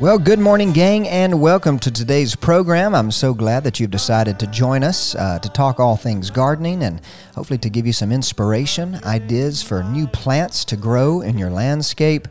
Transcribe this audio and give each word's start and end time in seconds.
Well, 0.00 0.18
good 0.18 0.38
morning, 0.38 0.72
gang, 0.72 1.06
and 1.06 1.42
welcome 1.42 1.78
to 1.80 1.90
today's 1.90 2.34
program. 2.34 2.94
I'm 2.94 3.10
so 3.10 3.34
glad 3.34 3.64
that 3.64 3.78
you've 3.78 3.90
decided 3.90 4.38
to 4.38 4.46
join 4.46 4.82
us 4.82 5.14
uh, 5.14 5.38
to 5.40 5.48
talk 5.50 5.78
all 5.78 5.94
things 5.94 6.30
gardening 6.30 6.82
and 6.82 7.02
hopefully 7.34 7.58
to 7.58 7.68
give 7.68 7.86
you 7.86 7.92
some 7.92 8.10
inspiration, 8.10 8.94
ideas 9.04 9.62
for 9.62 9.82
new 9.82 10.06
plants 10.06 10.64
to 10.64 10.76
grow 10.78 11.20
in 11.20 11.36
your 11.36 11.50
landscape, 11.50 12.28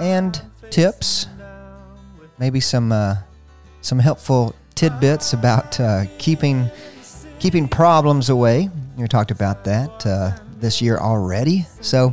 and 0.00 0.42
tips, 0.70 1.28
maybe 2.40 2.58
some 2.58 2.90
uh, 2.90 3.18
some 3.82 4.00
helpful 4.00 4.56
tidbits 4.74 5.32
about 5.32 5.78
uh, 5.78 6.06
keeping 6.18 6.68
keeping 7.38 7.68
problems 7.68 8.30
away. 8.30 8.68
We 8.96 9.06
talked 9.06 9.30
about 9.30 9.62
that 9.62 10.04
uh, 10.04 10.36
this 10.58 10.82
year 10.82 10.98
already, 10.98 11.66
so. 11.80 12.12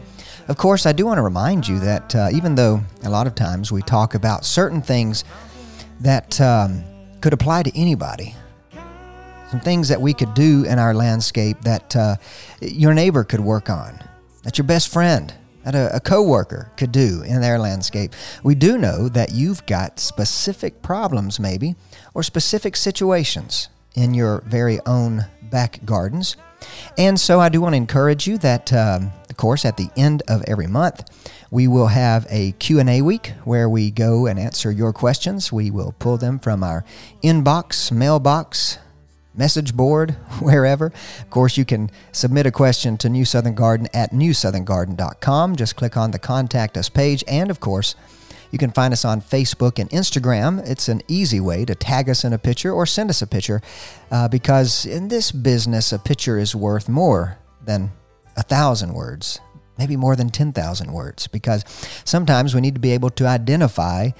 Of 0.50 0.58
course, 0.58 0.86
I 0.86 0.92
do 0.92 1.06
want 1.06 1.20
to 1.20 1.22
remind 1.22 1.66
you 1.68 1.80
that 1.80 2.14
uh, 2.16 2.30
even 2.34 2.56
though 2.56 2.82
a 3.04 3.10
lot 3.10 3.28
of 3.28 3.36
times 3.36 3.72
we 3.72 3.82
talk 3.82 4.14
about 4.14 4.44
certain 4.44 4.82
things 4.82 5.24
that 6.02 6.40
um, 6.42 6.84
could 7.22 7.32
apply 7.32 7.64
to 7.64 7.80
anybody, 7.80 8.36
some 9.50 9.62
things 9.62 9.88
that 9.88 10.02
we 10.02 10.14
could 10.14 10.34
do 10.34 10.66
in 10.66 10.80
our 10.80 10.94
landscape 10.94 11.62
that 11.62 11.96
uh, 11.96 12.18
your 12.60 12.94
neighbor 12.94 13.24
could 13.24 13.40
work 13.40 13.70
on, 13.70 13.98
that 14.44 14.58
your 14.58 14.68
best 14.68 14.92
friend, 14.92 15.34
that 15.64 15.76
a, 15.76 15.96
a 15.96 16.00
coworker 16.02 16.70
could 16.76 16.92
do 16.92 17.22
in 17.22 17.40
their 17.40 17.58
landscape. 17.58 18.14
We 18.44 18.54
do 18.54 18.78
know 18.78 19.08
that 19.10 19.32
you've 19.32 19.66
got 19.66 19.98
specific 19.98 20.82
problems, 20.82 21.40
maybe, 21.40 21.76
or 22.14 22.22
specific 22.22 22.76
situations 22.76 23.70
in 23.96 24.14
your 24.14 24.42
very 24.42 24.82
own 24.86 25.26
back 25.44 25.80
gardens. 25.86 26.36
And 26.98 27.20
so 27.20 27.40
I 27.40 27.50
do 27.50 27.62
want 27.62 27.74
to 27.74 27.78
encourage 27.78 28.28
you 28.28 28.38
that, 28.40 28.72
um, 28.74 29.12
of 29.30 29.38
course, 29.38 29.66
at 29.66 29.78
the 29.78 29.90
end 29.96 30.24
of 30.28 30.44
every 30.48 30.68
month, 30.68 31.04
we 31.52 31.68
will 31.68 31.88
have 31.88 32.26
a 32.30 32.54
Q&A 32.54 33.02
week 33.02 33.34
where 33.44 33.70
we 33.70 33.92
go 33.92 34.26
and 34.26 34.40
answer 34.40 34.72
your 34.72 34.94
questions. 34.94 35.52
We 35.52 35.70
will 35.72 35.94
pull 36.00 36.18
them 36.18 36.40
from 36.40 36.64
our 36.64 36.84
inbox, 37.24 37.92
mailbox, 37.92 38.80
message 39.36 39.76
board, 39.76 40.12
wherever. 40.40 40.88
Of 41.22 41.30
course, 41.30 41.58
you 41.58 41.66
can 41.66 41.92
submit 42.12 42.46
a 42.46 42.52
question 42.52 42.98
to 42.98 43.10
New 43.10 43.26
Southern 43.26 43.56
Garden 43.56 43.88
at 43.94 44.12
newsoutherngarden.com. 44.12 45.56
Just 45.56 45.76
click 45.76 45.98
on 45.98 46.12
the 46.12 46.20
Contact 46.20 46.78
Us 46.78 46.90
page. 46.90 47.24
And, 47.28 47.50
of 47.50 47.60
course, 47.60 47.96
you 48.54 48.60
can 48.60 48.70
find 48.70 48.94
us 48.94 49.04
on 49.04 49.20
Facebook 49.20 49.80
and 49.80 49.90
Instagram. 49.90 50.64
It's 50.70 50.88
an 50.88 51.02
easy 51.08 51.40
way 51.40 51.66
to 51.66 51.74
tag 51.74 52.08
us 52.08 52.24
in 52.24 52.34
a 52.34 52.38
picture 52.38 52.72
or 52.72 52.86
send 52.86 53.10
us 53.10 53.24
a 53.24 53.28
picture 53.28 53.64
uh, 54.12 54.28
because 54.28 54.86
in 54.86 55.08
this 55.08 55.32
business, 55.32 55.92
a 55.92 55.98
picture 55.98 56.38
is 56.38 56.56
worth 56.56 56.88
more 56.88 57.40
than 57.66 57.92
a 58.38 58.44
thousand 58.44 58.94
words, 58.94 59.40
maybe 59.80 59.98
more 59.98 60.16
than 60.16 60.30
10,000 60.30 60.94
words, 60.94 61.26
because 61.26 61.66
sometimes 62.06 62.54
we 62.54 62.62
need 62.62 62.76
to 62.76 62.80
be 62.80 62.92
able 62.92 63.10
to 63.10 63.26
identify 63.26 64.12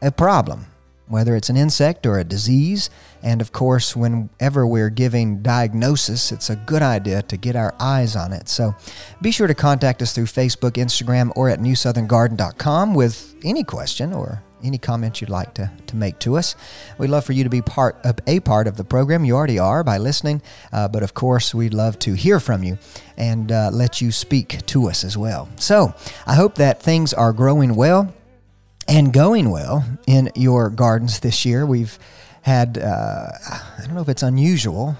a 0.00 0.10
problem 0.10 0.64
whether 1.12 1.36
it's 1.36 1.50
an 1.50 1.58
insect 1.58 2.06
or 2.06 2.18
a 2.18 2.24
disease. 2.24 2.88
And 3.22 3.42
of 3.42 3.52
course, 3.52 3.94
whenever 3.94 4.66
we're 4.66 4.88
giving 4.88 5.42
diagnosis, 5.42 6.32
it's 6.32 6.48
a 6.48 6.56
good 6.56 6.80
idea 6.80 7.20
to 7.20 7.36
get 7.36 7.54
our 7.54 7.74
eyes 7.78 8.16
on 8.16 8.32
it. 8.32 8.48
So 8.48 8.74
be 9.20 9.30
sure 9.30 9.46
to 9.46 9.54
contact 9.54 10.00
us 10.00 10.14
through 10.14 10.24
Facebook, 10.24 10.72
Instagram, 10.72 11.30
or 11.36 11.50
at 11.50 11.58
newsoutherngarden.com 11.58 12.94
with 12.94 13.34
any 13.44 13.62
question 13.62 14.14
or 14.14 14.42
any 14.64 14.78
comment 14.78 15.20
you'd 15.20 15.28
like 15.28 15.52
to, 15.54 15.70
to 15.88 15.96
make 15.96 16.18
to 16.20 16.38
us. 16.38 16.56
We'd 16.96 17.10
love 17.10 17.26
for 17.26 17.34
you 17.34 17.44
to 17.44 17.50
be 17.50 17.60
part 17.60 17.98
of 18.04 18.18
a 18.26 18.40
part 18.40 18.66
of 18.66 18.78
the 18.78 18.84
program. 18.84 19.26
You 19.26 19.34
already 19.34 19.58
are 19.58 19.84
by 19.84 19.98
listening, 19.98 20.40
uh, 20.72 20.88
but 20.88 21.02
of 21.02 21.12
course, 21.12 21.54
we'd 21.54 21.74
love 21.74 21.98
to 22.00 22.14
hear 22.14 22.40
from 22.40 22.62
you 22.62 22.78
and 23.18 23.52
uh, 23.52 23.68
let 23.70 24.00
you 24.00 24.12
speak 24.12 24.64
to 24.66 24.88
us 24.88 25.04
as 25.04 25.18
well. 25.18 25.48
So 25.56 25.92
I 26.26 26.36
hope 26.36 26.54
that 26.54 26.82
things 26.82 27.12
are 27.12 27.34
growing 27.34 27.74
well 27.74 28.14
and 28.88 29.12
going 29.12 29.50
well 29.50 29.84
in 30.06 30.30
your 30.34 30.70
gardens 30.70 31.20
this 31.20 31.44
year. 31.44 31.66
We've 31.66 31.98
had, 32.42 32.78
uh, 32.78 33.30
I 33.48 33.84
don't 33.84 33.94
know 33.94 34.00
if 34.00 34.08
it's 34.08 34.22
unusual. 34.22 34.96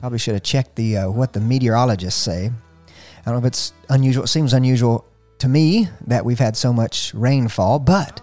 Probably 0.00 0.18
should 0.18 0.34
have 0.34 0.42
checked 0.42 0.76
the 0.76 0.98
uh, 0.98 1.10
what 1.10 1.32
the 1.32 1.40
meteorologists 1.40 2.20
say. 2.20 2.46
I 2.46 3.24
don't 3.24 3.34
know 3.34 3.38
if 3.38 3.44
it's 3.46 3.72
unusual. 3.88 4.24
It 4.24 4.28
seems 4.28 4.52
unusual 4.52 5.06
to 5.38 5.48
me 5.48 5.88
that 6.06 6.24
we've 6.24 6.38
had 6.38 6.56
so 6.56 6.72
much 6.72 7.12
rainfall, 7.14 7.78
but 7.78 8.20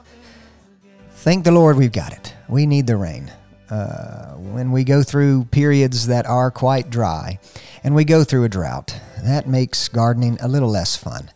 thank 1.09 1.43
the 1.43 1.51
Lord 1.51 1.77
we've 1.77 1.91
got 1.91 2.13
it. 2.13 2.33
We 2.47 2.65
need 2.65 2.87
the 2.87 2.97
rain. 2.97 3.31
Uh, 3.69 4.33
when 4.35 4.71
we 4.71 4.83
go 4.83 5.01
through 5.01 5.45
periods 5.45 6.07
that 6.07 6.27
are 6.27 6.51
quite 6.51 6.91
dry 6.91 7.39
and 7.83 7.95
we 7.95 8.05
go 8.05 8.23
through 8.23 8.43
a 8.43 8.49
drought, 8.49 8.95
that 9.23 9.47
makes 9.47 9.87
gardening 9.87 10.37
a 10.41 10.47
little 10.47 10.69
less 10.69 10.95
fun. 10.95 11.31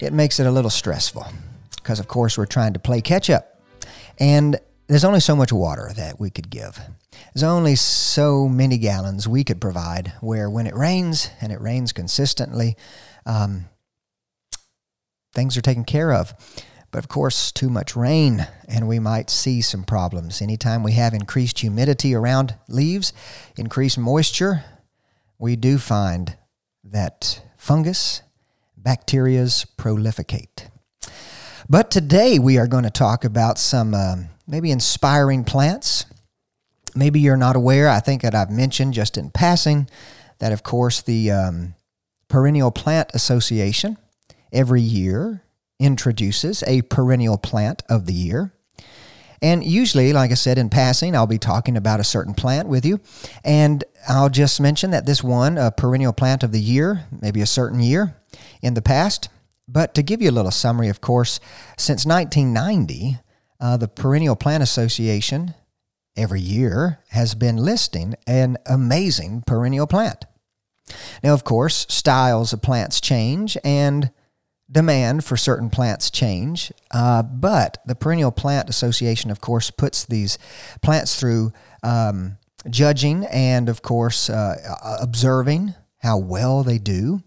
It 0.00 0.12
makes 0.12 0.40
it 0.40 0.46
a 0.46 0.50
little 0.50 0.70
stressful 0.70 1.26
because, 1.82 2.00
of 2.00 2.08
course, 2.08 2.38
we're 2.38 2.46
trying 2.46 2.72
to 2.72 2.78
play 2.78 3.00
catch 3.00 3.28
up. 3.30 3.60
And 4.18 4.58
there's 4.86 5.04
only 5.04 5.20
so 5.20 5.34
much 5.34 5.52
water 5.52 5.90
that 5.96 6.20
we 6.20 6.30
could 6.30 6.50
give. 6.50 6.78
There's 7.32 7.42
only 7.42 7.76
so 7.76 8.48
many 8.48 8.78
gallons 8.78 9.26
we 9.26 9.44
could 9.44 9.60
provide 9.60 10.12
where 10.20 10.50
when 10.50 10.66
it 10.66 10.74
rains 10.74 11.30
and 11.40 11.52
it 11.52 11.60
rains 11.60 11.92
consistently, 11.92 12.76
um, 13.26 13.66
things 15.34 15.56
are 15.56 15.62
taken 15.62 15.84
care 15.84 16.12
of. 16.12 16.34
But 16.90 16.98
of 16.98 17.08
course, 17.08 17.50
too 17.52 17.70
much 17.70 17.96
rain, 17.96 18.46
and 18.68 18.86
we 18.86 18.98
might 18.98 19.30
see 19.30 19.62
some 19.62 19.82
problems. 19.82 20.42
Anytime 20.42 20.82
we 20.82 20.92
have 20.92 21.14
increased 21.14 21.60
humidity 21.60 22.14
around 22.14 22.54
leaves, 22.68 23.14
increased 23.56 23.96
moisture, 23.96 24.62
we 25.38 25.56
do 25.56 25.78
find 25.78 26.36
that 26.84 27.42
fungus, 27.56 28.20
bacterias 28.78 29.66
proliferate. 29.78 30.68
But 31.72 31.90
today 31.90 32.38
we 32.38 32.58
are 32.58 32.66
going 32.66 32.84
to 32.84 32.90
talk 32.90 33.24
about 33.24 33.56
some 33.56 33.94
um, 33.94 34.28
maybe 34.46 34.70
inspiring 34.70 35.42
plants. 35.42 36.04
Maybe 36.94 37.18
you're 37.18 37.38
not 37.38 37.56
aware, 37.56 37.88
I 37.88 37.98
think 37.98 38.20
that 38.20 38.34
I've 38.34 38.50
mentioned 38.50 38.92
just 38.92 39.16
in 39.16 39.30
passing 39.30 39.88
that, 40.38 40.52
of 40.52 40.62
course, 40.62 41.00
the 41.00 41.30
um, 41.30 41.74
Perennial 42.28 42.72
Plant 42.72 43.12
Association 43.14 43.96
every 44.52 44.82
year 44.82 45.44
introduces 45.80 46.62
a 46.66 46.82
perennial 46.82 47.38
plant 47.38 47.82
of 47.88 48.04
the 48.04 48.12
year. 48.12 48.52
And 49.40 49.64
usually, 49.64 50.12
like 50.12 50.30
I 50.30 50.34
said 50.34 50.58
in 50.58 50.68
passing, 50.68 51.16
I'll 51.16 51.26
be 51.26 51.38
talking 51.38 51.78
about 51.78 52.00
a 52.00 52.04
certain 52.04 52.34
plant 52.34 52.68
with 52.68 52.84
you. 52.84 53.00
And 53.46 53.82
I'll 54.06 54.28
just 54.28 54.60
mention 54.60 54.90
that 54.90 55.06
this 55.06 55.24
one, 55.24 55.56
a 55.56 55.70
perennial 55.70 56.12
plant 56.12 56.42
of 56.42 56.52
the 56.52 56.60
year, 56.60 57.06
maybe 57.22 57.40
a 57.40 57.46
certain 57.46 57.80
year 57.80 58.14
in 58.60 58.74
the 58.74 58.82
past, 58.82 59.30
but 59.72 59.94
to 59.94 60.02
give 60.02 60.20
you 60.20 60.30
a 60.30 60.32
little 60.32 60.50
summary, 60.50 60.88
of 60.88 61.00
course, 61.00 61.40
since 61.78 62.04
1990, 62.04 63.18
uh, 63.58 63.76
the 63.76 63.88
Perennial 63.88 64.36
Plant 64.36 64.62
Association 64.62 65.54
every 66.16 66.40
year 66.40 66.98
has 67.10 67.34
been 67.34 67.56
listing 67.56 68.14
an 68.26 68.58
amazing 68.66 69.42
perennial 69.46 69.86
plant. 69.86 70.26
Now, 71.22 71.32
of 71.32 71.44
course, 71.44 71.86
styles 71.88 72.52
of 72.52 72.60
plants 72.60 73.00
change 73.00 73.56
and 73.64 74.10
demand 74.70 75.24
for 75.24 75.36
certain 75.36 75.70
plants 75.70 76.10
change, 76.10 76.72
uh, 76.90 77.22
but 77.22 77.78
the 77.86 77.94
Perennial 77.94 78.32
Plant 78.32 78.68
Association, 78.68 79.30
of 79.30 79.40
course, 79.40 79.70
puts 79.70 80.04
these 80.04 80.38
plants 80.82 81.18
through 81.18 81.52
um, 81.82 82.36
judging 82.68 83.24
and, 83.26 83.68
of 83.68 83.82
course, 83.82 84.28
uh, 84.28 84.98
observing 85.00 85.74
how 85.98 86.18
well 86.18 86.62
they 86.62 86.78
do. 86.78 87.22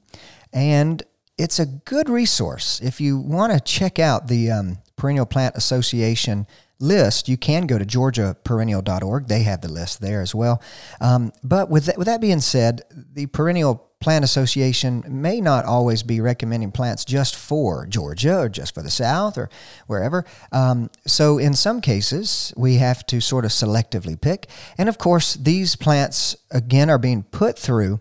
And 0.51 1.01
it's 1.37 1.59
a 1.59 1.65
good 1.65 2.09
resource. 2.09 2.79
If 2.81 3.01
you 3.01 3.17
want 3.17 3.53
to 3.53 3.59
check 3.59 3.99
out 3.99 4.27
the 4.27 4.51
um, 4.51 4.77
Perennial 4.95 5.25
Plant 5.25 5.55
Association 5.55 6.47
list, 6.79 7.27
you 7.27 7.37
can 7.37 7.67
go 7.67 7.77
to 7.77 7.85
georgiaperennial.org. 7.85 9.27
They 9.27 9.43
have 9.43 9.61
the 9.61 9.71
list 9.71 10.01
there 10.01 10.21
as 10.21 10.33
well. 10.33 10.61
Um, 11.01 11.31
but 11.43 11.69
with 11.69 11.85
that, 11.85 11.97
with 11.97 12.07
that 12.07 12.21
being 12.21 12.41
said, 12.41 12.81
the 12.91 13.25
Perennial 13.27 13.85
Plant 14.01 14.23
Association 14.23 15.03
may 15.07 15.41
not 15.41 15.65
always 15.65 16.03
be 16.03 16.21
recommending 16.21 16.71
plants 16.71 17.05
just 17.05 17.35
for 17.35 17.85
Georgia 17.87 18.39
or 18.39 18.49
just 18.49 18.75
for 18.75 18.83
the 18.83 18.89
South 18.89 19.37
or 19.37 19.49
wherever. 19.87 20.25
Um, 20.51 20.89
so, 21.07 21.37
in 21.37 21.53
some 21.53 21.81
cases, 21.81 22.53
we 22.55 22.75
have 22.75 23.05
to 23.07 23.19
sort 23.19 23.45
of 23.45 23.51
selectively 23.51 24.19
pick. 24.19 24.47
And 24.77 24.89
of 24.89 24.97
course, 24.97 25.35
these 25.35 25.75
plants, 25.75 26.35
again, 26.51 26.89
are 26.89 26.99
being 26.99 27.23
put 27.23 27.57
through 27.57 27.99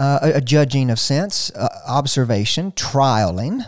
uh, 0.00 0.32
a, 0.34 0.40
judging 0.40 0.90
of 0.90 0.98
sense, 0.98 1.50
uh, 1.54 1.68
observation, 1.86 2.72
trialing, 2.72 3.64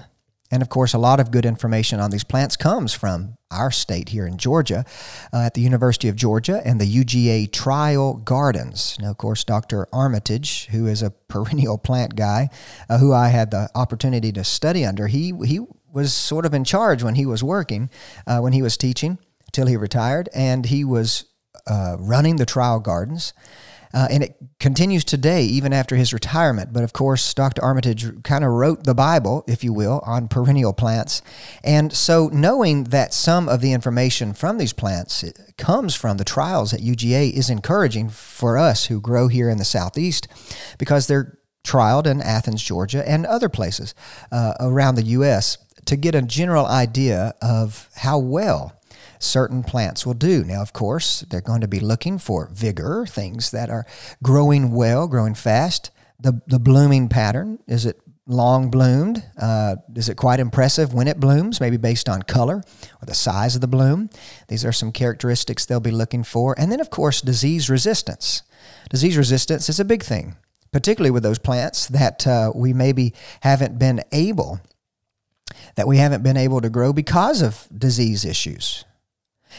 and 0.51 0.63
of 0.63 0.69
course, 0.71 0.95
a 0.95 0.99
lot 0.99 1.21
of 1.21 1.31
good 1.31 1.45
information 1.45 2.01
on 2.01 2.11
these 2.11 2.25
plants 2.25 2.57
comes 2.57 2.95
from 2.95 3.37
our 3.51 3.71
state 3.71 4.09
here 4.09 4.27
in 4.27 4.39
Georgia 4.39 4.85
uh, 5.33 5.41
at 5.41 5.55
the 5.55 5.61
University 5.61 6.09
of 6.09 6.17
Georgia 6.17 6.63
and 6.65 6.81
the 6.81 6.87
UGA 6.87 7.53
Trial 7.53 8.15
Gardens. 8.15 8.97
Now, 8.99 9.11
of 9.11 9.19
course, 9.19 9.45
Dr. 9.45 9.87
Armitage, 9.93 10.67
who 10.67 10.87
is 10.87 11.03
a 11.03 11.11
perennial 11.29 11.77
plant 11.77 12.17
guy 12.17 12.49
uh, 12.89 12.99
who 12.99 13.13
I 13.13 13.29
had 13.29 13.51
the 13.51 13.71
opportunity 13.75 14.33
to 14.33 14.43
study 14.43 14.87
under, 14.87 15.09
he, 15.09 15.33
he 15.45 15.61
was 15.93 16.15
sort 16.15 16.47
of 16.47 16.55
in 16.55 16.65
charge 16.65 17.03
when 17.03 17.15
he 17.15 17.27
was 17.27 17.45
working, 17.45 17.91
uh, 18.27 18.39
when 18.41 18.55
he 18.55 18.63
was 18.63 18.79
teaching 18.79 19.19
till 19.53 19.67
he 19.67 19.77
retired, 19.77 20.31
and 20.35 20.67
he 20.67 20.83
was 20.83 21.27
uh, 21.67 21.97
running 21.99 22.37
the 22.37 22.47
trial 22.47 22.81
gardens. 22.81 23.35
Uh, 23.95 24.09
and 24.11 24.23
it 24.23 24.37
continues 24.59 25.05
today, 25.05 25.45
even 25.45 25.73
after 25.73 25.97
his 25.97 26.13
retirement. 26.13 26.73
But 26.73 26.85
of 26.85 26.93
course, 26.93 27.35
Dr. 27.35 27.63
Armitage 27.63 28.23
kind 28.23 28.45
of 28.45 28.51
wrote 28.51 28.85
the 28.85 28.95
Bible, 28.95 29.45
if 29.47 29.63
you 29.63 29.73
will, 29.73 30.01
on 30.07 30.29
perennial 30.29 30.73
plants. 30.73 31.23
And 31.63 31.93
so, 31.93 32.29
knowing 32.33 32.85
that 32.85 33.13
some 33.13 33.49
of 33.49 33.61
the 33.61 33.73
information 33.73 34.33
from 34.33 34.59
these 34.59 34.73
plants 34.73 35.25
comes 35.59 35.95
from 35.95 36.17
the 36.17 36.25
trials 36.25 36.73
at 36.73 36.81
UGA 36.81 37.33
is 37.33 37.51
encouraging 37.51 38.09
for 38.09 38.57
us 38.57 38.87
who 38.87 39.01
grow 39.01 39.29
here 39.29 39.51
in 39.51 39.59
the 39.59 39.65
Southeast 39.65 40.29
because 40.79 41.07
they're 41.07 41.39
trialed 41.65 42.07
in 42.07 42.21
Athens, 42.21 42.63
Georgia, 42.63 43.09
and 43.09 43.27
other 43.27 43.49
places 43.49 43.95
uh, 44.31 44.55
around 44.61 44.97
the 44.97 45.03
U.S. 45.03 45.59
to 45.85 45.97
get 45.97 46.15
a 46.15 46.23
general 46.23 46.67
idea 46.67 47.35
of 47.41 47.89
how 47.97 48.19
well 48.19 48.81
certain 49.23 49.63
plants 49.63 50.05
will 50.05 50.15
do. 50.15 50.45
Now, 50.45 50.63
of 50.63 50.73
course, 50.73 51.21
they're 51.31 51.41
going 51.41 51.61
to 51.61 51.69
be 51.69 51.81
looking 51.81 52.19
for 52.19 52.49
vigor, 52.53 53.07
things 53.07 53.51
that 53.51 53.71
are 53.71 53.87
growing 54.23 54.73
well, 54.73 55.07
growing 55.09 55.35
fast. 55.35 55.91
The, 56.21 56.41
the 56.47 56.59
blooming 56.59 57.09
pattern 57.09 57.59
is 57.67 57.87
it 57.87 58.01
long 58.27 58.71
bloomed? 58.71 59.25
Uh, 59.41 59.77
is 59.95 60.09
it 60.09 60.17
quite 60.17 60.41
impressive 60.41 60.95
when 60.95 61.09
it 61.09 61.19
blooms, 61.19 61.61
maybe 61.61 61.77
based 61.77 62.09
on 62.09 62.23
color 62.23 62.57
or 62.57 63.07
the 63.07 63.15
size 63.15 63.55
of 63.55 63.61
the 63.61 63.67
bloom? 63.69 64.11
These 64.49 64.65
are 64.65 64.73
some 64.73 64.93
characteristics 64.93 65.67
they'll 65.67 65.81
be 65.81 65.91
looking 65.91 66.25
for. 66.25 66.55
And 66.59 66.71
then, 66.71 66.81
of 66.81 66.91
course, 66.91 67.21
disease 67.21 67.69
resistance. 67.69 68.43
Disease 68.91 69.17
resistance 69.17 69.69
is 69.69 69.81
a 69.81 69.85
big 69.85 70.03
thing, 70.03 70.37
particularly 70.73 71.11
with 71.11 71.23
those 71.23 71.39
plants 71.39 71.87
that 71.89 72.27
uh, 72.27 72.53
we 72.55 72.73
maybe 72.73 73.15
haven't 73.41 73.79
been 73.79 74.03
able 74.13 74.61
that 75.75 75.87
we 75.87 75.99
haven't 75.99 76.23
been 76.23 76.37
able 76.37 76.61
to 76.61 76.71
grow 76.71 76.93
because 76.93 77.43
of 77.43 77.69
disease 77.77 78.25
issues. 78.25 78.85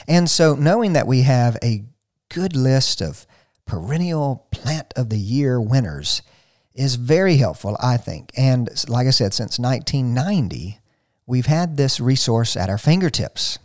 And 0.08 0.30
so, 0.30 0.56
knowing 0.56 0.94
that 0.94 1.08
we 1.08 1.22
have 1.22 1.58
a 1.64 1.84
good 2.30 2.56
list 2.56 3.02
of 3.02 3.26
perennial 3.66 4.48
plant 4.52 4.94
of 4.96 5.10
the 5.10 5.18
year 5.18 5.60
winners 5.62 6.22
is 6.74 6.96
very 6.96 7.38
helpful, 7.38 7.78
I 7.80 7.98
think. 7.98 8.32
And 8.36 8.70
like 8.90 9.08
I 9.08 9.12
said, 9.12 9.34
since 9.34 9.60
1990, 9.60 10.80
we've 11.26 11.46
had 11.46 11.78
this 11.78 12.00
resource 12.00 12.58
at 12.58 12.70
our 12.70 12.78
fingertips. 12.78 13.60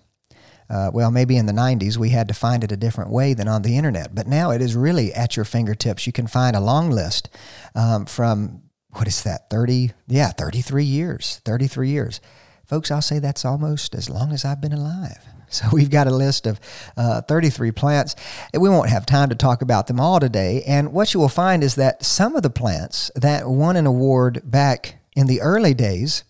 Uh, 0.70 0.90
well, 0.92 1.10
maybe 1.10 1.38
in 1.38 1.46
the 1.46 1.52
90s 1.52 1.96
we 1.96 2.10
had 2.10 2.28
to 2.28 2.34
find 2.34 2.62
it 2.62 2.72
a 2.72 2.76
different 2.76 3.10
way 3.10 3.32
than 3.32 3.48
on 3.48 3.62
the 3.62 3.78
internet, 3.78 4.14
but 4.14 4.26
now 4.26 4.50
it 4.50 4.60
is 4.60 4.76
really 4.76 5.14
at 5.14 5.34
your 5.34 5.46
fingertips. 5.46 6.06
You 6.06 6.12
can 6.12 6.26
find 6.26 6.54
a 6.54 6.60
long 6.60 6.90
list 6.90 7.30
um, 7.74 8.04
from, 8.04 8.62
what 8.90 9.08
is 9.08 9.22
that, 9.22 9.48
30? 9.48 9.92
Yeah, 10.06 10.28
33 10.28 10.84
years. 10.84 11.40
33 11.46 11.88
years. 11.88 12.20
Folks, 12.66 12.90
I'll 12.90 13.00
say 13.00 13.18
that's 13.18 13.46
almost 13.46 13.94
as 13.94 14.10
long 14.10 14.30
as 14.30 14.44
I've 14.44 14.60
been 14.60 14.74
alive. 14.74 15.24
So 15.50 15.66
we've 15.72 15.90
got 15.90 16.06
a 16.06 16.14
list 16.14 16.46
of 16.46 16.60
uh, 16.96 17.22
33 17.22 17.72
plants. 17.72 18.14
We 18.52 18.68
won't 18.68 18.90
have 18.90 19.06
time 19.06 19.28
to 19.30 19.34
talk 19.34 19.62
about 19.62 19.86
them 19.86 20.00
all 20.00 20.20
today. 20.20 20.62
And 20.66 20.92
what 20.92 21.14
you 21.14 21.20
will 21.20 21.28
find 21.28 21.62
is 21.62 21.74
that 21.76 22.04
some 22.04 22.36
of 22.36 22.42
the 22.42 22.50
plants 22.50 23.10
that 23.14 23.48
won 23.48 23.76
an 23.76 23.86
award 23.86 24.42
back 24.44 24.96
in 25.16 25.26
the 25.26 25.40
early 25.40 25.74
days 25.74 26.24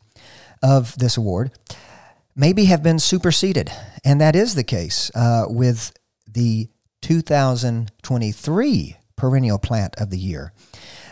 of 0.62 0.96
this 0.98 1.16
award 1.16 1.52
maybe 2.34 2.66
have 2.66 2.82
been 2.82 2.98
superseded. 2.98 3.70
And 4.04 4.20
that 4.20 4.36
is 4.36 4.54
the 4.54 4.64
case 4.64 5.10
uh, 5.14 5.46
with 5.48 5.92
the 6.26 6.68
2023 7.02 8.96
Perennial 9.16 9.58
Plant 9.58 9.96
of 9.98 10.10
the 10.10 10.18
Year. 10.18 10.52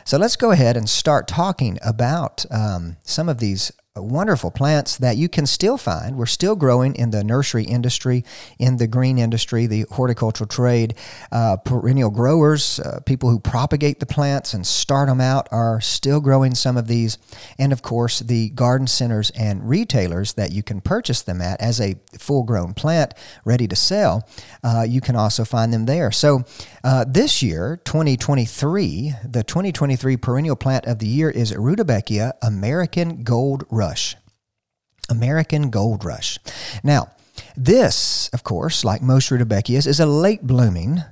So 0.05 0.17
let's 0.19 0.37
go 0.37 0.53
ahead 0.53 0.76
and 0.76 0.88
start 0.88 1.26
talking 1.26 1.79
about 1.85 2.47
um, 2.50 2.97
some 3.03 3.29
of 3.29 3.38
these 3.38 3.73
wonderful 3.96 4.50
plants 4.50 4.96
that 4.98 5.16
you 5.16 5.28
can 5.28 5.46
still 5.46 5.76
find. 5.76 6.16
We're 6.16 6.26
still 6.26 6.56
growing 6.56 6.94
in 6.94 7.10
the 7.10 7.25
nursery 7.25 7.64
industry, 7.64 8.25
in 8.58 8.76
the 8.76 8.87
green 8.87 9.19
industry, 9.19 9.66
the 9.66 9.87
horticultural 9.90 10.48
trade. 10.48 10.94
Uh, 11.32 11.56
perennial 11.56 12.10
growers, 12.10 12.81
uh, 12.81 13.00
people 13.06 13.31
who 13.31 13.40
propagate 13.40 14.00
the 14.00 14.06
plants 14.06 14.54
and 14.54 14.66
start 14.66 15.08
them 15.08 15.20
out, 15.20 15.48
are 15.50 15.81
still 15.81 16.20
growing 16.20 16.54
some 16.54 16.76
of 16.76 16.87
these. 16.87 17.19
And 17.58 17.72
of 17.72 17.82
course, 17.82 18.20
the 18.20 18.50
garden 18.50 18.87
centers 18.87 19.31
and 19.31 19.69
retailers 19.69 20.34
that 20.34 20.52
you 20.52 20.62
can 20.62 20.81
purchase 20.81 21.22
them 21.22 21.40
at 21.40 21.60
as 21.60 21.81
a 21.81 21.96
full 22.19 22.43
grown 22.43 22.75
plant 22.75 23.14
ready 23.44 23.66
to 23.69 23.76
sell, 23.76 24.28
uh, 24.62 24.84
you 24.88 25.00
can 25.00 25.16
also 25.16 25.44
find 25.44 25.72
them 25.72 25.87
there. 25.87 26.10
So 26.10 26.44
uh, 26.84 27.04
this 27.06 27.43
year, 27.43 27.81
2023, 27.84 29.14
the 29.25 29.43
2023 29.43 30.16
perennial 30.16 30.56
plant 30.56 30.87
of 30.87 30.98
the 30.98 31.06
year 31.06 31.31
is 31.31 31.52
Rudbeckia 31.52 32.32
American 32.43 33.22
Gold 33.22 33.64
Rose. 33.70 33.86
Rush. 33.87 34.17
American 35.09 35.71
Gold 35.71 36.05
Rush. 36.05 36.38
Now, 36.83 37.11
this, 37.56 38.29
of 38.33 38.43
course, 38.43 38.85
like 38.85 39.00
most 39.03 39.31
rudbeckias, 39.31 39.87
is 39.87 40.00
a 40.00 40.06
late 40.06 40.43
blooming 40.43 41.03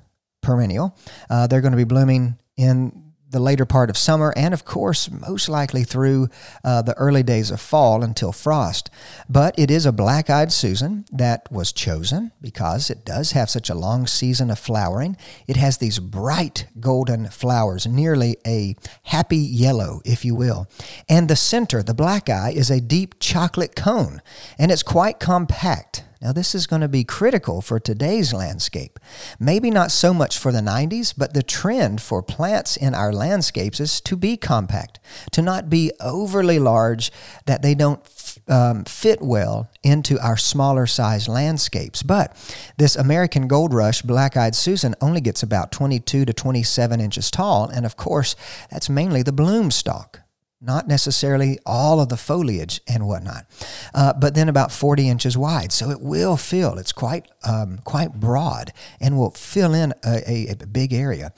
perennial. 0.43 0.97
Uh, 1.31 1.47
they're 1.47 1.61
going 1.61 1.73
to 1.73 1.85
be 1.85 1.85
blooming 1.85 2.37
in 2.57 3.04
the 3.35 3.41
later 3.41 3.67
part 3.67 3.91
of 3.91 3.99
summer, 3.99 4.33
and 4.37 4.55
of 4.55 4.65
course, 4.65 5.11
most 5.11 5.49
likely 5.49 5.83
through 5.83 6.29
uh, 6.63 6.81
the 6.83 6.95
early 6.95 7.25
days 7.25 7.51
of 7.51 7.61
fall 7.61 8.05
until 8.05 8.31
frost. 8.31 8.89
But 9.29 9.59
it 9.59 9.73
is 9.73 9.85
a 9.85 9.93
black 9.93 10.31
eyed 10.31 10.53
Susan 10.53 11.05
that 11.11 11.51
was 11.51 11.73
chosen 11.73 12.31
because 12.41 12.91
it 12.91 13.05
does 13.05 13.33
have 13.33 13.51
such 13.51 13.69
a 13.69 13.75
long 13.75 14.07
season 14.07 14.53
of 14.53 14.59
flowering. 14.61 15.17
It 15.49 15.57
has 15.57 15.79
these 15.79 15.99
bright 15.99 16.69
golden 16.79 17.29
flowers, 17.29 17.89
nearly 17.89 18.37
a 18.47 18.77
happy 19.03 19.39
yellow, 19.39 20.01
if 20.05 20.25
you 20.25 20.37
will. 20.37 20.69
And 21.09 21.29
the 21.29 21.35
center, 21.35 21.83
the 21.83 21.93
black 21.93 22.31
eye, 22.31 22.53
is 22.55 22.71
a 22.71 22.81
deep 22.81 23.17
chocolate 23.19 23.75
cone, 23.75 24.23
and 24.61 24.71
it's 24.71 24.85
quite 24.85 25.19
compact. 25.19 26.05
Now, 26.25 26.33
this 26.33 26.55
is 26.55 26.67
going 26.67 26.81
to 26.81 26.89
be 26.89 27.05
critical 27.05 27.61
for 27.61 27.79
today's 27.79 28.33
landscape. 28.33 28.99
Maybe 29.39 29.71
not 29.71 29.91
so 29.91 30.15
much 30.15 30.39
for 30.39 30.51
the 30.51 30.61
90s, 30.61 31.13
but 31.15 31.35
the 31.35 31.43
trend 31.43 32.01
for 32.01 32.23
plants 32.23 32.79
in 32.79 32.95
our 32.95 33.13
landscapes 33.13 33.79
is 33.79 34.01
to 34.01 34.17
be 34.17 34.39
compact, 34.39 35.01
to 35.33 35.43
not 35.43 35.69
be 35.69 35.93
overly 36.01 36.59
large, 36.59 37.13
that 37.45 37.61
they 37.61 37.75
don't 37.75 38.01
um, 38.49 38.85
fit 38.85 39.21
well 39.21 39.69
into 39.83 40.19
our 40.19 40.39
smaller 40.39 40.87
size 40.87 41.29
landscapes. 41.29 42.03
But 42.03 42.35
this 42.79 42.97
American 42.97 43.47
Gold 43.47 43.75
Rush 43.75 44.01
Black 44.01 44.35
Eyed 44.35 44.55
Susan 44.55 44.95
only 45.03 45.21
gets 45.21 45.43
about 45.43 45.73
22 45.73 46.25
to 46.25 46.33
27 46.33 47.03
inches 47.03 47.31
tall, 47.31 47.69
and 47.69 47.85
of 47.85 47.99
course, 47.99 48.35
that's 48.71 48.89
mainly 48.89 49.23
the 49.23 49.33
bloom 49.33 49.71
stalk 49.71 50.24
not 50.65 50.89
necessarily 50.89 51.59
all 51.67 52.01
of 52.01 52.09
the 52.09 52.17
foliage 52.17 52.81
and 52.89 53.07
whatnot, 53.07 53.47
uh, 53.95 54.13
but 54.15 54.35
then 54.35 54.49
about 54.49 54.73
40 54.73 55.09
inches 55.09 55.37
wide. 55.37 55.73
So 55.73 55.91
it 55.91 56.01
will 56.01 56.37
fill. 56.37 56.79
It's 56.79 56.93
quite 56.93 57.29
um, 57.47 57.79
quite 57.85 58.15
broad 58.15 58.73
and 59.01 59.17
will 59.17 59.31
fill 59.31 59.75
in 59.75 59.93
a, 60.05 60.31
a, 60.31 60.57
a 60.61 60.67
big 60.67 60.93
area. 60.93 61.33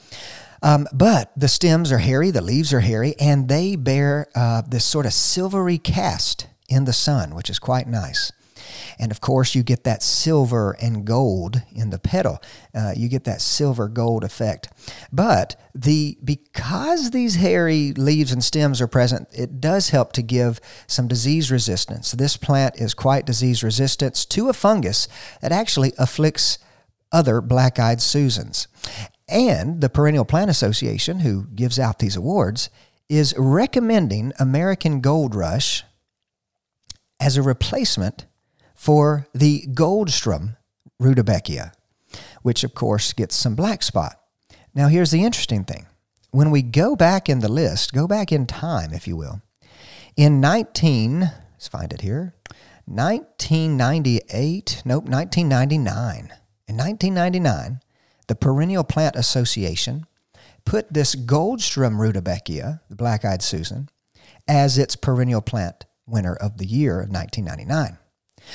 Um, 0.63 0.87
but 0.91 1.31
the 1.37 1.47
stems 1.47 1.91
are 1.91 1.99
hairy, 1.99 2.31
the 2.31 2.41
leaves 2.41 2.73
are 2.73 2.79
hairy, 2.79 3.15
and 3.19 3.47
they 3.47 3.75
bear 3.75 4.27
uh, 4.33 4.63
this 4.67 4.85
sort 4.85 5.05
of 5.05 5.13
silvery 5.13 5.77
cast 5.77 6.47
in 6.67 6.85
the 6.85 6.93
sun, 6.93 7.35
which 7.35 7.49
is 7.49 7.59
quite 7.59 7.87
nice. 7.87 8.31
And 8.99 9.11
of 9.11 9.21
course, 9.21 9.55
you 9.55 9.63
get 9.63 9.83
that 9.83 10.03
silver 10.03 10.75
and 10.81 11.05
gold 11.05 11.61
in 11.73 11.89
the 11.89 11.99
petal. 11.99 12.41
Uh, 12.73 12.93
you 12.95 13.09
get 13.09 13.23
that 13.25 13.41
silver 13.41 13.87
gold 13.87 14.23
effect. 14.23 14.69
But 15.11 15.55
the 15.73 16.17
because 16.23 17.11
these 17.11 17.35
hairy 17.35 17.93
leaves 17.93 18.31
and 18.31 18.43
stems 18.43 18.81
are 18.81 18.87
present, 18.87 19.27
it 19.31 19.59
does 19.61 19.89
help 19.89 20.13
to 20.13 20.21
give 20.21 20.59
some 20.87 21.07
disease 21.07 21.51
resistance. 21.51 22.11
This 22.11 22.37
plant 22.37 22.79
is 22.79 22.93
quite 22.93 23.25
disease 23.25 23.63
resistant 23.63 24.15
to 24.29 24.49
a 24.49 24.53
fungus 24.53 25.07
that 25.41 25.51
actually 25.51 25.93
afflicts 25.97 26.59
other 27.11 27.41
black 27.41 27.79
eyed 27.79 28.01
Susans. 28.01 28.67
And 29.29 29.81
the 29.81 29.89
Perennial 29.89 30.25
Plant 30.25 30.49
Association, 30.49 31.19
who 31.19 31.47
gives 31.47 31.79
out 31.79 31.99
these 31.99 32.15
awards, 32.15 32.69
is 33.09 33.35
recommending 33.37 34.33
American 34.39 35.01
Gold 35.01 35.35
Rush 35.35 35.83
as 37.19 37.35
a 37.35 37.41
replacement 37.41 38.26
for 38.77 39.27
the 39.33 39.65
Goldsturm 39.73 40.55
rudbeckia, 41.01 41.73
which 42.43 42.63
of 42.63 42.73
course 42.75 43.11
gets 43.11 43.35
some 43.35 43.55
black 43.55 43.83
spot. 43.83 44.21
Now, 44.73 44.87
here's 44.87 45.11
the 45.11 45.25
interesting 45.25 45.65
thing. 45.65 45.87
When 46.31 46.51
we 46.51 46.61
go 46.61 46.95
back 46.95 47.27
in 47.27 47.39
the 47.39 47.51
list, 47.51 47.91
go 47.91 48.07
back 48.07 48.31
in 48.31 48.45
time, 48.45 48.93
if 48.93 49.07
you 49.07 49.17
will, 49.17 49.41
in 50.15 50.39
19, 50.39 51.21
let's 51.21 51.67
find 51.67 51.91
it 51.91 52.01
here, 52.01 52.35
1998, 52.85 54.83
nope, 54.85 55.05
1999. 55.05 56.33
In 56.67 56.77
1999, 56.77 57.79
the 58.27 58.35
Perennial 58.35 58.83
Plant 58.83 59.15
Association 59.15 60.05
put 60.65 60.93
this 60.93 61.15
Goldsturm 61.15 61.97
rudbeckia, 61.97 62.81
the 62.89 62.95
black 62.95 63.25
eyed 63.25 63.41
Susan, 63.41 63.89
as 64.47 64.77
its 64.77 64.95
perennial 64.95 65.41
plant 65.41 65.85
winner 66.05 66.35
of 66.35 66.57
the 66.57 66.65
year 66.65 67.01
of 67.01 67.09
1999. 67.09 67.97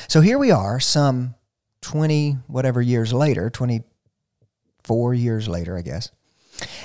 So 0.08 0.20
here 0.20 0.38
we 0.38 0.50
are, 0.50 0.80
some 0.80 1.34
20 1.82 2.38
whatever 2.46 2.80
years 2.80 3.12
later, 3.12 3.50
24 3.50 5.14
years 5.14 5.48
later, 5.48 5.76
I 5.76 5.82
guess. 5.82 6.10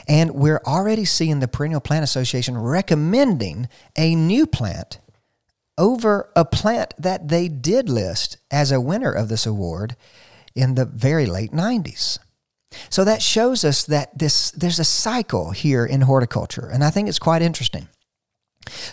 And 0.08 0.32
we're 0.32 0.62
already 0.66 1.06
seeing 1.06 1.40
the 1.40 1.48
Perennial 1.48 1.82
Plant 1.82 2.04
Association 2.04 2.58
recommending 2.58 3.70
a 3.96 4.16
new 4.16 4.48
plant 4.48 5.00
over 5.78 6.32
a 6.36 6.44
plant 6.44 6.94
that 6.98 7.28
they 7.28 7.48
did 7.48 7.90
list 7.90 8.38
as 8.50 8.72
a 8.72 8.82
winner 8.82 9.12
of 9.12 9.30
this 9.30 9.46
award 9.46 9.96
in 10.56 10.76
the 10.76 10.86
very 10.86 11.26
late 11.26 11.52
90s. 11.52 12.18
So 12.90 13.04
that 13.04 13.22
shows 13.22 13.64
us 13.64 13.86
that 13.86 14.18
this 14.18 14.52
there's 14.52 14.80
a 14.80 14.84
cycle 14.84 15.52
here 15.52 15.86
in 15.86 16.02
horticulture, 16.02 16.68
and 16.68 16.84
I 16.84 16.90
think 16.90 17.08
it's 17.08 17.20
quite 17.20 17.42
interesting. 17.42 17.88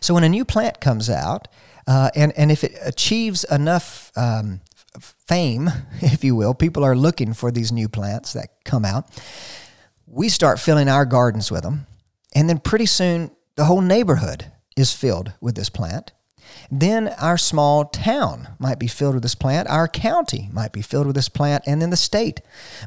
So 0.00 0.14
when 0.14 0.24
a 0.24 0.28
new 0.28 0.44
plant 0.44 0.80
comes 0.80 1.10
out, 1.10 1.48
uh, 1.86 2.10
and 2.14 2.32
and 2.36 2.50
if 2.50 2.64
it 2.64 2.74
achieves 2.84 3.44
enough 3.44 4.12
um, 4.16 4.60
fame, 5.00 5.70
if 6.00 6.24
you 6.24 6.34
will, 6.34 6.54
people 6.54 6.84
are 6.84 6.96
looking 6.96 7.34
for 7.34 7.50
these 7.50 7.72
new 7.72 7.88
plants 7.88 8.32
that 8.32 8.48
come 8.64 8.84
out. 8.84 9.08
We 10.06 10.28
start 10.28 10.60
filling 10.60 10.88
our 10.88 11.04
gardens 11.04 11.50
with 11.50 11.62
them, 11.62 11.86
and 12.34 12.48
then 12.48 12.58
pretty 12.58 12.86
soon 12.86 13.30
the 13.56 13.64
whole 13.64 13.80
neighborhood 13.80 14.50
is 14.76 14.92
filled 14.92 15.32
with 15.40 15.54
this 15.54 15.70
plant. 15.70 16.12
Then 16.76 17.08
our 17.20 17.38
small 17.38 17.84
town 17.84 18.48
might 18.58 18.80
be 18.80 18.88
filled 18.88 19.14
with 19.14 19.22
this 19.22 19.36
plant. 19.36 19.68
Our 19.68 19.86
county 19.86 20.48
might 20.52 20.72
be 20.72 20.82
filled 20.82 21.06
with 21.06 21.14
this 21.14 21.28
plant. 21.28 21.62
And 21.68 21.80
then 21.80 21.90
the 21.90 21.96
state 21.96 22.40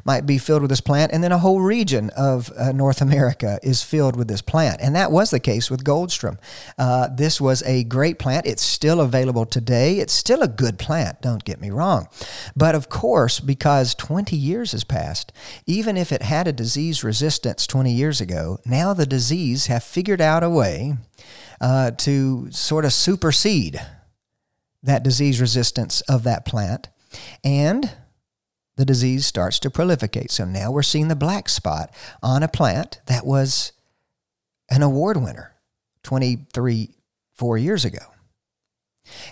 might 0.04 0.26
be 0.26 0.36
filled 0.36 0.60
with 0.60 0.68
this 0.68 0.82
plant. 0.82 1.10
And 1.10 1.24
then 1.24 1.32
a 1.32 1.38
whole 1.38 1.62
region 1.62 2.10
of 2.10 2.52
uh, 2.58 2.72
North 2.72 3.00
America 3.00 3.58
is 3.62 3.82
filled 3.82 4.14
with 4.14 4.28
this 4.28 4.42
plant. 4.42 4.82
And 4.82 4.94
that 4.94 5.10
was 5.10 5.30
the 5.30 5.40
case 5.40 5.70
with 5.70 5.84
Goldsturm. 5.84 6.36
Uh, 6.76 7.08
this 7.08 7.40
was 7.40 7.62
a 7.62 7.84
great 7.84 8.18
plant. 8.18 8.44
It's 8.44 8.62
still 8.62 9.00
available 9.00 9.46
today. 9.46 10.00
It's 10.00 10.12
still 10.12 10.42
a 10.42 10.48
good 10.48 10.78
plant, 10.78 11.22
don't 11.22 11.44
get 11.44 11.58
me 11.58 11.70
wrong. 11.70 12.08
But 12.54 12.74
of 12.74 12.90
course, 12.90 13.40
because 13.40 13.94
20 13.94 14.36
years 14.36 14.72
has 14.72 14.84
passed, 14.84 15.32
even 15.64 15.96
if 15.96 16.12
it 16.12 16.20
had 16.20 16.46
a 16.46 16.52
disease 16.52 17.02
resistance 17.02 17.66
20 17.66 17.90
years 17.90 18.20
ago, 18.20 18.58
now 18.66 18.92
the 18.92 19.06
disease 19.06 19.66
have 19.66 19.82
figured 19.82 20.20
out 20.20 20.42
a 20.42 20.50
way 20.50 20.98
uh, 21.60 21.90
to 21.92 22.50
sort 22.50 22.84
of 22.84 22.92
supersede 22.92 23.80
that 24.82 25.02
disease 25.02 25.40
resistance 25.40 26.00
of 26.02 26.22
that 26.24 26.44
plant. 26.44 26.88
And 27.42 27.92
the 28.76 28.84
disease 28.84 29.26
starts 29.26 29.58
to 29.60 29.70
proliferate. 29.70 30.30
So 30.30 30.44
now 30.44 30.70
we're 30.70 30.82
seeing 30.82 31.08
the 31.08 31.16
black 31.16 31.48
spot 31.48 31.92
on 32.22 32.42
a 32.42 32.48
plant 32.48 33.00
that 33.06 33.26
was 33.26 33.72
an 34.70 34.82
award 34.82 35.16
winner 35.16 35.54
23, 36.04 36.90
four 37.38 37.56
years 37.56 37.84
ago. 37.84 38.04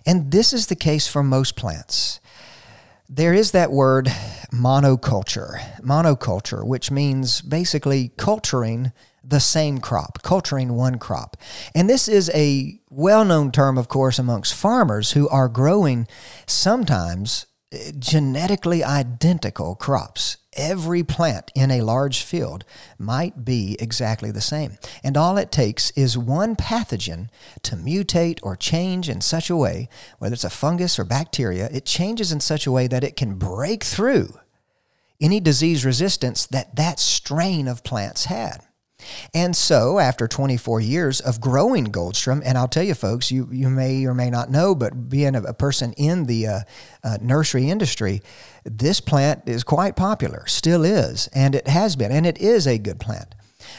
And 0.06 0.30
this 0.30 0.52
is 0.52 0.68
the 0.68 0.76
case 0.76 1.06
for 1.06 1.22
most 1.22 1.56
plants. 1.56 2.20
There 3.08 3.34
is 3.34 3.52
that 3.52 3.70
word 3.70 4.06
monoculture, 4.52 5.60
monoculture, 5.80 6.66
which 6.66 6.90
means 6.90 7.40
basically 7.40 8.12
culturing 8.16 8.92
the 9.28 9.40
same 9.40 9.78
crop, 9.78 10.22
culturing 10.22 10.74
one 10.74 10.98
crop. 10.98 11.36
And 11.74 11.90
this 11.90 12.08
is 12.08 12.30
a 12.34 12.80
well 12.88 13.24
known 13.24 13.50
term, 13.50 13.76
of 13.76 13.88
course, 13.88 14.18
amongst 14.18 14.54
farmers 14.54 15.12
who 15.12 15.28
are 15.28 15.48
growing 15.48 16.06
sometimes 16.46 17.46
eh, 17.72 17.92
genetically 17.98 18.84
identical 18.84 19.74
crops. 19.74 20.36
Every 20.54 21.02
plant 21.02 21.52
in 21.54 21.70
a 21.70 21.82
large 21.82 22.22
field 22.22 22.64
might 22.98 23.44
be 23.44 23.76
exactly 23.78 24.30
the 24.30 24.40
same. 24.40 24.78
And 25.04 25.14
all 25.16 25.36
it 25.36 25.52
takes 25.52 25.90
is 25.90 26.16
one 26.16 26.56
pathogen 26.56 27.28
to 27.62 27.76
mutate 27.76 28.38
or 28.42 28.56
change 28.56 29.10
in 29.10 29.20
such 29.20 29.50
a 29.50 29.56
way, 29.56 29.90
whether 30.18 30.32
it's 30.32 30.44
a 30.44 30.50
fungus 30.50 30.98
or 30.98 31.04
bacteria, 31.04 31.68
it 31.70 31.84
changes 31.84 32.32
in 32.32 32.40
such 32.40 32.66
a 32.66 32.72
way 32.72 32.86
that 32.86 33.04
it 33.04 33.16
can 33.16 33.34
break 33.34 33.84
through 33.84 34.38
any 35.20 35.40
disease 35.40 35.84
resistance 35.84 36.46
that 36.46 36.76
that 36.76 36.98
strain 36.98 37.68
of 37.68 37.84
plants 37.84 38.26
had. 38.26 38.65
And 39.34 39.56
so, 39.56 39.98
after 39.98 40.28
24 40.28 40.80
years 40.80 41.20
of 41.20 41.40
growing 41.40 41.86
Goldsturm, 41.86 42.42
and 42.44 42.56
I'll 42.58 42.68
tell 42.68 42.82
you, 42.82 42.94
folks, 42.94 43.30
you, 43.30 43.48
you 43.50 43.68
may 43.68 44.04
or 44.06 44.14
may 44.14 44.30
not 44.30 44.50
know, 44.50 44.74
but 44.74 45.08
being 45.08 45.34
a, 45.34 45.42
a 45.42 45.54
person 45.54 45.92
in 45.94 46.24
the 46.24 46.46
uh, 46.46 46.60
uh, 47.04 47.18
nursery 47.20 47.70
industry, 47.70 48.22
this 48.64 49.00
plant 49.00 49.42
is 49.46 49.64
quite 49.64 49.96
popular, 49.96 50.46
still 50.46 50.84
is, 50.84 51.28
and 51.28 51.54
it 51.54 51.68
has 51.68 51.96
been, 51.96 52.12
and 52.12 52.26
it 52.26 52.38
is 52.38 52.66
a 52.66 52.78
good 52.78 52.98
plant. 53.00 53.34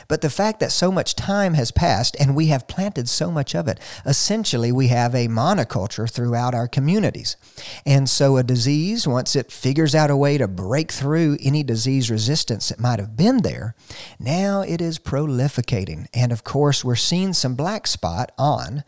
But 0.08 0.22
the 0.22 0.30
fact 0.30 0.60
that 0.60 0.72
so 0.72 0.92
much 0.92 1.16
time 1.16 1.54
has 1.54 1.72
passed 1.72 2.16
and 2.20 2.36
we 2.36 2.48
have 2.48 2.68
planted 2.68 3.10
so 3.10 3.32
much 3.32 3.56
of 3.56 3.68
it, 3.68 3.80
essentially 4.06 4.72
we 4.72 4.88
have 4.88 5.14
a 5.14 5.28
monoculture 5.28 6.10
throughout 6.10 6.54
our 6.54 6.68
communities. 6.68 7.38
And 7.86 8.10
so 8.10 8.38
a 8.38 8.44
disease, 8.44 9.08
once 9.08 9.36
it 9.36 9.52
figures 9.52 9.96
out 9.96 10.12
a 10.12 10.18
way 10.18 10.38
to 10.38 10.48
break 10.48 10.92
through 10.92 11.38
any 11.42 11.64
disease 11.64 12.10
resistance 12.10 12.70
that 12.70 12.80
might 12.80 13.00
have 13.00 13.16
been 13.16 13.42
there, 13.42 13.76
now 14.20 14.62
it 14.62 14.82
is 14.82 15.00
prolificating. 15.00 16.08
And 16.14 16.32
of 16.32 16.44
course, 16.44 16.84
we're 16.84 16.96
seeing 16.96 17.34
some 17.34 17.56
black 17.56 17.88
spot 17.88 18.32
on 18.38 18.84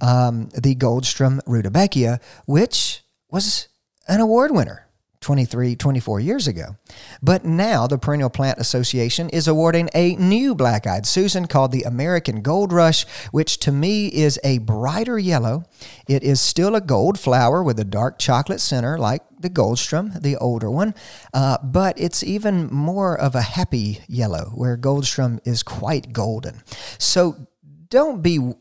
um, 0.00 0.48
the 0.54 0.74
Goldsturm 0.74 1.40
rudbeckia, 1.46 2.20
which 2.46 3.02
was 3.30 3.68
an 4.06 4.20
award 4.20 4.50
winner 4.50 4.83
23, 5.24 5.74
24 5.74 6.20
years 6.20 6.46
ago. 6.46 6.76
But 7.22 7.46
now 7.46 7.86
the 7.86 7.96
Perennial 7.96 8.28
Plant 8.28 8.58
Association 8.58 9.30
is 9.30 9.48
awarding 9.48 9.88
a 9.94 10.16
new 10.16 10.54
black 10.54 10.86
eyed 10.86 11.06
Susan 11.06 11.46
called 11.46 11.72
the 11.72 11.84
American 11.84 12.42
Gold 12.42 12.74
Rush, 12.74 13.06
which 13.32 13.58
to 13.60 13.72
me 13.72 14.08
is 14.08 14.38
a 14.44 14.58
brighter 14.58 15.18
yellow. 15.18 15.64
It 16.06 16.22
is 16.22 16.42
still 16.42 16.74
a 16.74 16.80
gold 16.82 17.18
flower 17.18 17.62
with 17.62 17.80
a 17.80 17.84
dark 17.84 18.18
chocolate 18.18 18.60
center, 18.60 18.98
like 18.98 19.22
the 19.40 19.48
Goldsturm, 19.48 20.20
the 20.20 20.36
older 20.36 20.70
one, 20.70 20.94
uh, 21.32 21.56
but 21.62 21.98
it's 21.98 22.22
even 22.22 22.66
more 22.66 23.18
of 23.18 23.34
a 23.34 23.40
happy 23.40 24.00
yellow, 24.06 24.50
where 24.54 24.76
Goldsturm 24.76 25.40
is 25.46 25.62
quite 25.62 26.12
golden. 26.12 26.62
So 26.98 27.48
don't 27.88 28.22
be, 28.22 28.52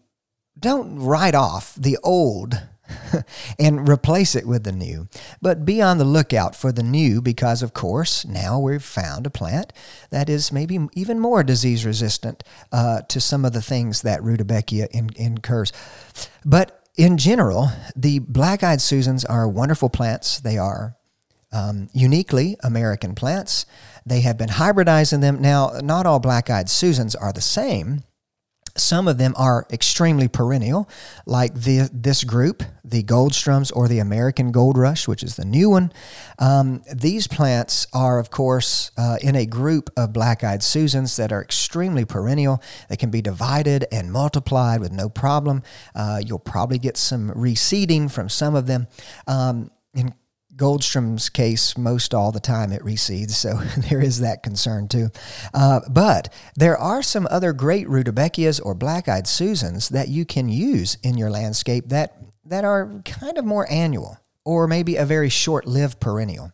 don't 0.57 0.97
write 0.97 1.35
off 1.35 1.75
the 1.75 1.97
old 2.03 2.57
and 3.59 3.87
replace 3.87 4.35
it 4.35 4.47
with 4.47 4.63
the 4.63 4.71
new. 4.71 5.07
But 5.41 5.65
be 5.65 5.81
on 5.81 5.97
the 5.97 6.05
lookout 6.05 6.55
for 6.55 6.71
the 6.71 6.83
new 6.83 7.21
because, 7.21 7.61
of 7.61 7.73
course, 7.73 8.25
now 8.25 8.59
we've 8.59 8.83
found 8.83 9.25
a 9.25 9.29
plant 9.29 9.73
that 10.09 10.29
is 10.29 10.51
maybe 10.51 10.79
even 10.93 11.19
more 11.19 11.43
disease 11.43 11.85
resistant 11.85 12.43
uh, 12.71 13.01
to 13.01 13.19
some 13.19 13.45
of 13.45 13.53
the 13.53 13.61
things 13.61 14.01
that 14.01 14.21
rudbeckia 14.21 14.87
in- 14.91 15.09
incurs. 15.15 15.71
But 16.45 16.79
in 16.95 17.17
general, 17.17 17.69
the 17.95 18.19
black 18.19 18.63
eyed 18.63 18.81
Susans 18.81 19.25
are 19.25 19.47
wonderful 19.47 19.89
plants. 19.89 20.39
They 20.39 20.57
are 20.57 20.95
um, 21.51 21.89
uniquely 21.93 22.57
American 22.63 23.15
plants. 23.15 23.65
They 24.05 24.21
have 24.21 24.37
been 24.37 24.49
hybridizing 24.49 25.21
them. 25.21 25.41
Now, 25.41 25.79
not 25.81 26.05
all 26.05 26.19
black 26.19 26.49
eyed 26.49 26.69
Susans 26.69 27.15
are 27.15 27.31
the 27.31 27.41
same. 27.41 28.03
Some 28.75 29.07
of 29.07 29.19
them 29.19 29.33
are 29.37 29.67
extremely 29.71 30.27
perennial, 30.27 30.89
like 31.27 31.53
the, 31.53 31.89
this 31.93 32.23
group, 32.23 32.63
the 32.83 33.03
Goldsturms 33.03 33.71
or 33.75 33.87
the 33.87 33.99
American 33.99 34.51
Gold 34.51 34.77
Rush, 34.77 35.07
which 35.07 35.21
is 35.21 35.35
the 35.35 35.45
new 35.45 35.69
one. 35.69 35.91
Um, 36.39 36.81
these 36.91 37.27
plants 37.27 37.85
are, 37.93 38.17
of 38.17 38.31
course, 38.31 38.89
uh, 38.97 39.17
in 39.21 39.35
a 39.35 39.45
group 39.45 39.91
of 39.95 40.11
black 40.11 40.43
eyed 40.43 40.63
Susans 40.63 41.15
that 41.17 41.31
are 41.31 41.41
extremely 41.41 42.03
perennial. 42.03 42.63
They 42.89 42.97
can 42.97 43.11
be 43.11 43.21
divided 43.21 43.85
and 43.91 44.11
multiplied 44.11 44.81
with 44.81 44.91
no 44.91 45.07
problem. 45.07 45.61
Uh, 45.93 46.19
you'll 46.25 46.39
probably 46.39 46.79
get 46.79 46.97
some 46.97 47.29
reseeding 47.29 48.11
from 48.11 48.27
some 48.27 48.55
of 48.55 48.65
them. 48.65 48.87
Um, 49.27 49.69
in 49.93 50.13
Goldsturm's 50.55 51.29
case, 51.29 51.77
most 51.77 52.13
all 52.13 52.31
the 52.31 52.39
time 52.39 52.71
it 52.71 52.81
reseeds, 52.83 53.31
so 53.31 53.53
there 53.89 54.01
is 54.01 54.19
that 54.19 54.43
concern 54.43 54.87
too. 54.87 55.09
Uh, 55.53 55.81
but 55.89 56.31
there 56.55 56.77
are 56.77 57.01
some 57.01 57.27
other 57.29 57.53
great 57.53 57.87
rudbeckias 57.87 58.63
or 58.63 58.75
black-eyed 58.75 59.27
Susans 59.27 59.89
that 59.89 60.09
you 60.09 60.25
can 60.25 60.49
use 60.49 60.97
in 61.03 61.17
your 61.17 61.29
landscape 61.29 61.89
that 61.89 62.17
that 62.45 62.65
are 62.65 63.01
kind 63.05 63.37
of 63.37 63.45
more 63.45 63.69
annual 63.71 64.17
or 64.45 64.67
maybe 64.67 64.97
a 64.97 65.05
very 65.05 65.29
short 65.29 65.65
lived 65.65 65.99
perennial. 65.99 66.51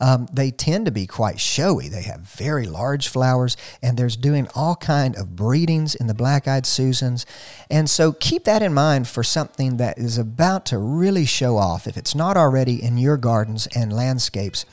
Um, 0.00 0.28
they 0.32 0.50
tend 0.50 0.86
to 0.86 0.92
be 0.92 1.06
quite 1.06 1.38
showy. 1.40 1.88
They 1.88 2.02
have 2.02 2.20
very 2.20 2.66
large 2.66 3.08
flowers, 3.08 3.56
and 3.82 3.96
there's 3.96 4.16
doing 4.16 4.48
all 4.54 4.76
kind 4.76 5.16
of 5.16 5.36
breedings 5.36 5.94
in 5.94 6.06
the 6.06 6.14
black-eyed 6.14 6.66
Susans. 6.66 7.26
And 7.70 7.88
so 7.88 8.12
keep 8.12 8.44
that 8.44 8.62
in 8.62 8.74
mind 8.74 9.08
for 9.08 9.22
something 9.22 9.76
that 9.76 9.98
is 9.98 10.18
about 10.18 10.66
to 10.66 10.78
really 10.78 11.26
show 11.26 11.56
off, 11.56 11.86
if 11.86 11.96
it's 11.96 12.14
not 12.14 12.36
already 12.36 12.82
in 12.82 12.98
your 12.98 13.16
gardens 13.16 13.66
and 13.68 13.92
landscapes. 13.92 14.64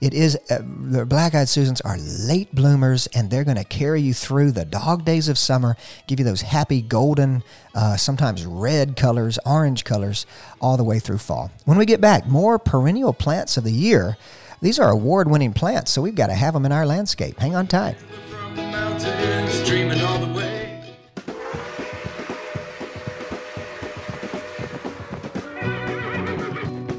It 0.00 0.14
is 0.14 0.36
uh, 0.50 0.58
the 0.62 1.06
black-eyed 1.06 1.48
Susans 1.48 1.80
are 1.80 1.96
late 1.98 2.54
bloomers, 2.54 3.06
and 3.08 3.30
they're 3.30 3.44
going 3.44 3.56
to 3.56 3.64
carry 3.64 4.00
you 4.00 4.14
through 4.14 4.52
the 4.52 4.64
dog 4.64 5.04
days 5.04 5.28
of 5.28 5.38
summer, 5.38 5.76
give 6.06 6.18
you 6.18 6.24
those 6.24 6.42
happy 6.42 6.82
golden, 6.82 7.42
uh, 7.74 7.96
sometimes 7.96 8.44
red 8.44 8.96
colors, 8.96 9.38
orange 9.46 9.84
colors, 9.84 10.26
all 10.60 10.76
the 10.76 10.84
way 10.84 10.98
through 10.98 11.18
fall. 11.18 11.50
When 11.64 11.78
we 11.78 11.86
get 11.86 12.00
back, 12.00 12.26
more 12.26 12.58
perennial 12.58 13.12
plants 13.12 13.56
of 13.56 13.64
the 13.64 13.72
year. 13.72 14.16
These 14.62 14.78
are 14.78 14.90
award 14.90 15.30
winning 15.30 15.52
plants, 15.52 15.92
so 15.92 16.00
we've 16.00 16.14
got 16.14 16.28
to 16.28 16.34
have 16.34 16.54
them 16.54 16.64
in 16.64 16.72
our 16.72 16.86
landscape. 16.86 17.38
Hang 17.38 17.54
on 17.54 17.66
tight. 17.66 17.96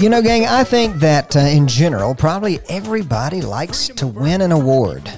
You 0.00 0.08
know, 0.08 0.22
gang, 0.22 0.46
I 0.46 0.64
think 0.64 0.96
that 1.00 1.36
uh, 1.36 1.40
in 1.40 1.68
general, 1.68 2.14
probably 2.14 2.58
everybody 2.70 3.42
likes 3.42 3.88
to 3.88 4.06
win 4.06 4.40
an 4.40 4.50
award, 4.50 5.12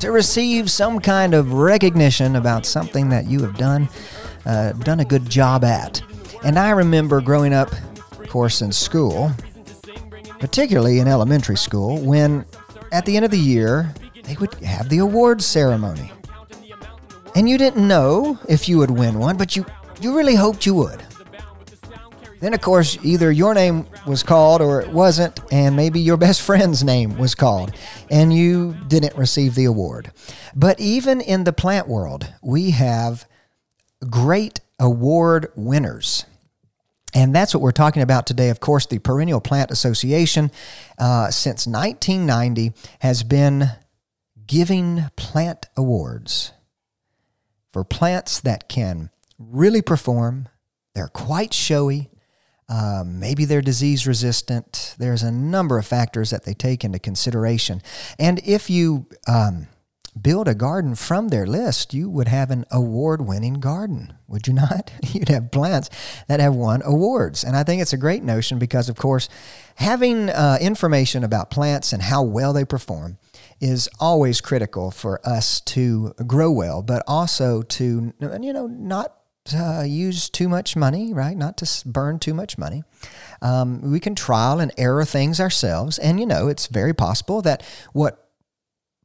to 0.00 0.10
receive 0.10 0.68
some 0.68 0.98
kind 0.98 1.32
of 1.32 1.52
recognition 1.52 2.34
about 2.34 2.66
something 2.66 3.08
that 3.10 3.26
you 3.26 3.40
have 3.42 3.56
done, 3.56 3.88
uh, 4.44 4.72
done 4.72 4.98
a 4.98 5.04
good 5.04 5.30
job 5.30 5.62
at. 5.62 6.02
And 6.42 6.58
I 6.58 6.70
remember 6.70 7.20
growing 7.20 7.52
up, 7.52 7.70
of 8.18 8.28
course, 8.28 8.62
in 8.62 8.72
school, 8.72 9.30
particularly 10.40 10.98
in 10.98 11.06
elementary 11.06 11.56
school, 11.56 12.00
when 12.00 12.44
at 12.90 13.06
the 13.06 13.14
end 13.14 13.24
of 13.24 13.30
the 13.30 13.38
year 13.38 13.94
they 14.24 14.34
would 14.40 14.54
have 14.54 14.88
the 14.88 14.98
awards 14.98 15.46
ceremony. 15.46 16.10
And 17.36 17.48
you 17.48 17.58
didn't 17.58 17.86
know 17.86 18.40
if 18.48 18.68
you 18.68 18.78
would 18.78 18.90
win 18.90 19.20
one, 19.20 19.36
but 19.36 19.54
you, 19.54 19.64
you 20.00 20.16
really 20.16 20.34
hoped 20.34 20.66
you 20.66 20.74
would. 20.74 21.05
Then, 22.38 22.52
of 22.52 22.60
course, 22.60 22.98
either 23.02 23.32
your 23.32 23.54
name 23.54 23.86
was 24.06 24.22
called 24.22 24.60
or 24.60 24.80
it 24.82 24.90
wasn't, 24.90 25.40
and 25.50 25.74
maybe 25.74 26.00
your 26.00 26.16
best 26.16 26.42
friend's 26.42 26.84
name 26.84 27.16
was 27.16 27.34
called, 27.34 27.72
and 28.10 28.32
you 28.32 28.76
didn't 28.88 29.16
receive 29.16 29.54
the 29.54 29.64
award. 29.64 30.12
But 30.54 30.78
even 30.78 31.20
in 31.20 31.44
the 31.44 31.52
plant 31.52 31.88
world, 31.88 32.32
we 32.42 32.70
have 32.72 33.26
great 34.10 34.60
award 34.78 35.50
winners. 35.56 36.26
And 37.14 37.34
that's 37.34 37.54
what 37.54 37.62
we're 37.62 37.72
talking 37.72 38.02
about 38.02 38.26
today. 38.26 38.50
Of 38.50 38.60
course, 38.60 38.84
the 38.84 38.98
Perennial 38.98 39.40
Plant 39.40 39.70
Association, 39.70 40.50
uh, 40.98 41.30
since 41.30 41.66
1990, 41.66 42.72
has 42.98 43.22
been 43.22 43.70
giving 44.46 45.04
plant 45.16 45.66
awards 45.76 46.52
for 47.72 47.84
plants 47.84 48.40
that 48.40 48.68
can 48.68 49.10
really 49.38 49.80
perform. 49.80 50.48
They're 50.94 51.08
quite 51.08 51.54
showy. 51.54 52.10
Um, 52.68 53.20
maybe 53.20 53.44
they're 53.44 53.62
disease 53.62 54.06
resistant. 54.06 54.94
There's 54.98 55.22
a 55.22 55.30
number 55.30 55.78
of 55.78 55.86
factors 55.86 56.30
that 56.30 56.44
they 56.44 56.54
take 56.54 56.84
into 56.84 56.98
consideration. 56.98 57.80
And 58.18 58.40
if 58.44 58.68
you 58.68 59.06
um, 59.28 59.68
build 60.20 60.48
a 60.48 60.54
garden 60.54 60.94
from 60.94 61.28
their 61.28 61.46
list, 61.46 61.94
you 61.94 62.08
would 62.08 62.28
have 62.28 62.50
an 62.50 62.64
award 62.70 63.20
winning 63.20 63.54
garden, 63.54 64.14
would 64.26 64.46
you 64.46 64.52
not? 64.52 64.90
You'd 65.02 65.28
have 65.28 65.50
plants 65.50 65.90
that 66.28 66.40
have 66.40 66.54
won 66.54 66.82
awards. 66.84 67.44
And 67.44 67.56
I 67.56 67.62
think 67.62 67.82
it's 67.82 67.92
a 67.92 67.98
great 67.98 68.22
notion 68.22 68.58
because, 68.58 68.88
of 68.88 68.96
course, 68.96 69.28
having 69.76 70.30
uh, 70.30 70.58
information 70.60 71.22
about 71.22 71.50
plants 71.50 71.92
and 71.92 72.02
how 72.02 72.22
well 72.22 72.52
they 72.52 72.64
perform 72.64 73.18
is 73.60 73.88
always 74.00 74.40
critical 74.40 74.90
for 74.90 75.26
us 75.26 75.60
to 75.62 76.14
grow 76.26 76.50
well, 76.50 76.82
but 76.82 77.02
also 77.06 77.62
to, 77.62 78.12
you 78.20 78.52
know, 78.52 78.66
not 78.66 79.14
uh, 79.54 79.82
use 79.82 80.28
too 80.28 80.48
much 80.48 80.76
money, 80.76 81.12
right? 81.12 81.36
Not 81.36 81.56
to 81.58 81.88
burn 81.88 82.18
too 82.18 82.34
much 82.34 82.58
money. 82.58 82.84
Um, 83.42 83.80
we 83.82 84.00
can 84.00 84.14
trial 84.14 84.60
and 84.60 84.72
error 84.78 85.04
things 85.04 85.40
ourselves, 85.40 85.98
and 85.98 86.18
you 86.18 86.26
know 86.26 86.48
it's 86.48 86.66
very 86.66 86.94
possible 86.94 87.42
that 87.42 87.62
what 87.92 88.26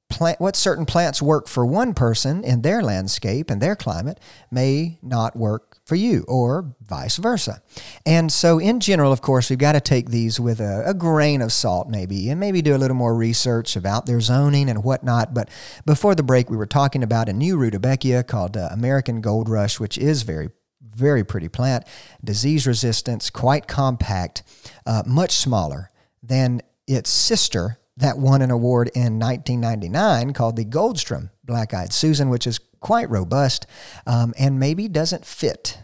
plant, 0.10 0.40
what 0.40 0.56
certain 0.56 0.86
plants 0.86 1.22
work 1.22 1.48
for 1.48 1.66
one 1.66 1.94
person 1.94 2.44
in 2.44 2.62
their 2.62 2.82
landscape 2.82 3.50
and 3.50 3.62
their 3.62 3.76
climate 3.76 4.20
may 4.52 5.00
not 5.02 5.36
work 5.36 5.71
for 5.92 5.96
you, 5.96 6.24
or 6.30 6.74
vice 6.88 7.18
versa. 7.18 7.62
And 8.06 8.32
so, 8.32 8.60
in 8.60 8.80
general, 8.80 9.12
of 9.12 9.20
course, 9.20 9.50
we've 9.50 9.60
got 9.60 9.74
to 9.74 9.82
take 9.82 10.10
these 10.10 10.40
with 10.40 10.62
a, 10.62 10.84
a, 10.86 10.94
grain 10.94 11.42
of 11.42 11.52
salt, 11.52 11.90
maybe, 11.90 12.30
and 12.30 12.40
maybe 12.40 12.62
do 12.62 12.74
a 12.74 12.78
little 12.78 12.96
more 12.96 13.14
research 13.14 13.76
about 13.76 14.06
their 14.06 14.22
zoning 14.22 14.70
and 14.70 14.86
whatnot. 14.86 15.34
But 15.34 15.50
before 15.86 16.16
the 16.16 16.24
break, 16.24 16.50
we 16.50 16.56
were 16.56 16.66
talking 16.66 17.04
about 17.04 17.28
a 17.28 17.34
new 17.34 17.58
rudbeckia 17.58 18.24
called 18.24 18.56
uh, 18.56 18.70
American 18.72 19.20
Gold 19.20 19.50
Rush, 19.50 19.82
which 19.82 19.98
is 19.98 20.22
very 20.22 20.52
very 20.80 21.26
pretty 21.26 21.50
plant, 21.50 21.84
disease 22.24 22.66
resistance, 22.66 23.30
quite 23.30 23.68
compact, 23.68 24.44
uh, 24.86 25.04
much 25.06 25.32
smaller 25.32 25.90
than 26.24 26.62
its 26.88 27.10
sister, 27.10 27.80
that 27.98 28.18
won 28.18 28.42
an 28.42 28.50
award 28.50 28.90
in 28.96 29.20
1999 29.20 30.32
called 30.32 30.56
the 30.56 30.64
Goldsturm 30.64 31.32
Black 31.44 31.74
Eyed 31.74 31.92
Susan, 31.92 32.30
which 32.30 32.48
is 32.48 32.62
quite 32.82 33.10
robust 33.10 33.66
um, 34.06 34.34
and 34.38 34.60
maybe 34.60 34.90
doesn't 34.90 35.26
fit 35.26 35.78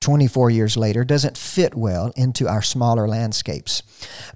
24 0.00 0.48
years 0.48 0.78
later, 0.78 1.04
doesn't 1.04 1.36
fit 1.36 1.74
well 1.74 2.10
into 2.16 2.48
our 2.48 2.62
smaller 2.62 3.06
landscapes. 3.06 3.82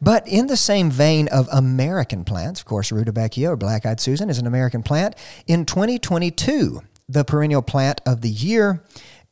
But 0.00 0.28
in 0.28 0.46
the 0.46 0.58
same 0.58 0.90
vein 0.90 1.26
of 1.28 1.48
American 1.50 2.24
plants, 2.24 2.60
of 2.60 2.66
course, 2.66 2.92
Rudbeckia 2.92 3.48
or 3.48 3.56
Black 3.56 3.86
Eyed 3.86 4.00
Susan 4.00 4.28
is 4.28 4.38
an 4.38 4.46
American 4.46 4.82
plant. 4.82 5.14
In 5.46 5.64
2022, 5.64 6.82
the 7.08 7.24
perennial 7.24 7.62
plant 7.62 8.02
of 8.04 8.20
the 8.20 8.28
year 8.28 8.84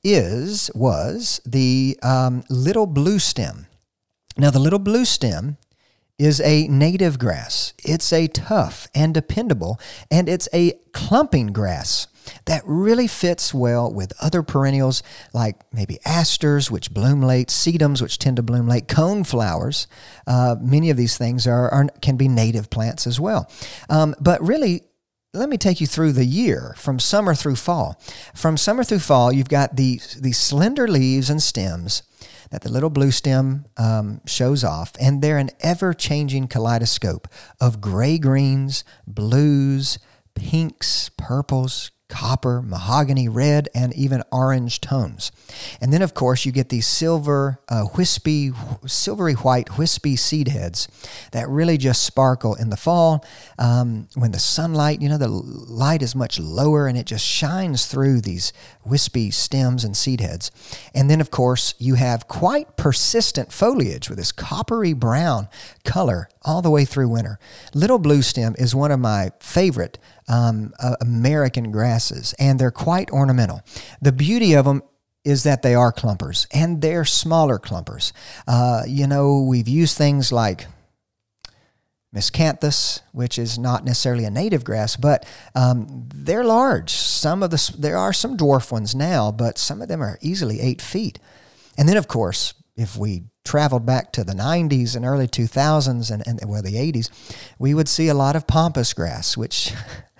is 0.02 0.70
was 0.74 1.40
the 1.44 1.98
um, 2.02 2.42
little 2.48 2.86
blue 2.86 3.18
stem. 3.18 3.66
Now, 4.36 4.50
the 4.50 4.58
little 4.58 4.78
blue 4.78 5.04
stem 5.04 5.58
is 6.18 6.40
a 6.40 6.66
native 6.68 7.18
grass. 7.18 7.74
It's 7.84 8.12
a 8.12 8.26
tough 8.26 8.88
and 8.94 9.12
dependable, 9.12 9.78
and 10.10 10.28
it's 10.28 10.48
a 10.54 10.72
clumping 10.92 11.48
grass 11.48 12.06
that 12.46 12.62
really 12.64 13.06
fits 13.06 13.52
well 13.54 13.92
with 13.92 14.12
other 14.20 14.42
perennials 14.42 15.02
like 15.32 15.56
maybe 15.72 15.98
asters, 16.04 16.70
which 16.70 16.92
bloom 16.92 17.22
late, 17.22 17.48
sedums, 17.48 18.02
which 18.02 18.18
tend 18.18 18.36
to 18.36 18.42
bloom 18.42 18.68
late, 18.68 18.88
cone 18.88 19.24
flowers. 19.24 19.86
Uh, 20.26 20.56
many 20.60 20.90
of 20.90 20.96
these 20.96 21.16
things 21.16 21.46
are, 21.46 21.68
are, 21.70 21.86
can 22.00 22.16
be 22.16 22.28
native 22.28 22.70
plants 22.70 23.06
as 23.06 23.18
well. 23.18 23.50
Um, 23.88 24.14
but 24.20 24.40
really, 24.42 24.82
let 25.34 25.48
me 25.48 25.56
take 25.56 25.80
you 25.80 25.86
through 25.86 26.12
the 26.12 26.26
year 26.26 26.74
from 26.76 26.98
summer 26.98 27.34
through 27.34 27.56
fall. 27.56 27.98
From 28.34 28.58
summer 28.58 28.84
through 28.84 28.98
fall, 28.98 29.32
you've 29.32 29.48
got 29.48 29.76
the, 29.76 29.98
the 30.20 30.32
slender 30.32 30.86
leaves 30.86 31.30
and 31.30 31.42
stems 31.42 32.02
that 32.50 32.60
the 32.60 32.70
little 32.70 32.90
blue 32.90 33.10
stem 33.10 33.64
um, 33.78 34.20
shows 34.26 34.62
off, 34.62 34.92
and 35.00 35.22
they're 35.22 35.38
an 35.38 35.48
ever 35.60 35.94
changing 35.94 36.48
kaleidoscope 36.48 37.26
of 37.58 37.80
gray 37.80 38.18
greens, 38.18 38.84
blues, 39.06 39.98
pinks, 40.34 41.08
purples, 41.16 41.90
copper, 42.12 42.60
mahogany, 42.60 43.26
red, 43.26 43.70
and 43.74 43.94
even 43.94 44.22
orange 44.30 44.82
tones. 44.82 45.32
And 45.80 45.94
then, 45.94 46.02
of 46.02 46.12
course, 46.12 46.44
you 46.44 46.52
get 46.52 46.68
these 46.68 46.86
silver, 46.86 47.58
uh, 47.70 47.86
wispy, 47.96 48.52
silvery 48.86 49.32
white, 49.32 49.78
wispy 49.78 50.16
seed 50.16 50.48
heads 50.48 50.88
that 51.32 51.48
really 51.48 51.78
just 51.78 52.02
sparkle 52.02 52.54
in 52.54 52.68
the 52.68 52.76
fall 52.76 53.24
um, 53.58 54.08
when 54.14 54.32
the 54.32 54.38
sunlight, 54.38 55.00
you 55.00 55.08
know, 55.08 55.16
the 55.16 55.26
light 55.26 56.02
is 56.02 56.14
much 56.14 56.38
lower 56.38 56.86
and 56.86 56.98
it 56.98 57.06
just 57.06 57.24
shines 57.24 57.86
through 57.86 58.20
these 58.20 58.52
wispy 58.84 59.30
stems 59.30 59.82
and 59.82 59.96
seed 59.96 60.20
heads. 60.20 60.50
And 60.94 61.08
then, 61.08 61.22
of 61.22 61.30
course, 61.30 61.74
you 61.78 61.94
have 61.94 62.28
quite 62.28 62.76
persistent 62.76 63.52
foliage 63.52 64.10
with 64.10 64.18
this 64.18 64.32
coppery 64.32 64.92
brown 64.92 65.48
color 65.82 66.28
all 66.42 66.60
the 66.60 66.70
way 66.70 66.84
through 66.84 67.08
winter. 67.08 67.38
Little 67.72 67.98
blue 67.98 68.20
stem 68.20 68.54
is 68.58 68.74
one 68.74 68.90
of 68.90 69.00
my 69.00 69.30
favorite 69.40 69.98
um, 70.28 70.72
uh, 70.78 70.96
American 71.00 71.70
grasses, 71.70 72.34
and 72.38 72.58
they're 72.58 72.70
quite 72.70 73.10
ornamental. 73.10 73.62
The 74.00 74.12
beauty 74.12 74.54
of 74.54 74.64
them 74.64 74.82
is 75.24 75.44
that 75.44 75.62
they 75.62 75.74
are 75.74 75.92
clumpers, 75.92 76.46
and 76.52 76.80
they're 76.80 77.04
smaller 77.04 77.58
clumpers. 77.58 78.12
Uh, 78.46 78.82
you 78.86 79.06
know, 79.06 79.42
we've 79.42 79.68
used 79.68 79.96
things 79.96 80.32
like 80.32 80.66
miscanthus, 82.14 83.00
which 83.12 83.38
is 83.38 83.58
not 83.58 83.84
necessarily 83.84 84.24
a 84.24 84.30
native 84.30 84.64
grass, 84.64 84.96
but 84.96 85.26
um, 85.54 86.08
they're 86.14 86.44
large. 86.44 86.90
Some 86.90 87.42
of 87.42 87.50
the 87.50 87.74
there 87.78 87.96
are 87.96 88.12
some 88.12 88.36
dwarf 88.36 88.70
ones 88.70 88.94
now, 88.94 89.32
but 89.32 89.58
some 89.58 89.80
of 89.80 89.88
them 89.88 90.02
are 90.02 90.18
easily 90.20 90.60
eight 90.60 90.82
feet. 90.82 91.18
And 91.78 91.88
then, 91.88 91.96
of 91.96 92.08
course, 92.08 92.54
if 92.76 92.96
we 92.96 93.24
traveled 93.44 93.84
back 93.84 94.12
to 94.12 94.24
the 94.24 94.34
90s 94.34 94.94
and 94.94 95.04
early 95.04 95.26
2000s 95.26 96.10
and, 96.10 96.22
and 96.26 96.40
well 96.48 96.62
the 96.62 96.74
80s, 96.74 97.10
we 97.58 97.74
would 97.74 97.88
see 97.88 98.08
a 98.08 98.14
lot 98.14 98.36
of 98.36 98.46
pampas 98.46 98.92
grass, 98.92 99.36
which 99.36 99.72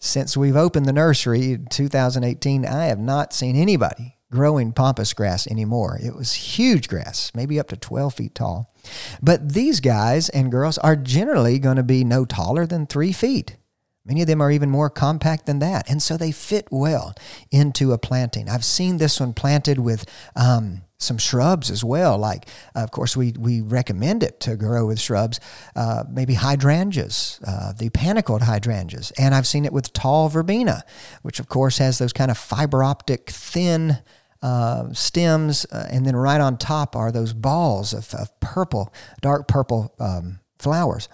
since 0.00 0.36
we've 0.36 0.56
opened 0.56 0.86
the 0.86 0.92
nursery 0.92 1.52
in 1.52 1.66
2018, 1.66 2.66
I 2.66 2.86
have 2.86 2.98
not 2.98 3.32
seen 3.32 3.54
anybody 3.54 4.16
growing 4.30 4.72
pampas 4.72 5.12
grass 5.12 5.46
anymore. 5.46 5.98
It 6.02 6.14
was 6.14 6.32
huge 6.32 6.88
grass, 6.88 7.32
maybe 7.34 7.58
up 7.58 7.68
to 7.68 7.76
12 7.76 8.14
feet 8.14 8.34
tall. 8.34 8.72
But 9.20 9.52
these 9.52 9.80
guys 9.80 10.28
and 10.28 10.50
girls 10.50 10.78
are 10.78 10.96
generally 10.96 11.58
going 11.58 11.76
to 11.76 11.82
be 11.82 12.04
no 12.04 12.24
taller 12.24 12.66
than 12.66 12.86
three 12.86 13.12
feet. 13.12 13.56
Many 14.04 14.22
of 14.22 14.28
them 14.28 14.40
are 14.40 14.50
even 14.50 14.70
more 14.70 14.88
compact 14.88 15.46
than 15.46 15.58
that. 15.58 15.88
And 15.90 16.02
so 16.02 16.16
they 16.16 16.32
fit 16.32 16.68
well 16.70 17.14
into 17.50 17.92
a 17.92 17.98
planting. 17.98 18.48
I've 18.48 18.64
seen 18.64 18.96
this 18.96 19.20
one 19.20 19.34
planted 19.34 19.78
with 19.78 20.06
um, 20.34 20.82
some 21.00 21.18
shrubs 21.18 21.70
as 21.70 21.82
well. 21.82 22.16
Like, 22.18 22.46
uh, 22.76 22.80
of 22.80 22.90
course, 22.90 23.16
we, 23.16 23.32
we 23.38 23.60
recommend 23.60 24.22
it 24.22 24.38
to 24.40 24.56
grow 24.56 24.86
with 24.86 25.00
shrubs, 25.00 25.40
uh, 25.74 26.04
maybe 26.08 26.34
hydrangeas, 26.34 27.40
uh, 27.46 27.72
the 27.72 27.90
panicled 27.90 28.42
hydrangeas. 28.42 29.10
And 29.18 29.34
I've 29.34 29.46
seen 29.46 29.64
it 29.64 29.72
with 29.72 29.92
tall 29.92 30.28
verbena, 30.28 30.84
which, 31.22 31.40
of 31.40 31.48
course, 31.48 31.78
has 31.78 31.98
those 31.98 32.12
kind 32.12 32.30
of 32.30 32.38
fiber 32.38 32.84
optic, 32.84 33.30
thin 33.30 33.98
uh, 34.42 34.92
stems. 34.92 35.66
Uh, 35.72 35.86
and 35.90 36.06
then 36.06 36.14
right 36.14 36.40
on 36.40 36.58
top 36.58 36.94
are 36.94 37.10
those 37.10 37.32
balls 37.32 37.92
of, 37.94 38.14
of 38.14 38.38
purple, 38.40 38.92
dark 39.20 39.48
purple 39.48 39.94
um, 39.98 40.40
flowers. 40.58 41.08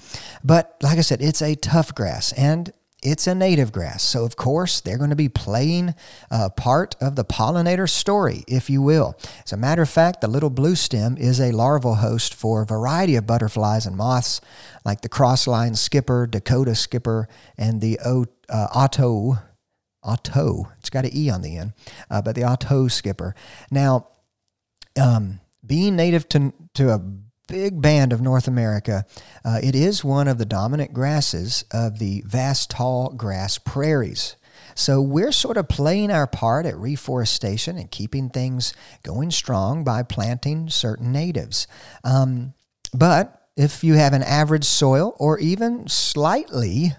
But 0.45 0.77
like 0.83 0.99
I 0.99 1.03
said, 1.03 1.23
it's 1.23 1.43
a 1.43 1.55
tough 1.55 1.95
grass 1.95 2.33
and 2.33 2.73
it's 3.03 3.27
a 3.27 3.35
native 3.35 3.73
grass. 3.73 4.03
So, 4.03 4.25
of 4.25 4.37
course, 4.37 4.81
they're 4.81 4.99
going 4.99 5.11
to 5.11 5.17
be 5.17 5.29
playing 5.29 5.95
a 6.31 6.51
part 6.51 6.97
of 7.01 7.15
the 7.15 7.25
pollinator 7.25 7.89
story, 7.89 8.43
if 8.49 8.71
you 8.71 8.83
will. 8.83 9.17
As 9.45 9.53
a 9.53 9.57
matter 9.57 9.83
of 9.83 9.91
fact, 9.91 10.21
the 10.21 10.29
little 10.29 10.51
blue 10.51 10.75
stem 10.75 11.17
is 11.17 11.41
a 11.41 11.53
larval 11.53 11.97
host 11.97 12.35
for 12.35 12.63
a 12.63 12.67
variety 12.67 13.17
of 13.17 13.27
butterflies 13.27 13.87
and 13.87 13.97
moths, 13.97 14.41
like 14.85 15.03
the 15.03 15.09
crossline 15.09 15.77
skipper, 15.77 16.27
Dakota 16.27 16.75
skipper, 16.75 17.29
and 17.57 17.81
the 17.81 17.99
uh, 17.99 18.25
otto. 18.49 19.39
Otto, 20.03 20.71
it's 20.79 20.89
got 20.89 21.05
an 21.05 21.11
E 21.13 21.29
on 21.31 21.43
the 21.43 21.57
end, 21.57 21.73
uh, 22.11 22.23
but 22.23 22.37
the 22.37 22.45
Ottoe 22.45 22.87
skipper. 22.87 23.35
Now, 23.73 24.07
um, 24.97 25.41
being 25.67 25.97
native 25.97 26.29
to, 26.29 26.53
to 26.75 26.91
a 26.91 27.01
big 27.47 27.81
band 27.81 28.13
of 28.13 28.21
North 28.21 28.49
America. 28.49 29.05
Uh, 29.45 29.61
it 29.63 29.75
is 29.75 30.05
one 30.05 30.29
of 30.29 30.39
the 30.39 30.45
dominant 30.45 30.93
grasses 30.93 31.65
of 31.71 31.99
the 31.99 32.23
vast 32.27 32.71
tall 32.71 33.11
grass 33.11 33.59
prairies. 33.59 34.37
So 34.75 35.01
we're 35.01 35.33
sort 35.33 35.57
of 35.57 35.69
playing 35.69 36.11
our 36.11 36.27
part 36.27 36.67
at 36.67 36.77
reforestation 36.77 37.79
and 37.79 37.91
keeping 37.91 38.29
things 38.29 38.75
going 39.03 39.31
strong 39.31 39.85
by 39.85 40.03
planting 40.03 40.69
certain 40.69 41.13
natives. 41.13 41.67
Um, 42.05 42.53
but 42.93 43.49
if 43.57 43.83
you 43.83 43.95
have 43.95 44.13
an 44.13 44.23
average 44.23 44.65
soil 44.65 45.17
or 45.19 45.39
even 45.39 45.89
slightly 45.89 46.95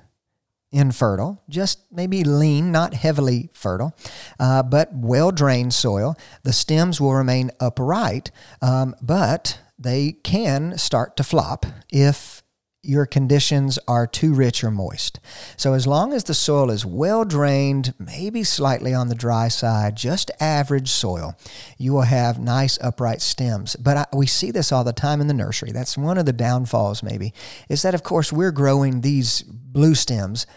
infertile, 0.72 1.42
just 1.50 1.80
maybe 1.92 2.24
lean, 2.24 2.72
not 2.72 2.94
heavily 2.94 3.50
fertile, 3.54 3.96
uh, 4.40 4.64
but 4.64 4.90
well 4.94 5.32
drained 5.32 5.74
soil, 5.74 6.16
the 6.44 6.54
stems 6.54 7.00
will 7.00 7.14
remain 7.14 7.52
upright, 7.60 8.32
um, 8.62 8.96
but 9.02 9.60
they 9.78 10.14
can 10.24 10.78
start 10.78 11.16
to 11.18 11.24
flop 11.24 11.66
if 11.90 12.44
your 12.84 13.06
conditions 13.06 13.78
are 13.88 14.08
too 14.08 14.34
rich 14.34 14.64
or 14.64 14.72
moist. 14.72 15.20
So, 15.58 15.74
as 15.74 15.86
long 15.86 16.14
as 16.14 16.24
the 16.24 16.34
soil 16.34 16.70
is 16.70 16.86
well 16.86 17.26
drained, 17.26 17.94
maybe 18.00 18.44
slightly 18.44 18.94
on 18.94 19.10
the 19.10 19.16
dry 19.16 19.50
side, 19.50 19.98
just 19.98 20.32
average 20.40 20.90
soil, 20.90 21.36
you 21.78 21.92
will 21.92 22.04
have 22.04 22.40
nice 22.40 22.80
upright 22.82 23.22
stems. 23.22 23.76
But 23.76 23.98
I, 23.98 24.06
we 24.14 24.26
see 24.26 24.52
this 24.52 24.72
all 24.72 24.86
the 24.86 24.94
time 24.94 25.20
in 25.20 25.28
the 25.28 25.34
nursery. 25.34 25.72
That's 25.72 25.98
one 25.98 26.18
of 26.18 26.26
the 26.26 26.34
downfalls, 26.34 27.04
maybe, 27.04 27.34
is 27.68 27.82
that, 27.82 27.96
of 27.96 28.04
course, 28.04 28.32
we're 28.32 28.52
growing 28.52 29.02
these 29.02 29.42
blue 29.42 29.96
stems 29.96 30.48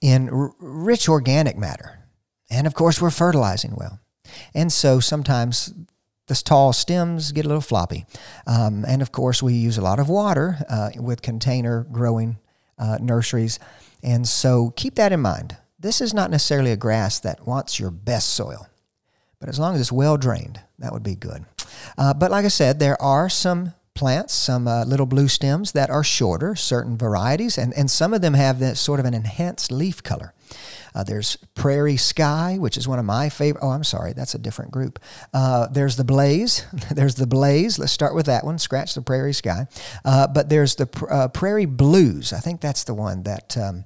in 0.00 0.28
r- 0.28 0.52
rich 0.60 1.08
organic 1.08 1.56
matter. 1.56 2.00
And 2.50 2.66
of 2.66 2.74
course, 2.74 3.00
we're 3.00 3.10
fertilizing 3.10 3.74
well. 3.76 3.98
And 4.54 4.72
so 4.72 5.00
sometimes 5.00 5.72
the 6.28 6.34
tall 6.34 6.72
stems 6.72 7.32
get 7.32 7.44
a 7.44 7.48
little 7.48 7.60
floppy. 7.60 8.06
Um, 8.46 8.84
and 8.86 9.02
of 9.02 9.10
course, 9.12 9.42
we 9.42 9.54
use 9.54 9.78
a 9.78 9.82
lot 9.82 9.98
of 9.98 10.08
water 10.08 10.58
uh, 10.68 10.90
with 10.96 11.22
container 11.22 11.86
growing 11.90 12.38
uh, 12.78 12.98
nurseries. 13.00 13.58
And 14.02 14.28
so 14.28 14.72
keep 14.76 14.94
that 14.94 15.12
in 15.12 15.20
mind. 15.20 15.56
This 15.80 16.00
is 16.00 16.14
not 16.14 16.30
necessarily 16.30 16.72
a 16.72 16.76
grass 16.76 17.20
that 17.20 17.46
wants 17.46 17.80
your 17.80 17.90
best 17.90 18.30
soil, 18.30 18.66
but 19.40 19.48
as 19.48 19.58
long 19.58 19.74
as 19.74 19.80
it's 19.80 19.92
well 19.92 20.16
drained, 20.16 20.60
that 20.78 20.92
would 20.92 21.02
be 21.02 21.14
good. 21.14 21.44
Uh, 21.96 22.14
but 22.14 22.30
like 22.30 22.44
I 22.44 22.48
said, 22.48 22.78
there 22.78 23.00
are 23.00 23.28
some 23.28 23.74
plants, 23.98 24.32
some 24.32 24.68
uh, 24.68 24.84
little 24.84 25.06
blue 25.06 25.26
stems 25.26 25.72
that 25.72 25.90
are 25.90 26.04
shorter, 26.04 26.54
certain 26.54 26.96
varieties, 26.96 27.58
and, 27.58 27.74
and 27.74 27.90
some 27.90 28.14
of 28.14 28.22
them 28.22 28.34
have 28.34 28.60
that 28.60 28.76
sort 28.76 29.00
of 29.00 29.06
an 29.06 29.12
enhanced 29.12 29.72
leaf 29.72 30.02
color. 30.02 30.32
Uh, 30.94 31.02
there's 31.02 31.36
Prairie 31.54 31.96
Sky, 31.96 32.56
which 32.58 32.76
is 32.76 32.86
one 32.86 32.98
of 32.98 33.04
my 33.04 33.28
favorite. 33.28 33.62
Oh, 33.62 33.70
I'm 33.70 33.84
sorry, 33.84 34.12
that's 34.12 34.34
a 34.34 34.38
different 34.38 34.70
group. 34.70 34.98
Uh, 35.34 35.66
there's 35.66 35.96
the 35.96 36.04
Blaze. 36.04 36.64
there's 36.90 37.16
the 37.16 37.26
Blaze. 37.26 37.78
Let's 37.78 37.92
start 37.92 38.14
with 38.14 38.26
that 38.26 38.44
one. 38.44 38.58
Scratch 38.58 38.94
the 38.94 39.02
Prairie 39.02 39.34
Sky. 39.34 39.66
Uh, 40.04 40.28
but 40.28 40.48
there's 40.48 40.76
the 40.76 40.88
uh, 41.10 41.28
Prairie 41.28 41.66
Blues. 41.66 42.32
I 42.32 42.38
think 42.38 42.60
that's 42.60 42.84
the 42.84 42.94
one 42.94 43.24
that. 43.24 43.56
Um, 43.56 43.84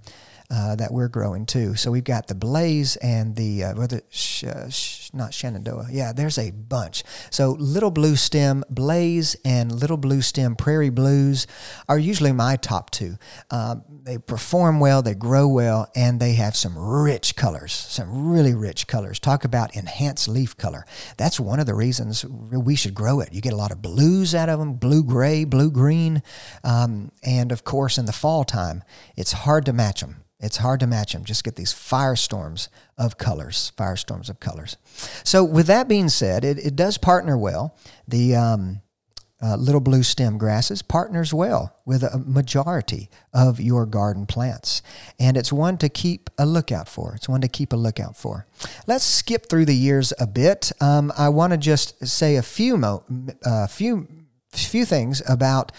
uh, 0.53 0.77
that 0.77 0.93
we're 0.93 1.09
growing 1.09 1.47
too. 1.47 1.75
So 1.77 1.91
we've 1.91 2.05
got 2.05 2.27
the 2.27 2.35
Blaze 2.35 2.97
and 2.97 3.35
the 3.37 3.65
uh, 3.65 3.75
whether 3.75 4.03
sh- 4.11 4.45
uh, 4.45 4.69
sh- 4.69 5.09
not 5.15 5.33
Shenandoah. 5.33 5.87
Yeah, 5.91 6.13
there's 6.13 6.37
a 6.37 6.51
bunch. 6.51 7.05
So 7.31 7.53
Little 7.53 7.91
Blue 7.91 8.17
Stem 8.17 8.63
Blaze 8.69 9.35
and 9.47 9.73
Little 9.73 9.97
Blue 9.97 10.21
Stem 10.21 10.55
Prairie 10.55 10.91
Blues 10.91 11.47
are 11.89 11.99
usually 11.99 12.33
my 12.33 12.57
top 12.57 12.91
two. 12.91 13.17
Um, 13.51 13.83
they 14.03 14.19
perform 14.19 14.79
well, 14.79 15.01
they 15.01 15.15
grow 15.15 15.49
well, 15.49 15.91
and 15.97 16.21
they 16.21 16.35
have 16.35 16.55
some 16.55 16.77
rich 16.77 17.35
colors, 17.35 17.73
some 17.73 18.29
really 18.31 18.55
rich 18.55 18.87
colors. 18.87 19.19
Talk 19.19 19.45
about 19.45 19.75
enhanced 19.75 20.29
leaf 20.29 20.55
color. 20.59 20.85
That's 21.17 21.41
one 21.41 21.61
of 21.61 21.67
the 21.67 21.75
reasons 21.75 22.27
we 22.27 22.77
should 22.77 22.95
grow 22.95 23.21
it. 23.21 23.33
You 23.33 23.41
get 23.41 23.55
a 23.55 23.57
lot 23.57 23.73
of 23.73 23.81
blues 23.81 24.35
out 24.35 24.51
of 24.51 24.59
them, 24.59 24.75
blue 24.75 25.03
gray, 25.03 25.45
blue 25.45 25.71
green, 25.71 26.23
um, 26.63 27.11
and 27.23 27.53
of 27.53 27.65
course 27.65 27.97
in 27.97 28.05
the 28.05 28.13
fall 28.13 28.45
time, 28.45 28.83
it's 29.17 29.33
hard 29.33 29.65
to 29.65 29.73
match 29.73 30.03
them 30.03 30.17
it's 30.43 30.59
hard 30.59 30.81
to 30.81 30.87
match 30.87 31.13
them. 31.13 31.25
Just 31.25 31.45
get 31.45 31.57
these 31.57 31.73
firestorms 31.73 32.69
of 32.99 33.17
colors, 33.17 33.73
firestorms 33.79 34.29
of 34.29 34.41
colors. 34.41 34.77
So, 35.25 35.45
with 35.45 35.69
that 35.69 35.89
being 35.89 36.09
said, 36.09 36.45
it, 36.45 36.59
it 36.59 36.77
does 36.77 36.99
partner 36.99 37.39
well. 37.39 37.77
The 38.09 38.35
um, 38.35 38.83
uh, 39.43 39.57
little 39.57 39.81
blue 39.81 40.03
stem 40.03 40.39
grasses 40.39 40.83
partners 40.83 41.35
well 41.35 41.75
with 41.85 42.05
a 42.05 42.19
majority 42.19 43.11
of 43.33 43.61
your 43.61 43.87
garden 43.87 44.25
plants. 44.25 44.83
And 45.19 45.37
it's 45.37 45.53
one 45.53 45.79
to 45.79 45.89
keep 45.89 46.31
a 46.39 46.47
lookout 46.47 46.89
for. 46.89 47.15
It's 47.15 47.29
one 47.29 47.41
to 47.41 47.49
keep 47.49 47.73
a 47.73 47.77
lookout 47.77 48.17
for. 48.17 48.47
Let's 48.87 49.05
skip 49.05 49.49
through 49.49 49.65
the 49.65 49.75
years 49.75 50.13
a 50.21 50.29
bit. 50.29 50.71
Um, 50.81 51.13
I 51.19 51.29
want 51.29 51.53
to 51.53 51.57
just 51.57 52.07
say 52.07 52.37
a 52.37 52.43
few, 52.43 52.77
mo- 52.77 53.05
uh, 53.45 53.67
few, 53.67 54.07
few 54.51 54.85
things 54.85 55.23
about 55.29 55.73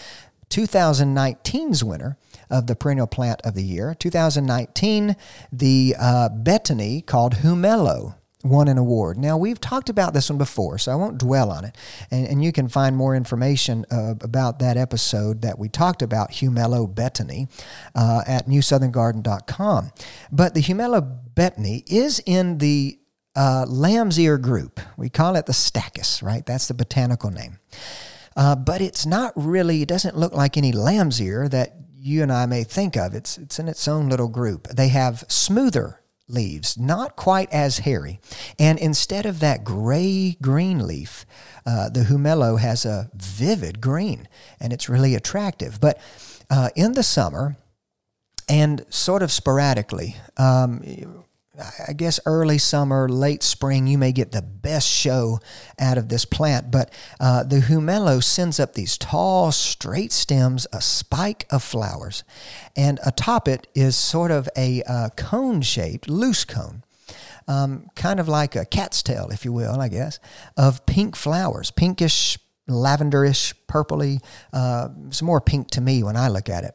2019's 0.50 1.82
winner 1.82 2.18
of 2.54 2.68
the 2.68 2.76
perennial 2.76 3.08
plant 3.08 3.40
of 3.42 3.54
the 3.54 3.64
year. 3.64 3.94
2019, 3.98 5.16
the 5.52 5.96
uh, 5.98 6.28
betony 6.28 7.04
called 7.04 7.34
Hummelo 7.34 8.14
won 8.44 8.68
an 8.68 8.78
award. 8.78 9.16
Now, 9.18 9.36
we've 9.36 9.60
talked 9.60 9.88
about 9.88 10.14
this 10.14 10.30
one 10.30 10.38
before, 10.38 10.78
so 10.78 10.92
I 10.92 10.94
won't 10.94 11.18
dwell 11.18 11.50
on 11.50 11.64
it. 11.64 11.76
And, 12.10 12.28
and 12.28 12.44
you 12.44 12.52
can 12.52 12.68
find 12.68 12.96
more 12.96 13.16
information 13.16 13.86
uh, 13.90 14.14
about 14.20 14.60
that 14.60 14.76
episode 14.76 15.42
that 15.42 15.58
we 15.58 15.68
talked 15.68 16.02
about, 16.02 16.30
Hummelo 16.30 16.86
Betony, 16.86 17.48
uh, 17.96 18.22
at 18.26 18.46
newsoutherngarden.com. 18.46 19.90
But 20.30 20.54
the 20.54 20.60
Hummelo 20.60 21.18
Betony 21.34 21.82
is 21.88 22.22
in 22.24 22.58
the 22.58 22.98
uh, 23.34 23.64
lamb's 23.66 24.20
ear 24.20 24.38
group. 24.38 24.78
We 24.96 25.08
call 25.08 25.34
it 25.34 25.46
the 25.46 25.52
Stachys, 25.52 26.22
right? 26.22 26.46
That's 26.46 26.68
the 26.68 26.74
botanical 26.74 27.30
name. 27.30 27.58
Uh, 28.36 28.54
but 28.56 28.80
it's 28.80 29.06
not 29.06 29.32
really, 29.36 29.82
it 29.82 29.88
doesn't 29.88 30.16
look 30.16 30.34
like 30.34 30.56
any 30.56 30.72
lamb's 30.72 31.20
ear 31.20 31.48
that 31.48 31.83
you 32.04 32.22
and 32.22 32.30
I 32.30 32.44
may 32.44 32.64
think 32.64 32.96
of. 32.96 33.14
It's, 33.14 33.38
it's 33.38 33.58
in 33.58 33.66
its 33.66 33.88
own 33.88 34.10
little 34.10 34.28
group. 34.28 34.68
They 34.68 34.88
have 34.88 35.24
smoother 35.28 36.00
leaves, 36.28 36.76
not 36.76 37.16
quite 37.16 37.50
as 37.50 37.78
hairy. 37.78 38.20
And 38.58 38.78
instead 38.78 39.24
of 39.24 39.40
that 39.40 39.64
gray 39.64 40.36
green 40.42 40.86
leaf, 40.86 41.24
uh, 41.64 41.88
the 41.88 42.00
Hummelo 42.00 42.60
has 42.60 42.84
a 42.84 43.10
vivid 43.14 43.80
green 43.80 44.28
and 44.60 44.70
it's 44.70 44.88
really 44.88 45.14
attractive. 45.14 45.80
But 45.80 45.98
uh, 46.50 46.68
in 46.76 46.92
the 46.92 47.02
summer, 47.02 47.56
and 48.50 48.84
sort 48.90 49.22
of 49.22 49.32
sporadically, 49.32 50.16
um, 50.36 51.24
I 51.88 51.92
guess 51.92 52.18
early 52.26 52.58
summer, 52.58 53.08
late 53.08 53.42
spring, 53.42 53.86
you 53.86 53.96
may 53.96 54.12
get 54.12 54.32
the 54.32 54.42
best 54.42 54.88
show 54.88 55.38
out 55.78 55.98
of 55.98 56.08
this 56.08 56.24
plant. 56.24 56.70
But 56.70 56.92
uh, 57.20 57.44
the 57.44 57.60
Hummelo 57.60 58.22
sends 58.22 58.58
up 58.58 58.74
these 58.74 58.98
tall, 58.98 59.52
straight 59.52 60.12
stems, 60.12 60.66
a 60.72 60.80
spike 60.80 61.46
of 61.50 61.62
flowers, 61.62 62.24
and 62.76 62.98
atop 63.06 63.46
it 63.46 63.68
is 63.74 63.96
sort 63.96 64.30
of 64.30 64.48
a 64.56 64.82
uh, 64.82 65.10
cone 65.16 65.62
shaped, 65.62 66.08
loose 66.08 66.44
cone. 66.44 66.82
Um, 67.46 67.90
kind 67.94 68.20
of 68.20 68.26
like 68.26 68.56
a 68.56 68.64
cat's 68.64 69.02
tail, 69.02 69.28
if 69.30 69.44
you 69.44 69.52
will, 69.52 69.78
I 69.78 69.88
guess, 69.88 70.18
of 70.56 70.86
pink 70.86 71.14
flowers, 71.14 71.70
pinkish 71.70 72.38
lavenderish, 72.68 73.52
purpley, 73.68 74.22
uh, 74.52 74.88
it's 75.06 75.22
more 75.22 75.40
pink 75.40 75.68
to 75.70 75.80
me 75.80 76.02
when 76.02 76.16
I 76.16 76.28
look 76.28 76.48
at 76.48 76.64
it. 76.64 76.74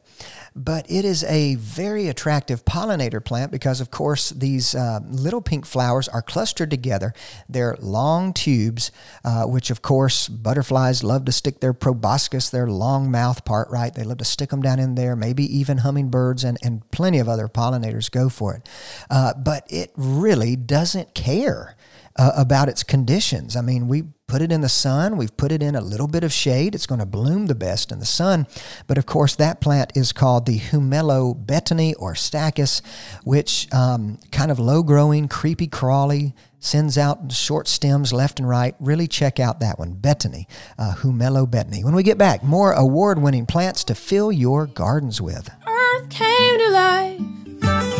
But 0.54 0.90
it 0.90 1.04
is 1.04 1.24
a 1.24 1.54
very 1.56 2.08
attractive 2.08 2.64
pollinator 2.64 3.24
plant 3.24 3.52
because, 3.52 3.80
of 3.80 3.90
course, 3.90 4.30
these 4.30 4.74
uh, 4.74 5.00
little 5.08 5.40
pink 5.40 5.66
flowers 5.66 6.08
are 6.08 6.22
clustered 6.22 6.70
together. 6.70 7.14
They're 7.48 7.76
long 7.80 8.32
tubes, 8.32 8.90
uh, 9.24 9.44
which, 9.44 9.70
of 9.70 9.82
course, 9.82 10.28
butterflies 10.28 11.04
love 11.04 11.24
to 11.26 11.32
stick 11.32 11.60
their 11.60 11.72
proboscis, 11.72 12.50
their 12.50 12.66
long 12.66 13.10
mouth 13.10 13.44
part, 13.44 13.70
right? 13.70 13.94
They 13.94 14.04
love 14.04 14.18
to 14.18 14.24
stick 14.24 14.50
them 14.50 14.62
down 14.62 14.78
in 14.78 14.94
there. 14.94 15.14
Maybe 15.14 15.44
even 15.58 15.78
hummingbirds 15.78 16.44
and, 16.44 16.58
and 16.62 16.88
plenty 16.90 17.18
of 17.18 17.28
other 17.28 17.48
pollinators 17.48 18.10
go 18.10 18.28
for 18.28 18.54
it. 18.54 18.68
Uh, 19.08 19.34
but 19.34 19.64
it 19.68 19.92
really 19.96 20.56
doesn't 20.56 21.14
care 21.14 21.76
uh, 22.16 22.32
about 22.36 22.68
its 22.68 22.82
conditions. 22.82 23.56
I 23.56 23.60
mean, 23.60 23.88
we 23.88 24.04
put 24.30 24.42
it 24.42 24.52
in 24.52 24.60
the 24.60 24.68
sun, 24.68 25.16
we've 25.16 25.36
put 25.36 25.50
it 25.50 25.60
in 25.60 25.74
a 25.74 25.80
little 25.80 26.06
bit 26.06 26.22
of 26.22 26.32
shade. 26.32 26.72
It's 26.76 26.86
going 26.86 27.00
to 27.00 27.06
bloom 27.06 27.46
the 27.46 27.54
best 27.56 27.90
in 27.90 27.98
the 27.98 28.06
sun. 28.06 28.46
But 28.86 28.96
of 28.96 29.04
course, 29.04 29.34
that 29.34 29.60
plant 29.60 29.90
is 29.96 30.12
called 30.12 30.46
the 30.46 30.60
Hummelo 30.60 31.34
betony 31.34 31.94
or 31.98 32.14
Stachys, 32.14 32.80
which 33.24 33.66
um, 33.74 34.20
kind 34.30 34.52
of 34.52 34.60
low 34.60 34.84
growing, 34.84 35.26
creepy 35.26 35.66
crawly, 35.66 36.32
sends 36.60 36.96
out 36.96 37.32
short 37.32 37.66
stems 37.66 38.12
left 38.12 38.38
and 38.38 38.48
right. 38.48 38.76
Really 38.78 39.08
check 39.08 39.40
out 39.40 39.58
that 39.60 39.80
one, 39.80 39.96
Betony, 39.96 40.46
uh, 40.78 40.94
Hummelo 40.98 41.44
betony. 41.50 41.82
When 41.82 41.96
we 41.96 42.04
get 42.04 42.16
back, 42.16 42.44
more 42.44 42.72
award 42.72 43.20
winning 43.20 43.46
plants 43.46 43.82
to 43.84 43.96
fill 43.96 44.30
your 44.30 44.66
gardens 44.66 45.20
with. 45.20 45.50
Earth 45.66 46.08
came 46.08 46.58
to 46.58 46.70
life. 46.70 47.99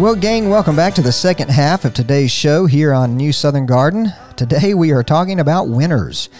Well, 0.00 0.16
gang, 0.16 0.48
welcome 0.48 0.76
back 0.76 0.94
to 0.94 1.02
the 1.02 1.12
second 1.12 1.50
half 1.50 1.84
of 1.84 1.92
today's 1.92 2.30
show 2.30 2.64
here 2.64 2.90
on 2.90 3.18
New 3.18 3.34
Southern 3.34 3.66
Garden. 3.66 4.10
Today 4.34 4.72
we 4.72 4.92
are 4.92 5.02
talking 5.02 5.38
about 5.38 5.68
winners. 5.68 6.30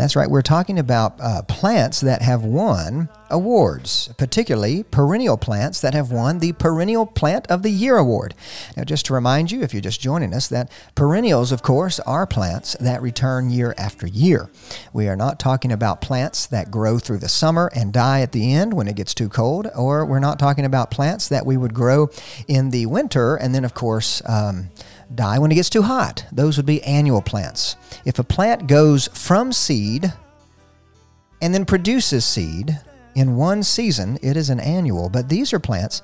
That's 0.00 0.16
right, 0.16 0.30
we're 0.30 0.40
talking 0.40 0.78
about 0.78 1.20
uh, 1.20 1.42
plants 1.42 2.00
that 2.00 2.22
have 2.22 2.42
won 2.42 3.10
awards, 3.28 4.08
particularly 4.16 4.82
perennial 4.82 5.36
plants 5.36 5.82
that 5.82 5.92
have 5.92 6.10
won 6.10 6.38
the 6.38 6.54
Perennial 6.54 7.04
Plant 7.04 7.46
of 7.48 7.62
the 7.62 7.70
Year 7.70 7.98
award. 7.98 8.34
Now, 8.78 8.84
just 8.84 9.04
to 9.06 9.12
remind 9.12 9.52
you, 9.52 9.60
if 9.60 9.74
you're 9.74 9.82
just 9.82 10.00
joining 10.00 10.32
us, 10.32 10.48
that 10.48 10.72
perennials, 10.94 11.52
of 11.52 11.62
course, 11.62 12.00
are 12.00 12.26
plants 12.26 12.78
that 12.80 13.02
return 13.02 13.50
year 13.50 13.74
after 13.76 14.06
year. 14.06 14.48
We 14.94 15.06
are 15.06 15.16
not 15.16 15.38
talking 15.38 15.70
about 15.70 16.00
plants 16.00 16.46
that 16.46 16.70
grow 16.70 16.98
through 16.98 17.18
the 17.18 17.28
summer 17.28 17.70
and 17.74 17.92
die 17.92 18.22
at 18.22 18.32
the 18.32 18.54
end 18.54 18.72
when 18.72 18.88
it 18.88 18.96
gets 18.96 19.12
too 19.12 19.28
cold, 19.28 19.68
or 19.76 20.06
we're 20.06 20.18
not 20.18 20.38
talking 20.38 20.64
about 20.64 20.90
plants 20.90 21.28
that 21.28 21.44
we 21.44 21.58
would 21.58 21.74
grow 21.74 22.08
in 22.48 22.70
the 22.70 22.86
winter 22.86 23.36
and 23.36 23.54
then, 23.54 23.66
of 23.66 23.74
course, 23.74 24.22
um, 24.24 24.70
die 25.14 25.38
when 25.38 25.50
it 25.50 25.56
gets 25.56 25.70
too 25.70 25.82
hot. 25.82 26.24
Those 26.32 26.56
would 26.56 26.66
be 26.66 26.82
annual 26.82 27.22
plants. 27.22 27.76
If 28.04 28.18
a 28.18 28.24
plant 28.24 28.66
goes 28.66 29.08
from 29.08 29.52
seed 29.52 30.12
and 31.42 31.54
then 31.54 31.64
produces 31.64 32.24
seed 32.24 32.78
in 33.14 33.36
one 33.36 33.62
season, 33.62 34.18
it 34.22 34.36
is 34.36 34.50
an 34.50 34.60
annual. 34.60 35.08
But 35.08 35.28
these 35.28 35.52
are 35.52 35.58
plants 35.58 36.02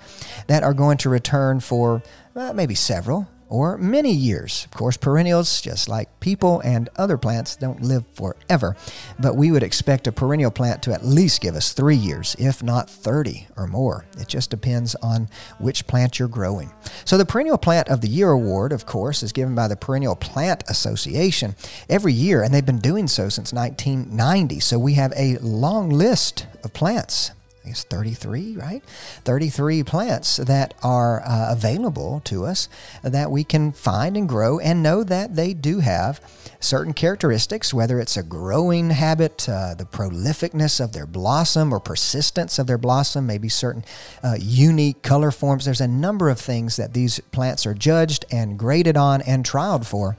that 0.49 0.62
are 0.62 0.75
going 0.75 0.99
to 0.99 1.09
return 1.09 1.61
for 1.61 2.03
uh, 2.35 2.53
maybe 2.53 2.75
several, 2.75 3.29
or 3.49 3.79
many 3.79 4.13
years. 4.13 4.65
Of 4.67 4.73
course, 4.73 4.97
perennials, 4.97 5.61
just 5.61 5.89
like 5.89 6.21
people 6.21 6.61
and 6.61 6.89
other 6.97 7.17
plants, 7.17 7.57
don't 7.57 7.83
live 7.83 8.05
forever, 8.15 8.77
but 9.19 9.37
we 9.37 9.51
would 9.51 9.63
expect 9.63 10.07
a 10.07 10.13
perennial 10.13 10.51
plant 10.51 10.83
to 10.83 10.93
at 10.93 11.05
least 11.05 11.41
give 11.41 11.55
us 11.55 11.73
three 11.73 11.97
years, 11.97 12.37
if 12.39 12.63
not 12.63 12.91
30 12.91 13.49
or 13.57 13.67
more. 13.67 14.05
It 14.19 14.29
just 14.29 14.51
depends 14.51 14.95
on 14.97 15.29
which 15.59 15.87
plant 15.87 16.19
you're 16.19 16.29
growing. 16.29 16.73
So, 17.05 17.17
the 17.17 17.25
Perennial 17.25 17.59
Plant 17.59 17.89
of 17.89 18.01
the 18.01 18.09
Year 18.09 18.31
award, 18.31 18.73
of 18.73 18.87
course, 18.87 19.23
is 19.23 19.33
given 19.33 19.55
by 19.55 19.69
the 19.69 19.77
Perennial 19.77 20.17
Plant 20.17 20.65
Association 20.69 21.55
every 21.89 22.13
year, 22.13 22.43
and 22.43 22.53
they've 22.53 22.65
been 22.65 22.79
doing 22.79 23.07
so 23.07 23.29
since 23.29 23.53
1990. 23.53 24.61
So, 24.61 24.79
we 24.79 24.95
have 24.95 25.13
a 25.17 25.39
long 25.39 25.91
list 25.91 26.47
of 26.65 26.73
plants 26.73 27.33
I 27.67 27.71
guess 27.71 27.83
33, 27.83 28.57
right? 28.57 28.85
33 29.25 29.83
plants 29.83 30.37
that 30.37 30.75
are 30.85 31.21
uh, 31.23 31.49
available 31.51 32.21
to 32.27 32.45
us 32.45 32.69
that 33.03 33.33
we 33.33 33.43
can 33.43 33.73
find 33.73 34.17
and 34.17 34.29
grow 34.29 34.61
and 34.61 34.85
know 34.85 35.03
that 35.03 35.35
they 35.35 35.53
do 35.53 35.81
have 35.81 36.21
certain 36.61 36.93
characteristics, 36.93 37.75
whether 37.75 37.99
it's 37.99 38.17
a 38.17 38.23
growing 38.23 38.91
habit, 38.91 39.49
uh, 39.49 39.75
the 39.75 39.85
prolificness 39.85 40.79
of 40.79 40.93
their 40.93 41.07
blossom 41.07 41.75
or 41.75 41.81
persistence 41.81 42.61
of 42.61 42.69
their 42.69 42.79
blossom, 42.79 43.27
maybe 43.27 43.49
certain 43.49 43.85
uh, 44.23 44.37
unique 44.39 45.03
color 45.03 45.33
forms. 45.33 45.65
There's 45.65 45.81
a 45.81 45.89
number 45.89 46.29
of 46.29 46.39
things 46.39 46.77
that 46.77 46.95
these 46.95 47.19
plants 47.33 47.67
are 47.67 47.75
judged 47.75 48.25
and 48.31 48.57
graded 48.57 48.97
on 48.97 49.23
and 49.23 49.45
trialed 49.45 49.85
for, 49.85 50.17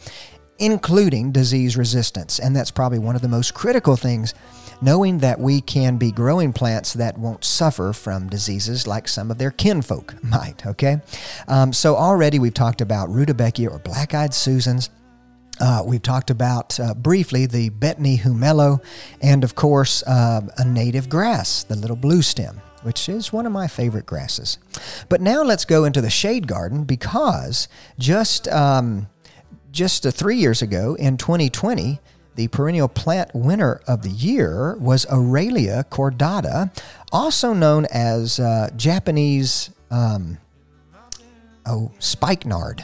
including 0.60 1.32
disease 1.32 1.78
resistance. 1.78 2.40
And 2.40 2.54
that's 2.54 2.72
probably 2.72 3.00
one 3.00 3.16
of 3.16 3.22
the 3.22 3.30
most 3.30 3.54
critical 3.54 3.96
things 3.96 4.34
knowing 4.82 5.20
that 5.20 5.40
we 5.40 5.62
can 5.62 5.98
be 5.98 6.12
growing 6.12 6.54
plants 6.54 6.94
that 6.94 7.18
won't 7.18 7.44
suffer 7.44 7.94
from 7.94 8.30
diseases 8.30 8.88
like 8.88 9.08
some 9.08 9.32
of 9.32 9.38
their 9.38 9.52
kinfolk 9.52 10.16
might, 10.24 10.66
okay? 10.66 11.02
Um, 11.48 11.74
so 11.74 11.96
already 11.96 12.40
we've 12.40 12.54
talked 12.54 12.82
about 12.82 13.10
rudbeckia 13.10 13.70
or 13.70 13.80
black-eyed 13.80 14.34
Susans. 14.34 14.90
Uh, 15.60 15.84
we've 15.86 16.04
talked 16.04 16.30
about 16.30 16.80
uh, 16.80 16.94
briefly 16.94 17.48
the 17.48 17.70
Betony 17.72 18.20
Hummelo, 18.20 18.84
and 19.22 19.44
of 19.44 19.56
course, 19.56 20.04
uh, 20.04 20.42
a 20.58 20.66
native 20.66 21.10
grass, 21.10 21.64
the 21.64 21.76
little 21.76 21.96
blue 21.96 22.22
stem, 22.22 22.62
which 22.84 23.10
is 23.10 23.34
one 23.34 23.48
of 23.48 23.52
my 23.52 23.68
favorite 23.68 24.06
grasses. 24.06 24.60
But 25.10 25.20
now 25.20 25.42
let's 25.42 25.66
go 25.66 25.86
into 25.86 26.00
the 26.00 26.12
shade 26.12 26.48
garden 26.48 26.84
because 26.84 27.68
just 27.98 28.48
um, 28.50 29.08
just 29.72 30.06
uh, 30.06 30.12
three 30.12 30.38
years 30.38 30.62
ago 30.62 30.96
in 30.96 31.18
2020, 31.18 32.00
the 32.38 32.48
perennial 32.48 32.88
plant 32.88 33.32
winner 33.34 33.82
of 33.88 34.04
the 34.04 34.10
year 34.10 34.78
was 34.78 35.06
Aralia 35.08 35.84
cordata, 35.90 36.72
also 37.12 37.52
known 37.52 37.86
as 37.92 38.40
uh, 38.40 38.70
Japanese 38.78 39.72
um, 39.90 40.38
oh 41.66 41.92
spikenard. 42.00 42.84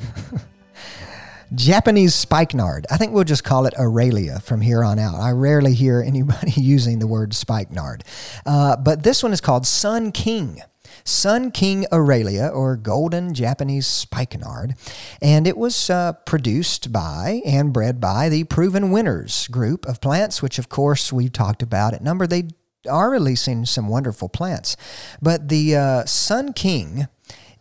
Japanese 1.54 2.14
spikenard. 2.14 2.86
I 2.90 2.96
think 2.96 3.12
we'll 3.12 3.24
just 3.24 3.44
call 3.44 3.66
it 3.66 3.74
Aralia 3.74 4.42
from 4.42 4.60
here 4.60 4.82
on 4.84 4.98
out. 4.98 5.16
I 5.16 5.32
rarely 5.32 5.74
hear 5.74 6.00
anybody 6.00 6.52
using 6.56 7.00
the 7.00 7.06
word 7.06 7.34
spikenard. 7.34 8.04
Uh, 8.46 8.76
but 8.76 9.02
this 9.02 9.22
one 9.22 9.32
is 9.32 9.40
called 9.40 9.66
Sun 9.66 10.12
King. 10.12 10.62
Sun 11.04 11.50
King 11.50 11.86
Aralia, 11.92 12.54
or 12.54 12.76
Golden 12.76 13.34
Japanese 13.34 13.86
Spikenard, 13.86 14.74
and 15.20 15.46
it 15.46 15.56
was 15.56 15.90
uh, 15.90 16.14
produced 16.24 16.92
by 16.92 17.42
and 17.44 17.72
bred 17.72 18.00
by 18.00 18.28
the 18.28 18.44
Proven 18.44 18.90
Winners 18.90 19.46
group 19.48 19.86
of 19.86 20.00
plants, 20.00 20.40
which 20.40 20.58
of 20.58 20.68
course 20.68 21.12
we've 21.12 21.32
talked 21.32 21.62
about 21.62 21.92
at 21.92 22.02
number. 22.02 22.26
They 22.26 22.48
are 22.88 23.10
releasing 23.10 23.66
some 23.66 23.88
wonderful 23.88 24.28
plants, 24.28 24.76
but 25.20 25.48
the 25.48 25.76
uh, 25.76 26.04
Sun 26.06 26.54
King 26.54 27.08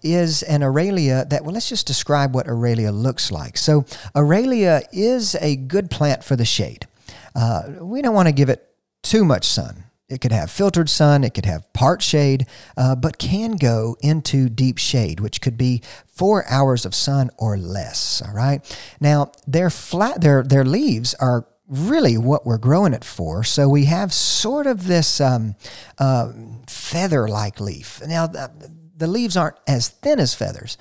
is 0.02 0.44
an 0.44 0.62
Aralia 0.62 1.30
that, 1.30 1.44
well, 1.44 1.54
let's 1.54 1.70
just 1.70 1.88
describe 1.88 2.36
what 2.36 2.48
Aralia 2.48 2.94
looks 2.94 3.32
like. 3.32 3.58
So, 3.58 3.82
Aralia 4.16 4.84
is 4.92 5.36
a 5.36 5.56
good 5.56 5.90
plant 5.90 6.24
for 6.24 6.36
the 6.36 6.46
shade. 6.46 6.88
Uh, 7.36 7.64
we 7.82 8.02
don't 8.02 8.14
want 8.14 8.28
to 8.28 8.34
give 8.34 8.50
it 8.50 8.70
too 9.02 9.26
much 9.26 9.46
sun. 9.46 9.86
It 10.10 10.20
could 10.20 10.34
have 10.34 10.52
filtered 10.52 10.90
sun, 10.90 11.24
it 11.24 11.34
could 11.34 11.46
have 11.46 11.72
part 11.74 12.02
shade, 12.02 12.46
uh, 12.76 12.96
but 12.96 13.18
can 13.18 13.54
go 13.54 13.96
into 14.02 14.50
deep 14.50 14.78
shade, 14.78 15.20
which 15.20 15.42
could 15.42 15.58
be 15.58 15.82
four 16.06 16.46
hours 16.50 16.86
of 16.86 16.94
sun 16.94 17.30
or 17.38 17.58
less. 17.58 18.22
All 18.22 18.34
right. 18.34 18.62
Now 19.00 19.32
their 19.48 19.70
flat, 19.70 20.22
their 20.22 20.44
their 20.44 20.66
leaves 20.66 21.14
are 21.16 21.48
really 21.68 22.18
what 22.18 22.46
we're 22.46 22.58
growing 22.58 22.94
it 22.94 23.04
for. 23.06 23.44
So 23.44 23.70
we 23.70 23.86
have 23.86 24.14
sort 24.14 24.68
of 24.68 24.86
this 24.88 25.22
um, 25.22 25.56
uh, 25.98 26.32
feather-like 26.68 27.60
leaf. 27.60 28.02
Now 28.06 28.28
the, 28.28 28.52
the, 28.96 29.08
leaves 29.08 29.38
aren't 29.38 29.58
as 29.66 29.88
thin 29.88 30.20
as 30.20 30.36
feathers, 30.36 30.78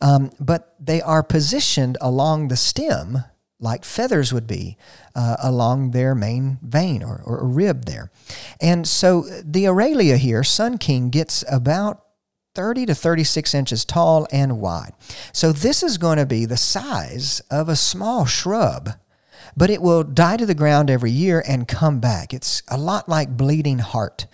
um, 0.00 0.30
but 0.38 0.76
they 0.78 1.00
are 1.00 1.22
positioned 1.22 1.96
along 2.00 2.48
the 2.48 2.56
stem 2.56 3.24
like 3.58 3.84
feathers 3.84 4.32
would 4.32 4.46
be 4.46 4.76
uh, 5.16 5.36
along 5.42 5.90
their 5.92 6.14
main 6.14 6.58
vein 6.62 7.02
or, 7.02 7.22
or 7.24 7.48
rib 7.48 7.86
there. 7.86 8.10
And 8.60 8.86
so 8.86 9.22
the 9.42 9.64
Aralia 9.64 10.18
here, 10.18 10.44
Sun 10.44 10.78
King, 10.78 11.08
gets 11.10 11.42
about 11.50 12.02
30 12.54 12.86
to 12.86 12.94
36 12.94 13.54
inches 13.54 13.84
tall 13.84 14.26
and 14.30 14.60
wide. 14.60 14.92
So 15.32 15.52
this 15.52 15.82
is 15.82 15.98
going 15.98 16.18
to 16.18 16.26
be 16.26 16.44
the 16.44 16.56
size 16.56 17.40
of 17.50 17.68
a 17.68 17.76
small 17.76 18.26
shrub, 18.26 18.90
but 19.56 19.70
it 19.70 19.80
will 19.80 20.04
die 20.04 20.36
to 20.36 20.46
the 20.46 20.54
ground 20.54 20.90
every 20.90 21.10
year 21.10 21.42
and 21.48 21.66
come 21.66 21.98
back. 21.98 22.34
It's 22.34 22.62
a 22.68 22.78
lot 22.78 23.08
like 23.08 23.36
bleeding 23.36 23.78
heart 23.78 24.26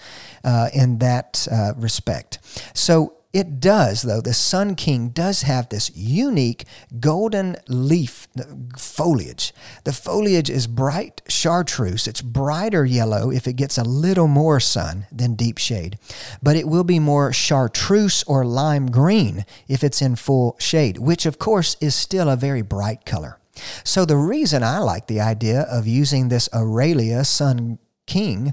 uh, 0.44 0.68
in 0.74 0.98
that 0.98 1.46
uh, 1.50 1.72
respect. 1.76 2.38
So 2.74 3.21
it 3.32 3.60
does, 3.60 4.02
though, 4.02 4.20
the 4.20 4.34
Sun 4.34 4.74
King 4.74 5.08
does 5.08 5.42
have 5.42 5.68
this 5.68 5.90
unique 5.94 6.66
golden 7.00 7.56
leaf 7.66 8.28
foliage. 8.76 9.54
The 9.84 9.94
foliage 9.94 10.50
is 10.50 10.66
bright 10.66 11.22
chartreuse. 11.28 12.06
It's 12.06 12.20
brighter 12.20 12.84
yellow 12.84 13.30
if 13.30 13.46
it 13.46 13.54
gets 13.54 13.78
a 13.78 13.84
little 13.84 14.28
more 14.28 14.60
sun 14.60 15.06
than 15.10 15.34
deep 15.34 15.56
shade, 15.56 15.98
but 16.42 16.56
it 16.56 16.68
will 16.68 16.84
be 16.84 16.98
more 16.98 17.32
chartreuse 17.32 18.22
or 18.24 18.44
lime 18.44 18.90
green 18.90 19.46
if 19.66 19.82
it's 19.82 20.02
in 20.02 20.16
full 20.16 20.56
shade, 20.58 20.98
which, 20.98 21.24
of 21.24 21.38
course, 21.38 21.76
is 21.80 21.94
still 21.94 22.28
a 22.28 22.36
very 22.36 22.62
bright 22.62 23.06
color. 23.06 23.38
So, 23.84 24.04
the 24.04 24.16
reason 24.16 24.62
I 24.62 24.78
like 24.78 25.06
the 25.06 25.20
idea 25.20 25.62
of 25.62 25.86
using 25.86 26.28
this 26.28 26.48
Aralia 26.50 27.24
Sun 27.24 27.78
king 28.12 28.52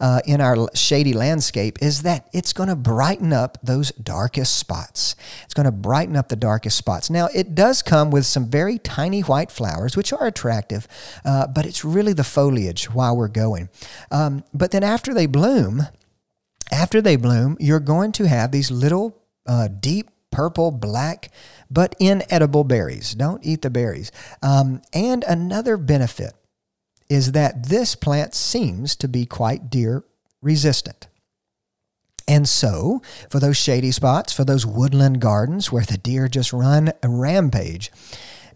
uh, 0.00 0.20
in 0.24 0.40
our 0.40 0.68
shady 0.72 1.12
landscape 1.12 1.78
is 1.82 2.02
that 2.02 2.28
it's 2.32 2.52
going 2.52 2.68
to 2.68 2.76
brighten 2.76 3.32
up 3.32 3.58
those 3.60 3.90
darkest 3.92 4.54
spots. 4.56 5.16
It's 5.44 5.54
going 5.54 5.66
to 5.66 5.72
brighten 5.72 6.14
up 6.14 6.28
the 6.28 6.36
darkest 6.36 6.76
spots. 6.76 7.10
Now, 7.10 7.28
it 7.34 7.56
does 7.56 7.82
come 7.82 8.12
with 8.12 8.24
some 8.24 8.48
very 8.48 8.78
tiny 8.78 9.22
white 9.22 9.50
flowers, 9.50 9.96
which 9.96 10.12
are 10.12 10.26
attractive, 10.26 10.86
uh, 11.24 11.48
but 11.48 11.66
it's 11.66 11.84
really 11.84 12.12
the 12.12 12.22
foliage 12.22 12.84
while 12.84 13.16
we're 13.16 13.26
going. 13.26 13.68
Um, 14.12 14.44
but 14.54 14.70
then 14.70 14.84
after 14.84 15.12
they 15.12 15.26
bloom, 15.26 15.88
after 16.70 17.02
they 17.02 17.16
bloom, 17.16 17.56
you're 17.58 17.80
going 17.80 18.12
to 18.12 18.28
have 18.28 18.52
these 18.52 18.70
little 18.70 19.18
uh, 19.44 19.66
deep 19.66 20.08
purple, 20.30 20.70
black, 20.70 21.32
but 21.68 21.96
inedible 21.98 22.62
berries. 22.62 23.14
Don't 23.16 23.44
eat 23.44 23.62
the 23.62 23.70
berries. 23.70 24.12
Um, 24.40 24.82
and 24.92 25.24
another 25.24 25.76
benefit 25.76 26.34
is 27.10 27.32
that 27.32 27.66
this 27.68 27.94
plant 27.94 28.34
seems 28.34 28.96
to 28.96 29.08
be 29.08 29.26
quite 29.26 29.68
deer 29.68 30.04
resistant. 30.40 31.08
And 32.26 32.48
so, 32.48 33.02
for 33.28 33.40
those 33.40 33.56
shady 33.56 33.90
spots, 33.90 34.32
for 34.32 34.44
those 34.44 34.64
woodland 34.64 35.20
gardens 35.20 35.72
where 35.72 35.82
the 35.82 35.98
deer 35.98 36.28
just 36.28 36.52
run 36.52 36.92
a 37.02 37.08
rampage, 37.08 37.90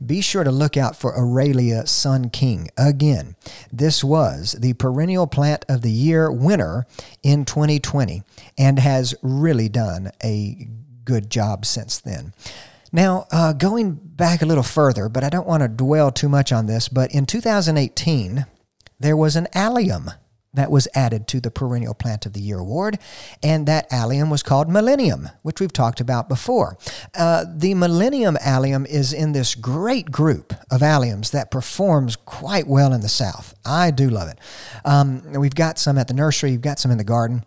be 0.04 0.20
sure 0.20 0.44
to 0.44 0.52
look 0.52 0.76
out 0.76 0.96
for 0.96 1.12
Aralia 1.12 1.88
Sun 1.88 2.30
King. 2.30 2.68
Again, 2.76 3.34
this 3.72 4.04
was 4.04 4.52
the 4.52 4.74
perennial 4.74 5.26
plant 5.26 5.64
of 5.68 5.82
the 5.82 5.90
year 5.90 6.30
winner 6.30 6.86
in 7.22 7.44
2020 7.44 8.22
and 8.56 8.78
has 8.78 9.14
really 9.22 9.68
done 9.68 10.12
a 10.22 10.68
good 11.04 11.28
job 11.28 11.66
since 11.66 11.98
then. 11.98 12.32
Now, 12.94 13.26
uh, 13.32 13.52
going 13.52 13.94
back 13.94 14.40
a 14.40 14.46
little 14.46 14.62
further, 14.62 15.08
but 15.08 15.24
I 15.24 15.28
don't 15.28 15.48
want 15.48 15.64
to 15.64 15.68
dwell 15.68 16.12
too 16.12 16.28
much 16.28 16.52
on 16.52 16.66
this, 16.66 16.88
but 16.88 17.12
in 17.12 17.26
2018, 17.26 18.46
there 19.00 19.16
was 19.16 19.34
an 19.34 19.48
allium 19.52 20.12
that 20.52 20.70
was 20.70 20.86
added 20.94 21.26
to 21.26 21.40
the 21.40 21.50
Perennial 21.50 21.94
Plant 21.94 22.24
of 22.24 22.34
the 22.34 22.40
Year 22.40 22.60
award, 22.60 23.00
and 23.42 23.66
that 23.66 23.92
allium 23.92 24.30
was 24.30 24.44
called 24.44 24.68
Millennium, 24.68 25.28
which 25.42 25.60
we've 25.60 25.72
talked 25.72 25.98
about 25.98 26.28
before. 26.28 26.78
Uh, 27.18 27.44
the 27.52 27.74
Millennium 27.74 28.38
allium 28.40 28.86
is 28.86 29.12
in 29.12 29.32
this 29.32 29.56
great 29.56 30.12
group 30.12 30.54
of 30.70 30.80
alliums 30.80 31.32
that 31.32 31.50
performs 31.50 32.14
quite 32.14 32.68
well 32.68 32.92
in 32.92 33.00
the 33.00 33.08
South. 33.08 33.56
I 33.66 33.90
do 33.90 34.08
love 34.08 34.28
it. 34.28 34.38
Um, 34.84 35.32
we've 35.32 35.56
got 35.56 35.80
some 35.80 35.98
at 35.98 36.06
the 36.06 36.14
nursery, 36.14 36.52
we've 36.52 36.60
got 36.60 36.78
some 36.78 36.92
in 36.92 36.98
the 36.98 37.02
garden. 37.02 37.44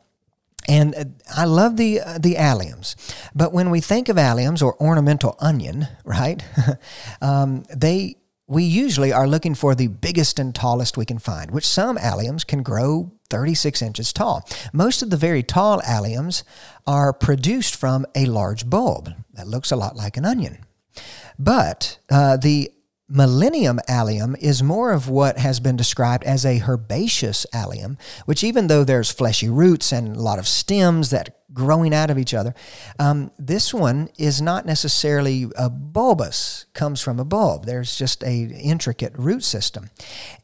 And 0.67 0.95
uh, 0.95 1.05
I 1.35 1.45
love 1.45 1.77
the 1.77 2.01
uh, 2.01 2.17
the 2.17 2.35
alliums, 2.35 2.95
but 3.33 3.53
when 3.53 3.69
we 3.69 3.79
think 3.81 4.09
of 4.09 4.17
alliums 4.17 4.61
or 4.61 4.79
ornamental 4.81 5.35
onion, 5.39 5.87
right? 6.03 6.43
um, 7.21 7.63
they 7.75 8.17
we 8.47 8.63
usually 8.63 9.11
are 9.11 9.27
looking 9.27 9.55
for 9.55 9.75
the 9.75 9.87
biggest 9.87 10.39
and 10.39 10.55
tallest 10.55 10.97
we 10.97 11.05
can 11.05 11.19
find, 11.19 11.51
which 11.51 11.67
some 11.67 11.97
alliums 11.97 12.47
can 12.47 12.63
grow 12.63 13.11
36 13.29 13.81
inches 13.81 14.13
tall. 14.13 14.47
Most 14.71 15.01
of 15.01 15.09
the 15.09 15.17
very 15.17 15.43
tall 15.43 15.81
alliums 15.81 16.43
are 16.85 17.11
produced 17.11 17.75
from 17.75 18.05
a 18.15 18.25
large 18.25 18.69
bulb 18.69 19.13
that 19.33 19.47
looks 19.47 19.71
a 19.71 19.75
lot 19.75 19.97
like 19.97 20.15
an 20.15 20.25
onion. 20.25 20.59
But 21.37 21.99
uh, 22.09 22.37
the 22.37 22.71
Millennium 23.09 23.79
allium 23.87 24.35
is 24.41 24.61
more 24.61 24.91
of 24.91 25.07
what 25.07 25.37
has 25.37 25.61
been 25.61 25.77
described 25.77 26.25
as 26.25 26.45
a 26.45 26.61
herbaceous 26.67 27.45
allium, 27.53 27.97
which, 28.25 28.43
even 28.43 28.67
though 28.67 28.83
there's 28.83 29.09
fleshy 29.09 29.47
roots 29.47 29.93
and 29.93 30.17
a 30.17 30.21
lot 30.21 30.39
of 30.39 30.47
stems 30.47 31.09
that 31.11 31.36
growing 31.53 31.93
out 31.93 32.09
of 32.09 32.17
each 32.17 32.33
other, 32.33 32.53
um, 32.99 33.31
this 33.39 33.73
one 33.73 34.09
is 34.17 34.41
not 34.41 34.65
necessarily 34.65 35.47
a 35.57 35.69
bulbous, 35.69 36.65
comes 36.73 37.01
from 37.01 37.19
a 37.19 37.25
bulb. 37.25 37.65
There's 37.65 37.97
just 37.97 38.23
a 38.23 38.43
intricate 38.43 39.13
root 39.17 39.43
system, 39.43 39.89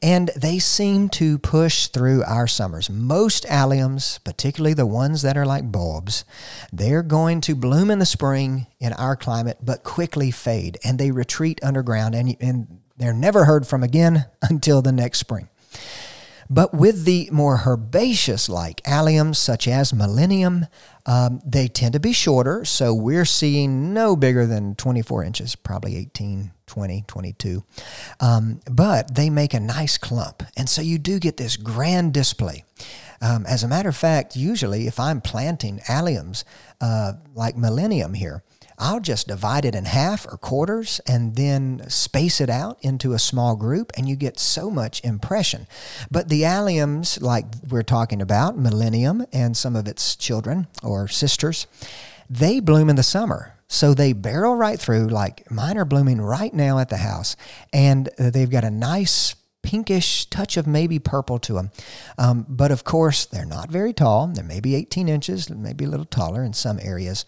and 0.02 0.30
they 0.36 0.60
seem 0.60 1.10
to 1.10 1.38
push 1.40 1.88
through 1.88 2.24
our 2.24 2.48
summers. 2.48 2.90
Most 2.90 3.44
alliums, 3.46 4.24
particularly 4.24 4.74
the 4.74 4.86
ones 4.86 5.22
that 5.22 5.38
are 5.38 5.46
like 5.46 5.72
bulbs, 5.72 6.26
they're 6.72 7.04
going 7.04 7.42
to 7.42 7.56
bloom 7.56 7.92
in 7.92 8.00
the 8.00 8.06
spring 8.06 8.68
in 8.80 8.94
our 8.94 9.16
climate, 9.16 9.58
but 9.62 9.84
quickly 9.84 10.32
fade, 10.32 10.78
and 10.84 10.98
they 10.98 11.12
retreat 11.12 11.60
underground, 11.64 12.16
and, 12.16 12.36
and 12.40 12.80
they're 12.98 13.14
never 13.14 13.46
heard 13.46 13.68
from 13.68 13.84
again 13.84 14.26
until 14.42 14.82
the 14.82 14.92
next 14.92 15.20
spring. 15.20 15.50
But 16.50 16.74
with 16.74 17.06
the 17.06 17.30
more 17.32 17.62
herbaceous 17.66 18.50
like 18.50 18.82
alliums, 18.84 19.38
such 19.38 19.68
as 19.68 19.94
Millennium, 19.94 20.68
um, 21.06 21.42
they 21.46 21.68
tend 21.68 21.94
to 21.94 22.00
be 22.00 22.14
shorter. 22.14 22.66
So 22.66 22.94
we're 22.94 23.26
seeing 23.26 23.94
no 23.94 24.16
bigger 24.16 24.46
than 24.46 24.76
24 24.76 25.24
inches, 25.24 25.56
probably 25.56 25.98
18, 25.98 26.52
20, 26.68 27.04
22. 27.08 27.64
Um, 28.20 28.60
but 28.70 29.16
they 29.16 29.30
make 29.30 29.54
a 29.54 29.60
nice 29.60 29.98
clump. 29.98 30.44
And 30.56 30.70
so 30.70 30.82
you 30.82 30.98
do 30.98 31.20
get 31.20 31.38
this 31.38 31.58
grand 31.58 32.14
display. 32.14 32.64
Um, 33.22 33.46
as 33.46 33.64
a 33.64 33.68
matter 33.68 33.90
of 33.90 33.96
fact, 33.96 34.36
usually 34.36 34.88
if 34.88 35.00
I'm 35.00 35.22
planting 35.22 35.80
alliums 35.88 36.44
uh, 36.82 37.14
like 37.34 37.56
Millennium 37.56 38.14
here, 38.14 38.44
I'll 38.78 39.00
just 39.00 39.28
divide 39.28 39.66
it 39.66 39.76
in 39.76 39.86
half 39.86 40.26
or 40.26 40.38
quarters 40.38 41.00
and 41.08 41.36
then 41.36 41.90
space 41.90 42.42
it 42.42 42.50
out 42.50 42.78
into 42.82 43.14
a 43.14 43.20
small 43.20 43.56
group, 43.56 43.92
and 43.96 44.08
you 44.08 44.16
get 44.16 44.40
so 44.40 44.70
much 44.70 45.04
impression. 45.04 45.68
But 46.10 46.30
the 46.30 46.42
alliums, 46.42 47.22
like 47.22 47.46
we're 47.70 47.84
talking 47.84 48.22
about, 48.22 48.58
Millennium 48.58 49.26
and 49.32 49.56
some 49.56 49.76
of 49.76 49.88
its 49.88 50.16
children 50.16 50.68
or 50.82 51.08
sisters, 51.08 51.68
they 52.30 52.60
bloom 52.60 52.90
in 52.90 52.96
the 52.96 53.04
summer. 53.04 53.56
So 53.68 53.94
they 53.94 54.14
barrel 54.14 54.56
right 54.56 54.80
through, 54.80 55.08
like 55.08 55.50
mine 55.50 55.78
are 55.78 55.86
blooming 55.86 56.22
right 56.22 56.54
now 56.54 56.78
at 56.78 56.90
the 56.90 56.98
house, 56.98 57.36
and 57.72 58.10
uh, 58.20 58.30
they've 58.30 58.50
got 58.50 58.64
a 58.64 58.70
nice 58.70 59.36
pinkish 59.64 60.26
touch 60.28 60.58
of 60.58 60.68
maybe 60.68 61.00
purple 61.00 61.40
to 61.40 61.54
them. 61.54 61.72
Um, 62.18 62.46
but 62.48 62.72
of 62.72 62.84
course, 62.84 63.26
they're 63.26 63.46
not 63.46 63.72
very 63.72 63.94
tall. 63.94 64.28
They're 64.28 64.44
maybe 64.44 64.76
18 64.76 65.10
inches, 65.10 65.50
maybe 65.50 65.86
a 65.86 65.90
little 65.90 66.06
taller 66.06 66.44
in 66.44 66.54
some 66.54 66.80
areas. 66.82 67.26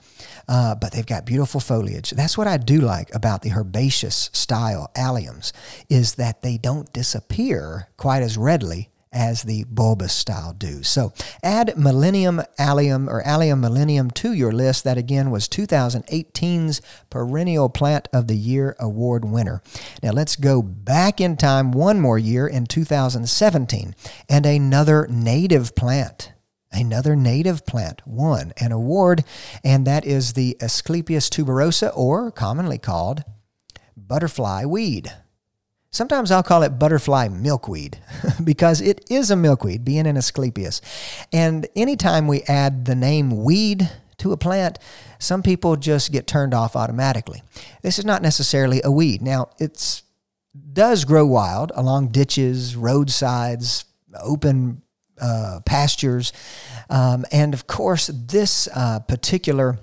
Uh, 0.48 0.76
but 0.76 0.91
they've 0.91 1.06
got 1.06 1.26
beautiful 1.26 1.60
foliage. 1.60 2.12
That's 2.12 2.38
what 2.38 2.48
I 2.48 2.58
do 2.58 2.80
like 2.80 3.13
about 3.15 3.41
the 3.41 3.54
herbaceous 3.54 4.30
style 4.34 4.91
alliums 4.95 5.52
is 5.89 6.15
that 6.15 6.41
they 6.41 6.58
don't 6.58 6.91
disappear 6.93 7.88
quite 7.98 8.21
as 8.21 8.38
readily 8.38 8.89
as 9.15 9.43
the 9.43 9.63
bulbous 9.69 10.13
style 10.13 10.54
do. 10.54 10.84
So 10.84 11.13
add 11.41 11.78
Millennium 11.78 12.43
Allium 12.60 13.10
or 13.10 13.25
Allium 13.25 13.62
Millennium 13.62 14.12
to 14.12 14.34
your 14.34 14.51
list. 14.51 14.84
That 14.84 14.97
again 14.97 15.32
was 15.32 15.47
2018's 15.47 16.82
Perennial 17.10 17.69
Plant 17.69 18.10
of 18.13 18.28
the 18.28 18.36
Year 18.36 18.75
Award 18.80 19.25
winner. 19.25 19.63
Now 20.04 20.12
let's 20.12 20.36
go 20.36 20.62
back 20.62 21.21
in 21.21 21.38
time 21.38 21.71
one 21.71 21.99
more 21.99 22.19
year 22.19 22.45
in 22.45 22.65
2017 22.65 23.95
and 24.30 24.45
another 24.45 25.07
native 25.09 25.76
plant 25.76 26.34
another 26.72 27.16
native 27.16 27.66
plant 27.66 28.01
won 28.05 28.51
an 28.57 28.74
award, 28.74 29.24
and 29.63 29.88
that 29.88 30.05
is 30.05 30.34
the 30.34 30.57
Asclepias 30.59 31.30
tuberosa, 31.30 31.91
or 31.95 32.32
commonly 32.32 32.78
called 32.78 33.24
butterfly 33.95 34.66
weed. 34.66 35.11
Sometimes 35.96 36.30
I'll 36.30 36.43
call 36.43 36.64
it 36.64 36.78
butterfly 36.78 37.30
milkweed 37.30 38.00
because 38.43 38.82
it 38.82 39.06
is 39.10 39.32
a 39.32 39.36
milkweed, 39.38 39.86
being 39.86 40.06
an 40.06 40.18
Asclepias. 40.18 40.82
And 41.32 41.68
anytime 41.74 42.28
we 42.28 42.41
add 42.50 42.84
the 42.84 42.96
name 42.96 43.46
weed 43.46 43.89
to 44.18 44.34
a 44.34 44.38
plant, 44.38 44.78
some 45.20 45.41
people 45.41 45.78
just 45.78 46.12
get 46.12 46.28
turned 46.28 46.54
off 46.54 46.76
automatically. 46.76 47.43
This 47.82 47.98
is 47.98 48.04
not 48.04 48.22
necessarily 48.22 48.82
a 48.84 48.91
weed. 48.91 49.22
Now, 49.22 49.52
it 49.58 50.02
does 50.74 51.06
grow 51.06 51.26
wild 51.26 51.72
along 51.76 52.10
ditches, 52.10 52.76
roadsides, 52.76 53.86
open 54.22 54.82
uh, 55.22 55.62
pastures. 55.66 56.34
Um, 56.89 57.24
and 57.32 57.54
of 57.54 57.68
course, 57.68 58.08
this 58.08 58.68
uh, 58.76 59.00
particular 59.00 59.80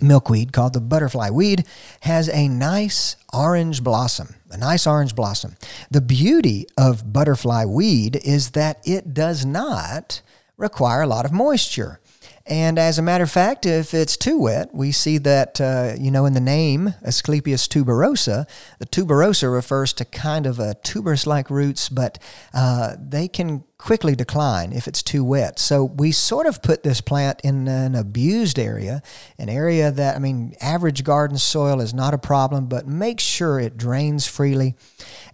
milkweed 0.00 0.52
called 0.52 0.72
the 0.72 0.80
butterfly 0.80 1.30
weed 1.30 1.66
has 2.00 2.28
a 2.28 2.48
nice 2.48 3.16
orange 3.32 3.82
blossom, 3.82 4.34
a 4.50 4.56
nice 4.56 4.86
orange 4.86 5.14
blossom. 5.14 5.56
The 5.90 6.00
beauty 6.00 6.66
of 6.76 7.12
butterfly 7.12 7.64
weed 7.64 8.16
is 8.24 8.50
that 8.50 8.80
it 8.84 9.14
does 9.14 9.44
not 9.44 10.22
require 10.56 11.02
a 11.02 11.06
lot 11.06 11.24
of 11.24 11.32
moisture. 11.32 12.00
And 12.46 12.78
as 12.78 12.98
a 12.98 13.02
matter 13.02 13.24
of 13.24 13.30
fact, 13.30 13.66
if 13.66 13.94
it's 13.94 14.16
too 14.16 14.38
wet, 14.38 14.74
we 14.74 14.90
see 14.90 15.18
that, 15.18 15.60
uh, 15.60 15.94
you 15.98 16.10
know, 16.10 16.26
in 16.26 16.32
the 16.32 16.40
name 16.40 16.94
Asclepias 17.02 17.68
tuberosa, 17.68 18.48
the 18.78 18.86
tuberosa 18.86 19.52
refers 19.52 19.92
to 19.94 20.04
kind 20.04 20.46
of 20.46 20.58
a 20.58 20.74
tuberous 20.82 21.26
like 21.26 21.50
roots, 21.50 21.88
but 21.88 22.18
uh, 22.52 22.96
they 22.98 23.28
can 23.28 23.62
quickly 23.78 24.14
decline 24.14 24.72
if 24.72 24.88
it's 24.88 25.02
too 25.02 25.24
wet. 25.24 25.58
So 25.58 25.84
we 25.84 26.12
sort 26.12 26.46
of 26.46 26.62
put 26.62 26.82
this 26.82 27.00
plant 27.00 27.40
in 27.42 27.68
an 27.68 27.94
abused 27.94 28.58
area, 28.58 29.02
an 29.38 29.48
area 29.48 29.90
that, 29.90 30.16
I 30.16 30.18
mean, 30.18 30.54
average 30.60 31.04
garden 31.04 31.38
soil 31.38 31.80
is 31.80 31.94
not 31.94 32.14
a 32.14 32.18
problem, 32.18 32.66
but 32.66 32.86
make 32.86 33.20
sure 33.20 33.60
it 33.60 33.76
drains 33.76 34.26
freely. 34.26 34.74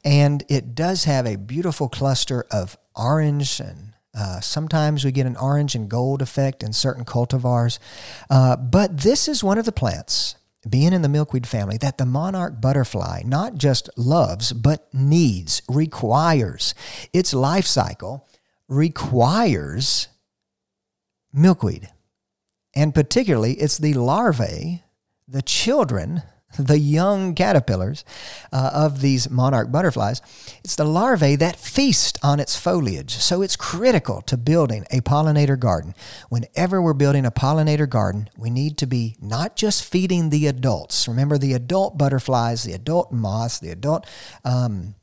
And 0.05 0.45
it 0.49 0.75
does 0.75 1.05
have 1.05 1.27
a 1.27 1.37
beautiful 1.37 1.89
cluster 1.89 2.45
of 2.51 2.77
orange 2.95 3.61
and 3.61 3.93
uh, 4.19 4.41
sometimes 4.41 5.05
we 5.05 5.13
get 5.13 5.27
an 5.27 5.37
orange 5.37 5.75
and 5.75 5.89
gold 5.89 6.21
effect 6.21 6.63
in 6.63 6.73
certain 6.73 7.05
cultivars. 7.05 7.79
Uh, 8.29 8.57
but 8.57 8.99
this 8.99 9.29
is 9.29 9.45
one 9.45 9.59
of 9.59 9.65
the 9.65 9.73
plants, 9.73 10.35
being 10.69 10.93
in 10.93 11.03
the 11.03 11.09
milkweed 11.09 11.47
family, 11.47 11.77
that 11.79 11.99
the 11.99 12.07
monarch 12.07 12.61
butterfly 12.61 13.23
not 13.25 13.55
just 13.55 13.89
loves, 13.97 14.53
but 14.53 14.93
needs, 14.93 15.63
requires. 15.69 16.75
Its 17.13 17.33
life 17.33 17.67
cycle 17.67 18.29
requires 18.67 20.09
milkweed. 21.33 21.89
And 22.75 22.95
particularly, 22.95 23.55
it's 23.55 23.79
the 23.79 23.95
larvae, 23.95 24.83
the 25.27 25.43
children 25.43 26.23
the 26.59 26.79
young 26.79 27.35
caterpillars 27.35 28.05
uh, 28.53 28.71
of 28.73 29.01
these 29.01 29.31
monarch 29.31 29.71
butterflies, 29.71 30.23
it's 30.65 30.77
the 30.77 30.85
larvae 30.85 31.37
that 31.37 31.57
feast 31.57 32.19
on 32.23 32.41
its 32.41 32.57
foliage. 32.57 33.17
So 33.17 33.43
it's 33.43 33.57
critical 33.57 34.23
to 34.23 34.37
building 34.37 34.85
a 34.91 35.01
pollinator 35.01 35.59
garden. 35.59 35.95
Whenever 36.29 36.81
we're 36.81 36.95
building 36.95 37.27
a 37.27 37.31
pollinator 37.31 37.89
garden, 37.89 38.31
we 38.37 38.51
need 38.51 38.79
to 38.79 38.87
be 38.87 39.17
not 39.21 39.57
just 39.57 39.85
feeding 39.85 40.31
the 40.31 40.47
adults. 40.47 41.07
Remember, 41.07 41.39
the 41.39 41.55
adult 41.55 41.99
butterflies, 41.99 42.65
the 42.65 42.73
adult 42.73 43.13
moths, 43.13 43.59
the 43.59 43.71
adult 43.71 44.07
um, 44.45 44.95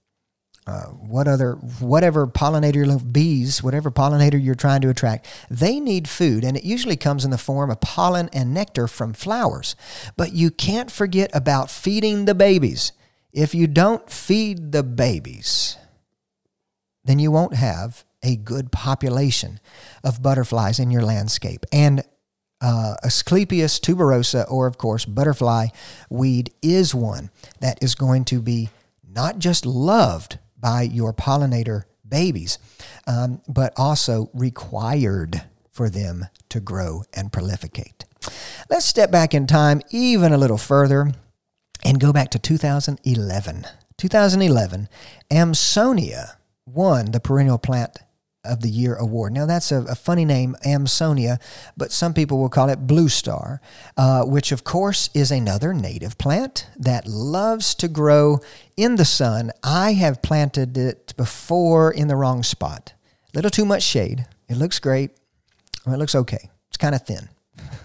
uh, 0.68 0.86
what 0.86 1.28
other 1.28 1.54
whatever 1.80 2.26
pollinator 2.26 3.14
bees 3.14 3.62
whatever 3.62 3.92
pollinator 3.92 4.44
you're 4.44 4.56
trying 4.56 4.82
to 4.82 4.90
attract 4.90 5.28
they 5.50 5.80
need 5.80 6.08
food 6.08 6.44
and 6.44 6.58
it 6.58 6.64
usually 6.64 6.98
comes 6.98 7.24
in 7.24 7.30
the 7.30 7.38
form 7.38 7.70
of 7.70 7.80
pollen 7.82 8.30
and 8.34 8.54
nectar 8.54 8.88
from 8.88 9.14
flowers. 9.14 9.76
But 10.18 10.34
you 10.34 10.50
can't 10.50 10.90
forget 10.90 11.30
about 11.34 11.70
feeding 11.70 12.26
the 12.26 12.36
babies. 12.36 12.94
If 13.32 13.54
you 13.54 13.68
don't 13.68 14.10
feed 14.10 14.72
the 14.72 14.82
babies 14.82 15.78
then 17.04 17.20
you 17.20 17.32
won't 17.32 17.54
have 17.54 18.04
a 18.24 18.36
good 18.36 18.72
population 18.72 19.60
of 20.04 20.24
butterflies 20.24 20.80
in 20.80 20.90
your 20.90 21.04
landscape. 21.04 21.66
And 21.72 22.04
uh, 22.60 22.96
Asclepias 23.04 23.80
tuberosa, 23.80 24.50
or 24.50 24.66
of 24.66 24.80
course, 24.80 25.06
butterfly 25.06 25.68
weed, 26.10 26.52
is 26.64 26.96
one 26.96 27.30
that 27.60 27.78
is 27.84 27.94
going 27.94 28.26
to 28.26 28.42
be 28.42 28.70
not 29.08 29.38
just 29.38 29.66
loved 29.66 30.40
by 30.60 30.84
your 30.84 31.14
pollinator 31.14 31.84
babies, 32.08 32.60
um, 33.08 33.42
but 33.48 33.74
also 33.78 34.30
required 34.34 35.44
for 35.72 35.90
them 35.90 36.28
to 36.50 36.60
grow 36.60 37.04
and 37.14 37.32
prolificate. 37.32 38.06
Let's 38.70 38.86
step 38.86 39.12
back 39.12 39.34
in 39.34 39.48
time 39.48 39.82
even 39.92 40.32
a 40.34 40.38
little 40.38 40.58
further 40.58 41.12
and 41.84 42.00
go 42.00 42.12
back 42.12 42.30
to 42.32 42.40
2011. 42.40 43.66
2011, 43.98 44.90
Amsonia 45.32 46.36
won 46.66 47.12
the 47.12 47.20
perennial 47.20 47.58
plant 47.58 48.00
of 48.46 48.62
the 48.62 48.70
Year 48.70 48.96
award. 48.96 49.34
Now, 49.34 49.46
that's 49.46 49.72
a, 49.72 49.82
a, 49.84 49.96
funny 49.96 50.26
name, 50.26 50.56
Amsonia, 50.66 51.40
but 51.76 51.92
some 51.92 52.14
people 52.14 52.38
will 52.38 52.50
call 52.50 52.70
it 52.70 52.88
Blue 52.88 53.10
Star, 53.10 53.62
uh, 53.98 54.24
which, 54.24 54.52
of 54.52 54.64
course, 54.64 55.10
is 55.14 55.32
another 55.32 55.74
native 55.74 56.18
plant 56.18 56.68
that 56.78 57.08
loves 57.08 57.76
to 57.76 57.88
grow 57.88 58.40
in 58.78 58.96
the 58.96 59.06
sun. 59.06 59.52
I 59.64 59.94
have 59.94 60.22
planted 60.22 60.78
it 60.78 61.14
before 61.18 61.92
in 61.92 62.08
the 62.08 62.16
wrong 62.16 62.44
spot. 62.44 62.94
A 63.34 63.38
little 63.38 63.52
too 63.52 63.66
much 63.66 63.84
shade. 63.84 64.26
It 64.48 64.58
looks 64.58 64.80
great. 64.80 65.12
Well, 65.86 65.96
it 65.96 66.00
looks 66.00 66.16
okay. 66.16 66.50
It's 66.70 66.78
kind 66.78 66.96
of 66.96 67.06
thin, 67.06 67.30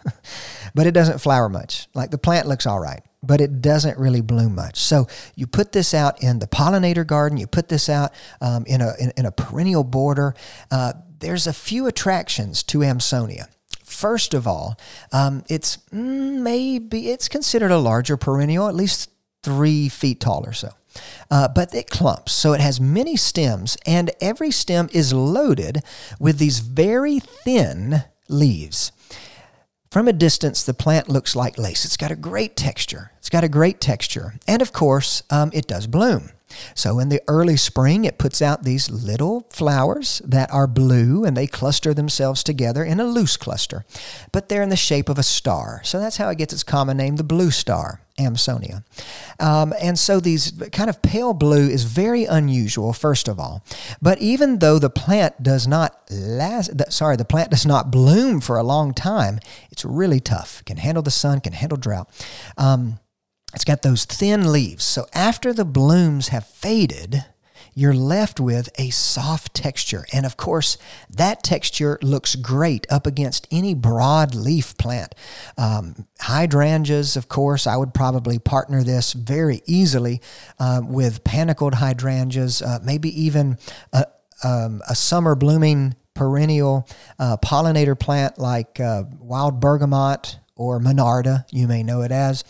but 0.74 0.86
it 0.86 0.92
doesn't 0.92 1.20
flower 1.20 1.48
much. 1.48 1.88
Like 1.94 2.11
the 2.11 2.18
plant 2.18 2.48
looks 2.48 2.66
all 2.66 2.80
right 2.80 3.02
but 3.22 3.40
it 3.40 3.60
doesn't 3.60 3.98
really 3.98 4.20
bloom 4.20 4.54
much. 4.54 4.78
So 4.78 5.06
you 5.34 5.46
put 5.46 5.72
this 5.72 5.92
out 5.92 6.22
in 6.22 6.38
the 6.38 6.46
pollinator 6.46 7.06
garden, 7.06 7.38
you 7.38 7.46
put 7.46 7.68
this 7.68 7.88
out 7.88 8.12
um, 8.40 8.64
in, 8.66 8.80
a, 8.80 8.94
in, 8.98 9.12
in, 9.16 9.26
a 9.26 9.32
perennial 9.32 9.84
border. 9.84 10.34
Uh, 10.70 10.94
there's 11.18 11.46
a 11.46 11.52
few 11.52 11.86
attractions 11.86 12.62
to 12.64 12.78
Amsonia. 12.78 13.46
First 13.84 14.34
of 14.34 14.46
all, 14.46 14.78
um, 15.12 15.44
it's 15.48 15.78
mm, 15.92 16.40
maybe 16.40 17.10
it's 17.10 17.28
considered 17.28 17.70
a 17.70 17.78
larger 17.78 18.16
perennial, 18.16 18.68
at 18.68 18.74
least 18.74 19.10
three 19.42 19.88
feet 19.88 20.20
tall 20.20 20.46
or 20.46 20.52
so. 20.52 20.70
Uh, 21.30 21.48
but 21.48 21.74
it 21.74 21.88
clumps, 21.88 22.32
so 22.32 22.52
it 22.52 22.60
has 22.60 22.80
many 22.80 23.16
stems, 23.16 23.76
and 23.86 24.10
every 24.20 24.50
stem 24.50 24.88
is 24.92 25.12
loaded 25.12 25.82
with 26.18 26.38
these 26.38 26.58
very 26.60 27.20
thin 27.20 28.02
leaves. 28.28 28.90
From 29.91 30.07
a 30.07 30.12
distance, 30.12 30.62
the 30.62 30.72
plant 30.72 31.09
looks 31.09 31.34
like 31.34 31.59
lace. 31.59 31.84
It's 31.84 31.97
got 31.97 32.12
a 32.12 32.16
great 32.16 32.55
texture. 32.55 33.11
It's 33.18 33.28
got 33.28 33.43
a 33.43 33.49
great 33.49 33.80
texture. 33.80 34.34
And 34.47 34.62
of 34.62 34.72
course, 34.72 35.24
um, 35.30 35.51
it 35.53 35.66
does 35.66 35.88
bloom. 35.88 36.30
So 36.74 36.98
in 36.98 37.09
the 37.09 37.22
early 37.28 37.57
spring, 37.57 38.05
it 38.05 38.18
puts 38.18 38.42
out 38.42 38.62
these 38.62 38.90
little 38.90 39.46
flowers 39.51 40.20
that 40.24 40.53
are 40.53 40.66
blue 40.66 41.24
and 41.24 41.36
they 41.36 41.46
cluster 41.46 41.94
themselves 41.94 42.42
together 42.42 42.84
in 42.84 43.01
a 43.01 43.05
loose 43.05 43.36
cluster. 43.36 43.84
But 44.32 44.48
they're 44.48 44.62
in 44.62 44.68
the 44.68 44.76
shape 44.76 45.09
of 45.09 45.18
a 45.18 45.22
star. 45.22 45.80
So 45.84 45.98
that's 46.01 46.16
how 46.16 46.28
it 46.28 46.38
gets 46.38 46.53
its 46.53 46.62
common 46.62 46.96
name, 46.96 47.16
the 47.16 47.24
blue 47.24 47.51
star. 47.51 48.01
Amsonia. 48.20 48.84
Um, 49.38 49.72
and 49.80 49.98
so 49.98 50.20
these 50.20 50.53
kind 50.72 50.90
of 50.90 51.03
pale 51.03 51.32
blue 51.32 51.68
is 51.68 51.84
very 51.84 52.24
unusual, 52.24 52.92
first 52.92 53.28
of 53.28 53.40
all. 53.40 53.64
But 54.01 54.20
even 54.20 54.59
though 54.59 54.78
the 54.78 54.90
plant 54.90 55.42
does 55.42 55.66
not 55.66 55.98
last, 56.11 56.70
sorry, 56.92 57.16
the 57.16 57.24
plant 57.24 57.51
does 57.51 57.66
not 57.66 57.90
bloom 57.90 58.40
for 58.40 58.59
a 58.59 58.62
long 58.62 58.92
time, 58.92 59.40
it's 59.70 59.84
really 59.84 60.20
tough. 60.20 60.62
Can 60.64 60.76
handle 60.76 61.03
the 61.03 61.11
sun, 61.11 61.40
can 61.40 61.53
handle 61.53 61.78
drought. 61.78 62.09
Um, 62.59 62.98
it's 63.55 63.64
got 63.64 63.82
those 63.82 64.05
thin 64.05 64.53
leaves. 64.53 64.84
So 64.84 65.07
after 65.12 65.53
the 65.53 65.64
blooms 65.64 66.28
have 66.28 66.46
faded, 66.46 67.24
you're 67.74 67.94
left 67.94 68.40
with 68.40 68.68
a 68.78 68.90
soft 68.90 69.55
texture. 69.55 70.05
And 70.12 70.26
of 70.26 70.36
course, 70.36 70.76
that 71.09 71.42
texture 71.42 71.98
looks 72.03 72.34
great 72.34 72.86
up 72.90 73.07
against 73.07 73.46
any 73.51 73.74
broad 73.74 74.34
leaf 74.34 74.76
plant. 74.76 75.14
Um, 75.57 76.07
hydrangeas, 76.20 77.16
of 77.16 77.28
course, 77.28 77.66
I 77.66 77.76
would 77.76 77.94
probably 77.94 78.38
partner 78.38 78.82
this 78.82 79.12
very 79.12 79.62
easily 79.66 80.20
uh, 80.59 80.82
with 80.84 81.24
panicled 81.24 81.74
hydrangeas, 81.74 82.62
uh, 82.62 82.80
maybe 82.82 83.09
even 83.22 83.59
a, 83.92 84.07
um, 84.42 84.82
a 84.88 84.94
summer 84.94 85.34
blooming 85.34 85.94
perennial 86.14 86.88
uh, 87.18 87.36
pollinator 87.38 87.98
plant 87.98 88.38
like 88.38 88.80
uh, 88.80 89.05
wild 89.20 89.61
bergamot 89.61 90.38
or 90.57 90.78
monarda, 90.78 91.44
you 91.51 91.66
may 91.66 91.82
know 91.82 92.03
it 92.03 92.12
as. 92.12 92.44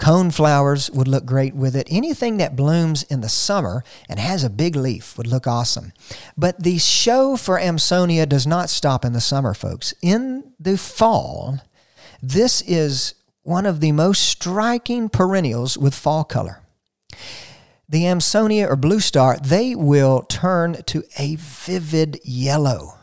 Cone 0.00 0.30
flowers 0.30 0.90
would 0.90 1.06
look 1.06 1.26
great 1.26 1.54
with 1.54 1.76
it. 1.76 1.86
Anything 1.90 2.38
that 2.38 2.56
blooms 2.56 3.02
in 3.04 3.20
the 3.20 3.28
summer 3.28 3.84
and 4.08 4.18
has 4.18 4.42
a 4.42 4.50
big 4.50 4.74
leaf 4.74 5.18
would 5.18 5.26
look 5.26 5.46
awesome. 5.46 5.92
But 6.38 6.62
the 6.62 6.78
show 6.78 7.36
for 7.36 7.58
Amsonia 7.58 8.26
does 8.26 8.46
not 8.46 8.70
stop 8.70 9.04
in 9.04 9.12
the 9.12 9.20
summer, 9.20 9.52
folks. 9.52 9.92
In 10.00 10.54
the 10.58 10.78
fall, 10.78 11.58
this 12.22 12.62
is 12.62 13.14
one 13.42 13.66
of 13.66 13.80
the 13.80 13.92
most 13.92 14.22
striking 14.22 15.10
perennials 15.10 15.76
with 15.76 15.94
fall 15.94 16.24
color. 16.24 16.60
The 17.86 18.04
Amsonia 18.04 18.70
or 18.70 18.76
blue 18.76 19.00
star, 19.00 19.36
they 19.36 19.74
will 19.74 20.22
turn 20.22 20.82
to 20.84 21.02
a 21.18 21.36
vivid 21.36 22.20
yellow 22.24 22.94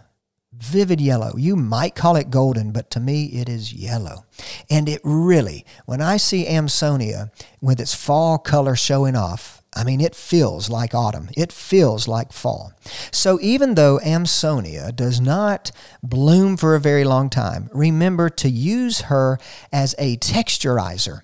vivid 0.57 0.99
yellow. 0.99 1.35
You 1.37 1.55
might 1.55 1.95
call 1.95 2.15
it 2.15 2.29
golden, 2.29 2.71
but 2.71 2.89
to 2.91 2.99
me 2.99 3.25
it 3.25 3.47
is 3.49 3.73
yellow. 3.73 4.25
And 4.69 4.89
it 4.89 5.01
really, 5.03 5.65
when 5.85 6.01
I 6.01 6.17
see 6.17 6.45
Amsonia 6.45 7.31
with 7.61 7.79
its 7.79 7.93
fall 7.93 8.37
color 8.37 8.75
showing 8.75 9.15
off, 9.15 9.61
I 9.75 9.83
mean, 9.83 10.01
it 10.01 10.15
feels 10.15 10.71
like 10.71 10.95
autumn. 10.95 11.29
It 11.37 11.51
feels 11.51 12.07
like 12.07 12.33
fall. 12.33 12.73
So 13.11 13.37
even 13.41 13.75
though 13.75 13.99
Amsonia 13.99 14.95
does 14.95 15.21
not 15.21 15.71
bloom 16.01 16.57
for 16.57 16.73
a 16.73 16.79
very 16.79 17.03
long 17.03 17.29
time, 17.29 17.69
remember 17.71 18.27
to 18.29 18.49
use 18.49 19.01
her 19.01 19.37
as 19.71 19.93
a 19.99 20.17
texturizer. 20.17 21.19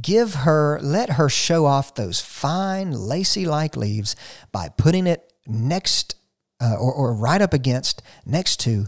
Give 0.00 0.34
her, 0.36 0.80
let 0.82 1.10
her 1.10 1.28
show 1.28 1.66
off 1.66 1.94
those 1.94 2.20
fine, 2.20 2.92
lacy 2.92 3.44
like 3.44 3.76
leaves 3.76 4.16
by 4.52 4.70
putting 4.70 5.06
it 5.06 5.30
next 5.46 6.14
uh, 6.60 6.76
or, 6.78 6.92
or 6.92 7.14
right 7.14 7.40
up 7.40 7.52
against, 7.52 8.02
next 8.26 8.60
to 8.60 8.86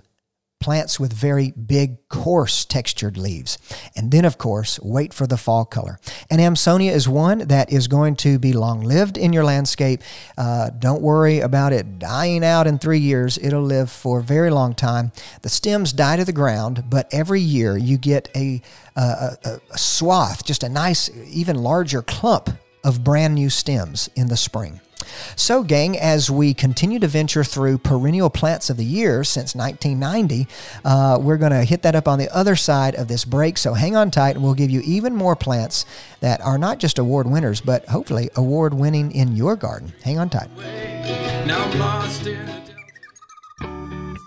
plants 0.61 1.01
with 1.01 1.11
very 1.11 1.53
big, 1.53 2.07
coarse 2.09 2.67
textured 2.67 3.17
leaves. 3.17 3.57
And 3.97 4.11
then, 4.11 4.27
of 4.27 4.37
course, 4.37 4.79
wait 4.81 5.15
for 5.15 5.27
the 5.27 5.39
fall 5.39 5.65
color. 5.65 5.99
And 6.31 6.39
Amsonia 6.39 6.93
is 6.93 7.09
one 7.09 7.39
that 7.49 7.73
is 7.73 7.89
going 7.89 8.17
to 8.17 8.39
be 8.39 8.53
long 8.53 8.83
lived 8.83 9.17
in 9.17 9.33
your 9.33 9.43
landscape. 9.43 10.03
Uh, 10.37 10.69
don't 10.69 11.01
worry 11.01 11.41
about 11.41 11.73
it 11.73 11.99
dying 11.99 12.45
out 12.45 12.67
in 12.67 12.79
three 12.79 12.99
years, 12.99 13.39
it'll 13.39 13.63
live 13.63 13.91
for 13.91 14.21
a 14.21 14.23
very 14.23 14.51
long 14.51 14.75
time. 14.75 15.13
The 15.41 15.49
stems 15.49 15.95
die 15.95 16.17
to 16.17 16.27
the 16.27 16.33
ground, 16.33 16.85
but 16.91 17.09
every 17.11 17.41
year 17.41 17.79
you 17.79 17.97
get 17.97 18.29
a, 18.37 18.61
a, 18.97 19.01
a, 19.01 19.61
a 19.71 19.79
swath, 19.79 20.45
just 20.45 20.63
a 20.63 20.69
nice, 20.69 21.09
even 21.27 21.57
larger 21.57 22.03
clump 22.03 22.51
of 22.85 23.03
brand 23.03 23.35
new 23.35 23.49
stems 23.49 24.11
in 24.15 24.29
the 24.29 24.37
spring. 24.37 24.81
So, 25.37 25.63
gang, 25.63 25.99
as 25.99 26.31
we 26.31 26.55
continue 26.55 26.99
to 26.99 27.09
venture 27.09 27.45
through 27.45 27.79
perennial 27.79 28.31
plants 28.31 28.71
of 28.71 28.77
the 28.77 28.85
year 28.85 29.25
since 29.25 29.55
1990, 29.55 30.49
uh, 30.85 31.19
we're 31.21 31.39
going 31.39 31.53
to 31.53 31.65
hit 31.65 31.83
that 31.83 31.95
up 31.95 32.09
on 32.09 32.19
the 32.19 32.35
other 32.35 32.57
side 32.57 32.95
of 32.95 33.09
this 33.09 33.25
break. 33.25 33.59
So, 33.59 33.75
hang 33.75 33.97
on 33.97 34.11
tight, 34.11 34.37
and 34.37 34.45
we'll 34.45 34.55
give 34.55 34.71
you 34.71 34.81
even 34.83 35.15
more 35.15 35.37
plants 35.37 35.87
that 36.21 36.41
are 36.43 36.59
not 36.59 36.79
just 36.79 36.99
award 36.99 37.27
winners, 37.27 37.61
but 37.61 37.87
hopefully 37.87 38.31
award 38.37 38.75
winning 38.75 39.13
in 39.13 39.37
your 39.37 39.57
garden. 39.57 39.93
Hang 40.03 40.19
on 40.19 40.29
tight. 40.29 40.49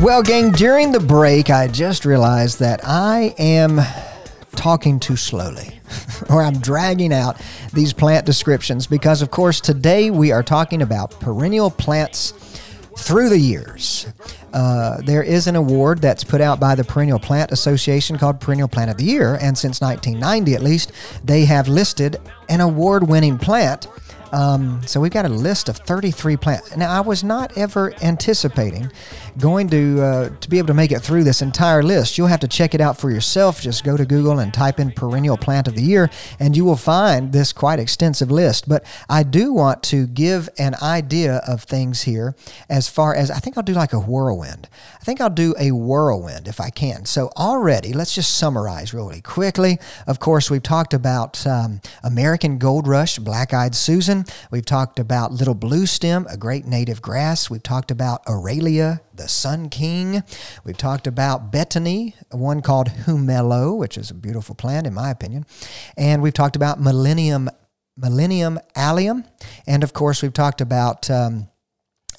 Well, 0.00 0.22
gang, 0.22 0.52
during 0.52 0.92
the 0.92 1.00
break, 1.00 1.50
I 1.50 1.68
just 1.68 2.06
realized 2.06 2.58
that 2.60 2.80
I 2.82 3.34
am 3.38 3.82
talking 4.56 4.98
too 4.98 5.16
slowly, 5.16 5.78
or 6.30 6.42
I'm 6.42 6.58
dragging 6.58 7.12
out 7.12 7.38
these 7.74 7.92
plant 7.92 8.24
descriptions 8.24 8.86
because, 8.86 9.20
of 9.20 9.30
course, 9.30 9.60
today 9.60 10.10
we 10.10 10.32
are 10.32 10.42
talking 10.42 10.80
about 10.80 11.20
perennial 11.20 11.70
plants 11.70 12.32
through 12.96 13.28
the 13.28 13.38
years. 13.38 14.06
Uh, 14.54 15.02
there 15.02 15.22
is 15.22 15.46
an 15.46 15.54
award 15.54 16.00
that's 16.00 16.24
put 16.24 16.40
out 16.40 16.58
by 16.58 16.74
the 16.74 16.82
Perennial 16.82 17.18
Plant 17.18 17.52
Association 17.52 18.16
called 18.16 18.40
Perennial 18.40 18.68
Plant 18.68 18.90
of 18.90 18.96
the 18.96 19.04
Year, 19.04 19.36
and 19.38 19.56
since 19.56 19.82
1990 19.82 20.54
at 20.54 20.62
least, 20.62 20.92
they 21.22 21.44
have 21.44 21.68
listed 21.68 22.16
an 22.48 22.62
award 22.62 23.06
winning 23.06 23.36
plant. 23.36 23.86
Um, 24.32 24.80
so 24.86 25.00
we've 25.00 25.10
got 25.10 25.24
a 25.24 25.30
list 25.30 25.68
of 25.68 25.76
33 25.78 26.36
plants. 26.36 26.76
Now, 26.76 26.90
I 26.90 27.00
was 27.00 27.24
not 27.24 27.56
ever 27.56 27.92
anticipating 28.02 28.90
going 29.38 29.68
to 29.70 30.00
uh, 30.00 30.28
to 30.40 30.50
be 30.50 30.58
able 30.58 30.68
to 30.68 30.74
make 30.74 30.92
it 30.92 31.00
through 31.00 31.24
this 31.24 31.42
entire 31.42 31.82
list. 31.82 32.18
You'll 32.18 32.28
have 32.28 32.40
to 32.40 32.48
check 32.48 32.74
it 32.74 32.80
out 32.80 32.98
for 32.98 33.10
yourself. 33.10 33.60
Just 33.60 33.84
go 33.84 33.96
to 33.96 34.04
Google 34.04 34.38
and 34.38 34.52
type 34.52 34.78
in 34.78 34.92
perennial 34.92 35.36
plant 35.36 35.68
of 35.68 35.74
the 35.74 35.82
year, 35.82 36.10
and 36.38 36.56
you 36.56 36.64
will 36.64 36.76
find 36.76 37.32
this 37.32 37.52
quite 37.52 37.78
extensive 37.78 38.30
list. 38.30 38.68
But 38.68 38.84
I 39.08 39.22
do 39.22 39.52
want 39.52 39.82
to 39.84 40.06
give 40.06 40.48
an 40.58 40.74
idea 40.82 41.40
of 41.46 41.62
things 41.62 42.02
here 42.02 42.34
as 42.68 42.88
far 42.88 43.14
as 43.14 43.30
I 43.30 43.38
think 43.38 43.56
I'll 43.56 43.64
do 43.64 43.72
like 43.72 43.92
a 43.92 44.00
whirlwind. 44.00 44.68
I 45.00 45.04
think 45.04 45.20
I'll 45.20 45.30
do 45.30 45.54
a 45.58 45.72
whirlwind 45.72 46.48
if 46.48 46.60
I 46.60 46.70
can. 46.70 47.04
So 47.04 47.30
already, 47.36 47.92
let's 47.92 48.14
just 48.14 48.36
summarize 48.36 48.92
really 48.92 49.20
quickly. 49.20 49.78
Of 50.06 50.20
course, 50.20 50.50
we've 50.50 50.62
talked 50.62 50.94
about 50.94 51.46
um, 51.46 51.80
American 52.02 52.58
Gold 52.58 52.86
Rush, 52.86 53.18
Black 53.18 53.54
Eyed 53.54 53.74
Susan. 53.74 54.19
We've 54.50 54.64
talked 54.64 54.98
about 54.98 55.32
Little 55.32 55.54
Blue 55.54 55.86
Stem, 55.86 56.26
a 56.28 56.36
great 56.36 56.66
native 56.66 57.02
grass. 57.02 57.50
We've 57.50 57.62
talked 57.62 57.90
about 57.90 58.24
Aralia, 58.26 59.00
the 59.14 59.28
Sun 59.28 59.70
King. 59.70 60.22
We've 60.64 60.76
talked 60.76 61.06
about 61.06 61.52
Betony, 61.52 62.14
one 62.30 62.62
called 62.62 62.88
Hummelo, 62.88 63.76
which 63.76 63.98
is 63.98 64.10
a 64.10 64.14
beautiful 64.14 64.54
plant 64.54 64.86
in 64.86 64.94
my 64.94 65.10
opinion. 65.10 65.46
And 65.96 66.22
we've 66.22 66.32
talked 66.34 66.56
about 66.56 66.80
Millennium 66.80 67.50
Millennium 67.96 68.58
Allium. 68.74 69.24
And 69.66 69.84
of 69.84 69.92
course, 69.92 70.22
we've 70.22 70.32
talked 70.32 70.60
about 70.60 71.10
um, 71.10 71.48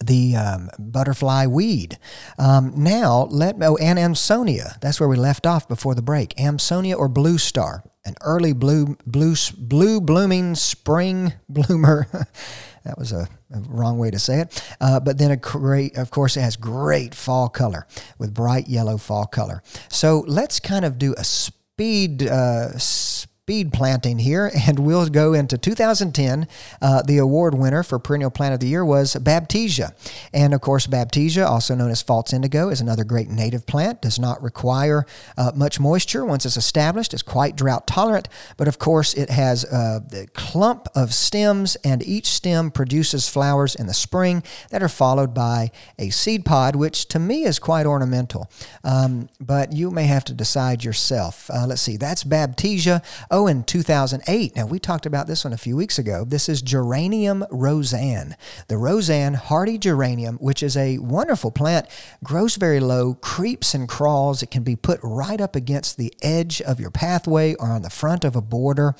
the 0.04 0.36
um, 0.36 0.70
butterfly 0.78 1.46
weed. 1.48 1.98
Um, 2.38 2.74
now, 2.84 3.28
let 3.32 3.56
oh, 3.62 3.78
and 3.78 3.98
Amsonia. 4.00 4.80
That's 4.80 5.00
where 5.00 5.10
we 5.10 5.18
left 5.18 5.46
off 5.46 5.68
before 5.68 5.96
the 5.96 6.02
break. 6.02 6.36
Amsonia 6.36 6.98
or 6.98 7.08
blue 7.08 7.38
star, 7.38 7.84
an 8.06 8.16
early 8.22 8.54
blue 8.54 8.98
blue 9.06 9.36
blue 9.58 10.02
blooming 10.02 10.56
spring 10.56 11.34
bloomer. 11.50 12.08
that 12.84 12.98
was 12.98 13.12
a, 13.12 13.28
a, 13.54 13.60
wrong 13.68 13.98
way 13.98 14.12
to 14.12 14.20
say 14.20 14.42
it. 14.42 14.76
Uh, 14.82 15.00
but 15.00 15.18
then 15.18 15.32
a 15.32 15.38
great, 15.38 15.98
of 15.98 16.10
course, 16.10 16.36
it 16.36 16.42
has 16.42 16.56
great 16.56 17.14
fall 17.14 17.48
color 17.50 17.88
with 18.18 18.34
bright 18.34 18.68
yellow 18.68 18.98
fall 18.98 19.26
color. 19.26 19.62
So 19.90 20.24
let's 20.28 20.60
kind 20.60 20.86
of 20.86 20.98
do 20.98 21.14
a 21.18 21.24
speed. 21.24 22.24
Uh, 22.24 22.78
speed 22.78 23.31
planting 23.74 24.20
here, 24.20 24.52
and 24.68 24.80
we'll 24.80 25.08
go 25.10 25.34
into 25.34 25.58
2010. 25.58 26.48
Uh, 26.82 27.02
the 27.02 27.18
award 27.18 27.54
winner 27.54 27.84
for 27.84 28.00
Perennial 28.00 28.32
Plant 28.32 28.54
of 28.54 28.60
the 28.60 28.68
Year 28.68 28.86
was 28.86 29.16
Baptisia. 29.16 29.94
And 30.34 30.54
of 30.54 30.62
course, 30.62 30.88
Baptisia, 30.88 31.46
also 31.46 31.76
known 31.76 31.92
as 31.92 32.02
false 32.02 32.34
indigo, 32.34 32.70
is 32.70 32.82
another 32.82 33.04
great 33.04 33.30
native 33.30 33.66
plant. 33.66 34.02
Does 34.02 34.20
not 34.20 34.42
require 34.42 35.06
uh, 35.38 35.52
much 35.56 35.80
moisture 35.80 36.26
once 36.26 36.46
it's 36.46 36.58
established. 36.58 37.14
It's 37.14 37.24
quite 37.24 37.56
drought 37.56 37.88
tolerant, 37.88 38.30
but 38.58 38.68
of 38.68 38.80
course, 38.80 39.14
it 39.14 39.30
has 39.30 39.64
a 39.66 40.28
clump 40.34 40.88
of 40.96 41.14
stems, 41.14 41.76
and 41.84 42.02
each 42.04 42.28
stem 42.28 42.72
produces 42.72 43.28
flowers 43.28 43.76
in 43.76 43.88
the 43.88 43.94
spring 43.94 44.44
that 44.70 44.82
are 44.82 44.90
followed 44.90 45.34
by 45.34 45.72
a 46.00 46.10
seed 46.10 46.46
pod, 46.46 46.76
which 46.76 47.08
to 47.10 47.20
me 47.20 47.44
is 47.44 47.60
quite 47.60 47.86
ornamental. 47.86 48.50
Um, 48.84 49.30
but 49.40 49.74
you 49.74 49.92
may 49.92 50.06
have 50.06 50.24
to 50.26 50.34
decide 50.34 50.84
yourself. 50.84 51.50
Uh, 51.50 51.66
let's 51.68 51.82
see, 51.82 51.98
that's 51.98 52.24
Baptisia. 52.24 53.04
Oh, 53.30 53.41
in 53.48 53.64
2008, 53.64 54.56
now 54.56 54.66
we 54.66 54.80
talked 54.80 55.06
about 55.06 55.28
this 55.28 55.44
one 55.44 55.54
a 55.54 55.58
few 55.58 55.76
weeks 55.76 56.00
ago. 56.00 56.26
This 56.26 56.50
is 56.50 56.62
Geranium 56.62 57.46
Rozanne. 57.52 58.36
The 58.68 58.76
Rozanne 58.76 59.36
hardy 59.36 59.78
geranium, 59.78 60.38
which 60.38 60.64
is 60.64 60.76
a 60.76 60.98
wonderful 60.98 61.52
plant, 61.52 61.88
grows 62.24 62.56
very 62.56 62.80
low, 62.80 63.16
creeps 63.16 63.74
and 63.74 63.88
crawls. 63.88 64.42
It 64.42 64.52
can 64.52 64.64
be 64.64 64.76
put 64.76 65.00
right 65.04 65.40
up 65.40 65.56
against 65.56 65.98
the 65.98 66.14
edge 66.22 66.62
of 66.62 66.80
your 66.80 66.92
pathway 66.92 67.54
or 67.56 67.68
on 67.68 67.82
the 67.82 67.90
front 67.90 68.24
of 68.24 68.36
a 68.36 68.42
border, 68.42 68.96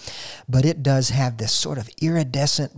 but 0.48 0.66
it 0.66 0.84
does 0.84 1.10
have 1.10 1.38
this 1.38 1.52
sort 1.52 1.78
of 1.78 1.90
iridescent 2.02 2.72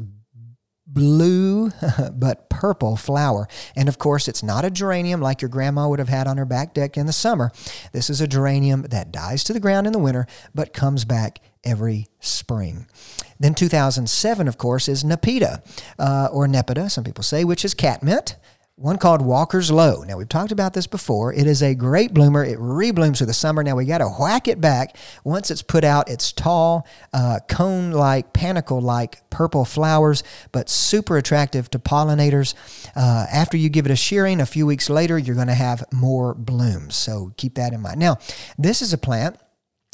blue 0.86 1.72
but 2.14 2.50
purple 2.50 2.96
flower. 2.96 3.48
And 3.76 3.90
of 3.90 3.98
course, 3.98 4.28
it's 4.28 4.44
not 4.44 4.66
a 4.66 4.72
geranium 4.72 5.22
like 5.22 5.42
your 5.42 5.50
grandma 5.50 5.88
would 5.90 6.00
have 6.00 6.10
had 6.10 6.28
on 6.28 6.38
her 6.38 6.46
back 6.46 6.74
deck 6.74 6.98
in 6.98 7.06
the 7.06 7.14
summer. 7.14 7.52
This 7.92 8.10
is 8.10 8.22
a 8.22 8.28
geranium 8.28 8.84
that 8.84 9.12
dies 9.12 9.44
to 9.46 9.54
the 9.54 9.60
ground 9.60 9.88
in 9.88 9.94
the 9.94 10.00
winter 10.00 10.28
but 10.54 10.74
comes 10.74 11.06
back 11.06 11.40
every 11.64 12.08
spring. 12.20 12.88
Then 13.40 13.54
2007, 13.54 14.48
of 14.48 14.58
course, 14.58 14.88
is 14.88 15.04
Nepeta, 15.04 15.62
uh, 16.00 16.30
or 16.32 16.48
Nepeta, 16.48 16.90
some 16.90 17.04
people 17.04 17.24
say, 17.24 17.44
which 17.44 17.66
is 17.66 17.74
catmint 17.74 18.36
one 18.76 18.98
called 18.98 19.22
Walker's 19.22 19.70
Low. 19.70 20.04
Now, 20.04 20.18
we've 20.18 20.28
talked 20.28 20.52
about 20.52 20.74
this 20.74 20.88
before. 20.88 21.32
It 21.32 21.46
is 21.46 21.62
a 21.62 21.76
great 21.76 22.12
bloomer. 22.12 22.44
It 22.44 22.58
reblooms 22.58 23.18
through 23.18 23.28
the 23.28 23.34
summer. 23.34 23.64
Now, 23.64 23.76
we 23.76 23.86
got 23.86 24.00
to 24.00 24.08
whack 24.08 24.48
it 24.48 24.60
back. 24.60 24.98
Once 25.24 25.52
it's 25.52 25.62
put 25.62 25.84
out, 25.84 26.10
it's 26.10 26.32
tall, 26.32 26.88
uh, 27.14 27.40
cone 27.48 27.92
like, 27.92 28.34
panicle 28.34 28.82
like 28.82 29.30
purple 29.30 29.64
flowers, 29.64 30.24
but 30.52 30.70
super 30.70 31.18
attractive 31.18 31.70
to 31.70 31.80
pollinators. 31.80 32.56
Uh, 32.96 33.28
after 33.32 33.58
you 33.58 33.70
give 33.70 33.86
it 33.86 33.92
a 33.92 33.96
shearing, 33.96 34.42
a 34.42 34.46
few 34.46 34.66
weeks 34.66 34.90
later, 34.90 35.20
you're 35.20 35.36
going 35.36 35.48
to 35.48 35.54
have 35.54 35.84
more 35.94 36.34
blooms. 36.34 36.96
So 36.96 37.32
keep 37.38 37.56
that 37.56 37.74
in 37.74 37.82
mind. 37.82 38.00
Now, 38.00 38.18
this 38.58 38.82
is 38.82 38.92
a 38.92 38.98
plant 38.98 39.38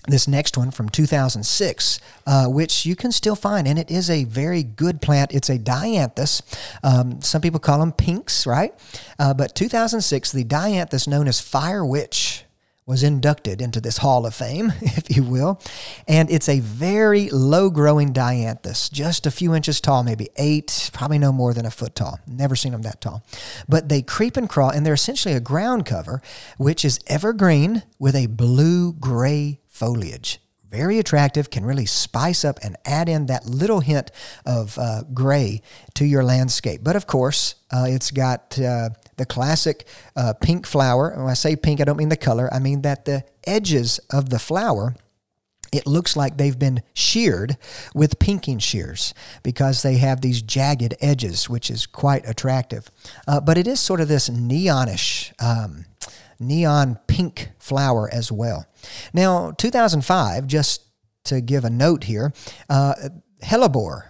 this 0.10 0.28
next 0.28 0.57
one 0.57 0.72
from 0.72 0.89
2006, 0.89 1.99
uh, 2.26 2.47
which 2.47 2.86
you 2.86 2.95
can 2.95 3.12
still 3.12 3.36
find, 3.36 3.68
and 3.68 3.80
it 3.80 3.89
is 3.89 4.10
a 4.10 4.24
very 4.26 4.64
good 4.64 5.01
plant. 5.01 5.34
It's 5.34 5.49
a 5.49 5.57
dianthus. 5.57 6.41
Um, 6.84 7.22
some 7.22 7.41
people 7.41 7.60
call 7.60 7.80
them 7.80 7.91
pinks, 7.91 8.45
right? 8.45 8.74
Uh, 9.18 9.34
but 9.34 9.55
2006, 9.55 10.32
the 10.32 10.43
dianthus 10.43 11.07
known 11.07 11.28
as 11.28 11.39
Fire 11.39 11.86
Witch 11.86 12.45
was 12.89 13.03
inducted 13.03 13.62
into 13.62 13.80
this 13.80 13.97
Hall 13.97 14.26
of 14.26 14.34
Fame, 14.34 14.74
if 14.82 15.16
you 15.16 15.22
will. 15.22 15.62
And 16.07 16.32
it's 16.32 16.49
a 16.49 16.60
very 16.60 17.30
low 17.30 17.70
growing 17.70 18.14
dianthus, 18.14 18.91
just 18.91 19.28
a 19.28 19.32
few 19.32 19.53
inches 19.53 19.80
tall, 19.80 20.03
maybe 20.03 20.30
eight, 20.38 20.89
probably 20.91 21.20
no 21.20 21.32
more 21.32 21.53
than 21.53 21.68
a 21.68 21.72
foot 21.72 21.93
tall. 21.93 22.20
Never 22.26 22.55
seen 22.55 22.72
them 22.72 22.82
that 22.82 22.99
tall. 22.99 23.24
But 23.70 23.89
they 23.89 24.01
creep 24.01 24.38
and 24.38 24.49
crawl, 24.49 24.72
and 24.72 24.84
they're 24.84 24.95
essentially 24.95 25.36
a 25.36 25.39
ground 25.39 25.86
cover, 25.86 26.24
which 26.57 26.84
is 26.84 26.99
evergreen 27.05 27.84
with 27.99 28.16
a 28.16 28.26
blue 28.26 28.93
gray 28.93 29.60
foliage. 29.80 30.40
Very 30.70 31.00
attractive, 31.00 31.50
can 31.50 31.66
really 31.66 31.88
spice 31.88 32.46
up 32.46 32.60
and 32.62 32.76
add 32.86 33.10
in 33.10 33.26
that 33.26 33.46
little 33.46 33.80
hint 33.80 34.12
of 34.46 34.78
uh, 34.78 35.02
gray 35.14 35.64
to 35.96 36.06
your 36.06 36.24
landscape. 36.24 36.82
But 36.84 36.96
of 36.96 37.08
course, 37.08 37.56
uh, 37.72 37.86
it's 37.88 38.12
got 38.12 38.60
uh, 38.60 38.90
the 39.18 39.26
classic 39.26 39.88
uh, 40.16 40.34
pink 40.34 40.68
flower. 40.68 41.16
When 41.18 41.28
I 41.28 41.34
say 41.34 41.56
pink, 41.56 41.82
I 41.82 41.86
don't 41.86 41.98
mean 41.98 42.10
the 42.10 42.18
color, 42.18 42.54
I 42.54 42.60
mean 42.60 42.84
that 42.84 43.06
the 43.06 43.24
edges 43.48 44.00
of 44.12 44.30
the 44.30 44.38
flower 44.38 44.96
it 45.72 45.86
looks 45.86 46.16
like 46.16 46.38
they've 46.38 46.58
been 46.58 46.82
sheared 46.94 47.56
with 47.94 48.20
pinking 48.20 48.60
shears 48.60 49.14
because 49.44 49.84
they 49.84 49.98
have 49.98 50.22
these 50.22 50.42
jagged 50.42 50.96
edges, 51.00 51.48
which 51.48 51.70
is 51.70 51.86
quite 51.86 52.28
attractive. 52.28 52.90
Uh, 53.28 53.40
but 53.40 53.58
it 53.58 53.68
is 53.68 53.80
sort 53.80 54.02
of 54.02 54.08
this 54.08 54.30
neonish, 54.30 55.32
um, 55.40 55.86
neon 56.40 56.98
pink 57.08 57.50
flower 57.60 58.10
as 58.12 58.32
well. 58.32 58.66
Now, 59.14 59.52
2005, 59.52 60.48
just 60.48 60.84
to 61.26 61.42
give 61.42 61.66
a 61.66 61.70
note 61.70 62.06
here, 62.06 62.34
uh, 62.70 62.96
hellebore 63.44 64.10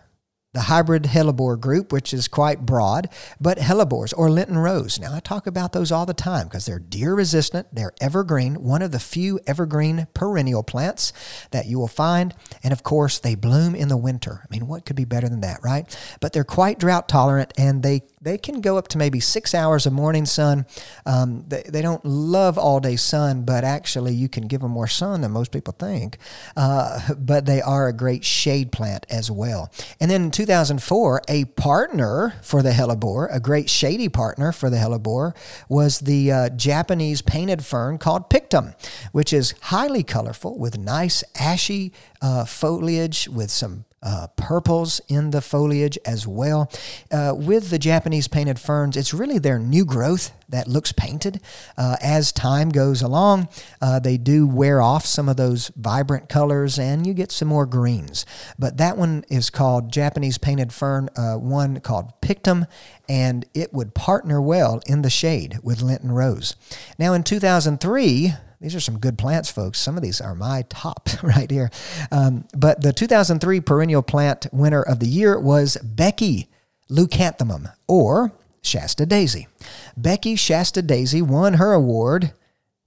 the 0.53 0.61
hybrid 0.61 1.03
hellebore 1.03 1.59
group, 1.59 1.91
which 1.91 2.11
is 2.11 2.27
quite 2.27 2.65
broad, 2.65 3.07
but 3.39 3.59
hellebores 3.59 4.13
or 4.17 4.31
Lenten 4.31 4.57
rose. 4.57 4.99
Now, 4.99 5.13
I 5.13 5.19
talk 5.19 5.45
about 5.45 5.73
those 5.73 5.91
all 5.91 6.07
the 6.07 6.13
time 6.13 6.47
because 6.47 6.65
they're 6.65 6.79
deer 6.79 7.13
resistant, 7.13 7.67
they're 7.71 7.93
evergreen, 8.01 8.55
one 8.55 8.81
of 8.81 8.91
the 8.91 8.99
few 8.99 9.39
evergreen 9.45 10.07
perennial 10.15 10.63
plants 10.63 11.13
that 11.51 11.67
you 11.67 11.77
will 11.77 11.87
find. 11.87 12.33
And 12.63 12.73
of 12.73 12.81
course, 12.81 13.19
they 13.19 13.35
bloom 13.35 13.75
in 13.75 13.89
the 13.89 13.97
winter. 13.97 14.41
I 14.43 14.47
mean, 14.49 14.67
what 14.67 14.85
could 14.85 14.95
be 14.95 15.05
better 15.05 15.29
than 15.29 15.41
that, 15.41 15.59
right? 15.63 15.85
But 16.19 16.33
they're 16.33 16.43
quite 16.43 16.79
drought 16.79 17.07
tolerant 17.07 17.53
and 17.57 17.83
they 17.83 18.01
they 18.21 18.37
can 18.37 18.61
go 18.61 18.77
up 18.77 18.87
to 18.89 18.97
maybe 18.97 19.19
six 19.19 19.55
hours 19.55 19.85
of 19.85 19.93
morning 19.93 20.25
sun. 20.25 20.65
Um, 21.05 21.45
they, 21.47 21.63
they 21.63 21.81
don't 21.81 22.03
love 22.03 22.57
all 22.57 22.79
day 22.79 22.95
sun, 22.95 23.43
but 23.43 23.63
actually 23.63 24.13
you 24.13 24.27
can 24.27 24.47
give 24.47 24.61
them 24.61 24.71
more 24.71 24.87
sun 24.87 25.21
than 25.21 25.31
most 25.31 25.51
people 25.51 25.73
think. 25.77 26.17
Uh, 26.57 27.13
but 27.17 27.45
they 27.45 27.61
are 27.61 27.87
a 27.87 27.93
great 27.93 28.25
shade 28.25 28.71
plant 28.71 29.05
as 29.09 29.31
well. 29.31 29.71
And 29.99 30.11
then 30.11 30.23
in 30.23 30.31
2004, 30.31 31.21
a 31.27 31.45
partner 31.45 32.33
for 32.41 32.61
the 32.61 32.71
hellebore, 32.71 33.33
a 33.33 33.39
great 33.39 33.69
shady 33.69 34.09
partner 34.09 34.51
for 34.51 34.69
the 34.69 34.77
hellebore, 34.77 35.35
was 35.69 35.99
the 35.99 36.31
uh, 36.31 36.49
Japanese 36.49 37.21
painted 37.21 37.63
fern 37.63 37.97
called 37.97 38.29
pictum, 38.29 38.73
which 39.11 39.31
is 39.31 39.53
highly 39.61 40.03
colorful 40.03 40.57
with 40.57 40.77
nice 40.77 41.23
ashy 41.39 41.93
uh, 42.21 42.45
foliage 42.45 43.29
with 43.29 43.49
some 43.49 43.85
uh, 44.01 44.27
purples 44.35 45.01
in 45.07 45.31
the 45.31 45.41
foliage 45.41 45.97
as 46.05 46.25
well. 46.27 46.71
Uh, 47.11 47.33
with 47.35 47.69
the 47.69 47.79
Japanese 47.79 48.27
painted 48.27 48.59
ferns, 48.59 48.95
it's 48.95 49.13
really 49.13 49.39
their 49.39 49.59
new 49.59 49.85
growth 49.85 50.31
that 50.49 50.67
looks 50.67 50.91
painted. 50.91 51.41
Uh, 51.77 51.95
as 52.01 52.31
time 52.31 52.69
goes 52.69 53.01
along, 53.01 53.47
uh, 53.81 53.99
they 53.99 54.17
do 54.17 54.47
wear 54.47 54.81
off 54.81 55.05
some 55.05 55.29
of 55.29 55.37
those 55.37 55.69
vibrant 55.75 56.27
colors 56.27 56.79
and 56.79 57.05
you 57.05 57.13
get 57.13 57.31
some 57.31 57.47
more 57.47 57.65
greens. 57.65 58.25
But 58.57 58.77
that 58.77 58.97
one 58.97 59.23
is 59.29 59.49
called 59.49 59.91
Japanese 59.91 60.37
painted 60.37 60.73
fern, 60.73 61.09
uh, 61.15 61.35
one 61.35 61.79
called 61.79 62.19
Pictum, 62.21 62.65
and 63.07 63.45
it 63.53 63.73
would 63.73 63.93
partner 63.93 64.41
well 64.41 64.81
in 64.85 65.01
the 65.01 65.09
shade 65.09 65.59
with 65.63 65.81
Lenten 65.81 66.11
Rose. 66.11 66.55
Now 66.97 67.13
in 67.13 67.23
2003, 67.23 68.33
these 68.61 68.75
are 68.75 68.79
some 68.79 68.99
good 68.99 69.17
plants, 69.17 69.49
folks. 69.49 69.79
Some 69.79 69.95
of 69.95 70.03
these 70.03 70.19
are 70.19 70.35
my 70.35 70.65
top 70.69 71.09
right 71.23 71.49
here. 71.49 71.69
Um, 72.11 72.45
but 72.57 72.81
the 72.81 72.93
2003 72.93 73.61
perennial 73.61 74.01
plant 74.01 74.47
winner 74.51 74.81
of 74.81 74.99
the 74.99 75.07
year 75.07 75.39
was 75.39 75.77
Becky 75.77 76.49
leucanthemum, 76.89 77.71
or 77.87 78.31
Shasta 78.61 79.05
Daisy. 79.05 79.47
Becky 79.95 80.35
Shasta 80.35 80.81
Daisy 80.81 81.21
won 81.21 81.53
her 81.53 81.71
award 81.73 82.33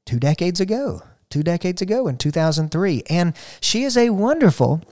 two 0.05 0.19
decades 0.19 0.61
ago. 0.61 1.03
Two 1.31 1.43
decades 1.43 1.81
ago 1.81 2.09
in 2.09 2.19
2003. 2.19 3.05
And 3.09 3.35
she 3.61 3.85
is 3.85 3.97
a 3.97 4.11
wonderful 4.11 4.83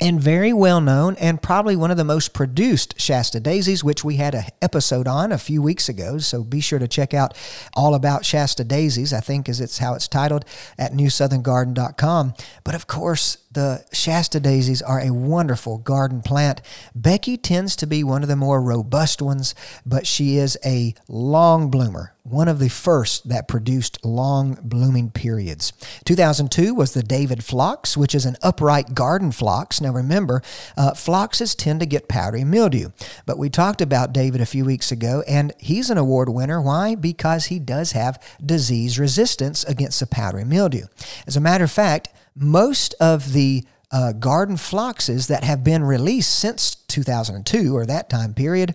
and 0.00 0.20
very 0.20 0.52
well 0.52 0.80
known 0.80 1.16
and 1.16 1.42
probably 1.42 1.76
one 1.76 1.90
of 1.90 1.96
the 1.96 2.04
most 2.04 2.32
produced 2.32 3.00
Shasta 3.00 3.40
daisies, 3.40 3.82
which 3.82 4.04
we 4.04 4.16
had 4.16 4.34
an 4.34 4.44
episode 4.62 5.08
on 5.08 5.32
a 5.32 5.38
few 5.38 5.60
weeks 5.62 5.88
ago. 5.88 6.18
So 6.18 6.44
be 6.44 6.60
sure 6.60 6.78
to 6.78 6.88
check 6.88 7.14
out 7.14 7.36
all 7.74 7.94
about 7.94 8.24
Shasta 8.24 8.64
daisies, 8.64 9.12
I 9.12 9.20
think 9.20 9.48
is 9.48 9.60
it's 9.60 9.78
how 9.78 9.94
it's 9.94 10.08
titled 10.08 10.44
at 10.78 10.92
newsoutherngarden.com. 10.92 12.34
But 12.64 12.74
of 12.74 12.86
course, 12.86 13.38
the 13.50 13.84
Shasta 13.92 14.40
daisies 14.40 14.82
are 14.82 15.00
a 15.00 15.12
wonderful 15.12 15.78
garden 15.78 16.20
plant. 16.20 16.60
Becky 16.94 17.36
tends 17.38 17.76
to 17.76 17.86
be 17.86 18.04
one 18.04 18.22
of 18.22 18.28
the 18.28 18.36
more 18.36 18.60
robust 18.60 19.22
ones, 19.22 19.54
but 19.86 20.06
she 20.06 20.36
is 20.36 20.58
a 20.64 20.94
long 21.08 21.70
bloomer, 21.70 22.14
one 22.24 22.46
of 22.46 22.58
the 22.58 22.68
first 22.68 23.28
that 23.30 23.48
produced 23.48 24.04
long 24.04 24.58
blooming 24.62 25.10
periods. 25.10 25.72
2002 26.04 26.74
was 26.74 26.92
the 26.92 27.02
David 27.02 27.42
phlox, 27.42 27.96
which 27.96 28.14
is 28.14 28.26
an 28.26 28.36
upright 28.42 28.94
garden 28.94 29.32
phlox. 29.32 29.80
Now 29.80 29.92
remember, 29.92 30.42
uh, 30.76 30.92
phloxes 30.92 31.54
tend 31.54 31.80
to 31.80 31.86
get 31.86 32.06
powdery 32.06 32.44
mildew, 32.44 32.90
but 33.24 33.38
we 33.38 33.48
talked 33.48 33.80
about 33.80 34.12
David 34.12 34.42
a 34.42 34.46
few 34.46 34.66
weeks 34.66 34.92
ago, 34.92 35.24
and 35.26 35.54
he's 35.58 35.88
an 35.88 35.96
award 35.96 36.28
winner. 36.28 36.60
Why? 36.60 36.94
Because 36.94 37.46
he 37.46 37.58
does 37.58 37.92
have 37.92 38.22
disease 38.44 38.98
resistance 38.98 39.64
against 39.64 40.00
the 40.00 40.06
powdery 40.06 40.44
mildew. 40.44 40.86
As 41.26 41.36
a 41.36 41.40
matter 41.40 41.64
of 41.64 41.70
fact, 41.70 42.10
most 42.40 42.94
of 43.00 43.32
the 43.32 43.64
uh, 43.90 44.12
garden 44.12 44.56
phloxes 44.56 45.28
that 45.28 45.44
have 45.44 45.64
been 45.64 45.82
released 45.82 46.34
since 46.38 46.74
2002 46.74 47.76
or 47.76 47.86
that 47.86 48.10
time 48.10 48.34
period, 48.34 48.74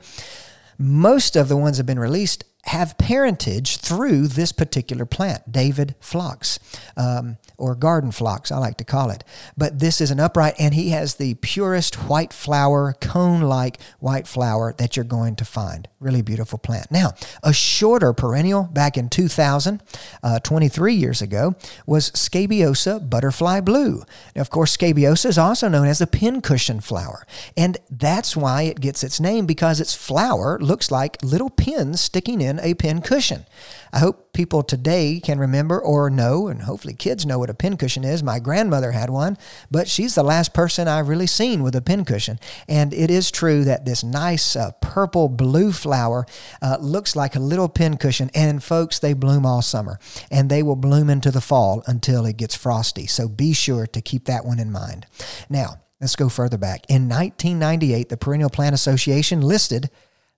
most 0.77 1.35
of 1.35 1.49
the 1.49 1.57
ones 1.57 1.77
that 1.77 1.81
have 1.81 1.87
been 1.87 1.99
released 1.99 2.43
have 2.65 2.97
parentage 2.97 3.77
through 3.77 4.27
this 4.27 4.51
particular 4.51 5.05
plant, 5.05 5.51
David 5.51 5.95
phlox, 5.99 6.59
um, 6.95 7.37
or 7.63 7.75
garden 7.75 8.11
phlox, 8.11 8.51
I 8.51 8.57
like 8.57 8.75
to 8.77 8.83
call 8.83 9.09
it. 9.09 9.23
But 9.55 9.79
this 9.79 10.01
is 10.01 10.11
an 10.11 10.19
upright, 10.19 10.55
and 10.59 10.73
he 10.73 10.89
has 10.89 11.15
the 11.15 11.35
purest 11.35 11.95
white 12.09 12.33
flower, 12.33 12.93
cone 12.99 13.41
like 13.41 13.79
white 13.99 14.27
flower 14.27 14.73
that 14.77 14.97
you're 14.97 15.05
going 15.05 15.37
to 15.37 15.45
find. 15.45 15.87
Really 16.01 16.21
beautiful 16.21 16.59
plant. 16.59 16.91
Now, 16.91 17.13
a 17.41 17.53
shorter 17.53 18.11
perennial 18.11 18.63
back 18.63 18.97
in 18.97 19.07
2000, 19.07 19.81
uh, 20.21 20.39
23 20.39 20.93
years 20.93 21.21
ago, 21.21 21.55
was 21.87 22.11
Scabiosa 22.13 22.99
butterfly 22.99 23.61
blue. 23.61 24.03
Now, 24.35 24.41
of 24.41 24.49
course, 24.49 24.73
Scabiosa 24.73 25.29
is 25.29 25.37
also 25.37 25.69
known 25.69 25.87
as 25.87 25.99
the 25.99 26.07
pincushion 26.07 26.81
flower, 26.81 27.25
and 27.55 27.77
that's 27.89 28.35
why 28.35 28.63
it 28.63 28.81
gets 28.81 29.05
its 29.05 29.21
name 29.21 29.45
because 29.45 29.79
its 29.79 29.95
flower 29.95 30.59
looks 30.59 30.91
like 30.91 31.23
little 31.23 31.49
pins 31.49 32.01
sticking 32.01 32.41
in 32.41 32.59
a 32.59 32.73
pin 32.73 33.01
cushion. 33.01 33.45
I 33.93 33.99
hope 33.99 34.33
people 34.33 34.63
today 34.63 35.21
can 35.23 35.37
remember 35.37 35.79
or 35.79 36.09
know, 36.09 36.47
and 36.47 36.63
hopefully 36.63 36.95
kids 36.95 37.27
know 37.27 37.37
what 37.37 37.51
a 37.51 37.53
pin 37.53 37.77
cushion 37.77 38.03
is. 38.03 38.23
My 38.23 38.39
grandmother 38.39 38.91
had 38.91 39.11
one, 39.11 39.37
but 39.69 39.87
she's 39.87 40.15
the 40.15 40.23
last 40.23 40.51
person 40.51 40.87
I've 40.87 41.09
really 41.09 41.27
seen 41.27 41.61
with 41.61 41.75
a 41.75 41.81
pin 41.81 42.03
cushion. 42.03 42.39
And 42.67 42.91
it 42.91 43.11
is 43.11 43.29
true 43.29 43.63
that 43.65 43.85
this 43.85 44.03
nice 44.03 44.55
uh, 44.55 44.71
purple 44.81 45.29
blue 45.29 45.71
flower 45.71 46.25
uh, 46.59 46.77
looks 46.81 47.15
like 47.15 47.35
a 47.35 47.39
little 47.39 47.69
pin 47.69 47.97
cushion. 47.97 48.31
And 48.33 48.63
folks, 48.63 48.97
they 48.97 49.13
bloom 49.13 49.45
all 49.45 49.61
summer 49.61 49.99
and 50.31 50.49
they 50.49 50.63
will 50.63 50.75
bloom 50.75 51.11
into 51.11 51.29
the 51.29 51.39
fall 51.39 51.83
until 51.85 52.25
it 52.25 52.37
gets 52.37 52.55
frosty. 52.55 53.05
So 53.05 53.27
be 53.27 53.53
sure 53.53 53.85
to 53.85 54.01
keep 54.01 54.25
that 54.25 54.43
one 54.43 54.59
in 54.59 54.71
mind. 54.71 55.05
Now, 55.49 55.77
Let's 56.01 56.17
go 56.17 56.27
further 56.27 56.57
back. 56.57 56.81
In 56.89 57.07
1998, 57.07 58.09
the 58.09 58.17
Perennial 58.17 58.49
Plant 58.49 58.75
Association 58.75 59.39
listed 59.39 59.89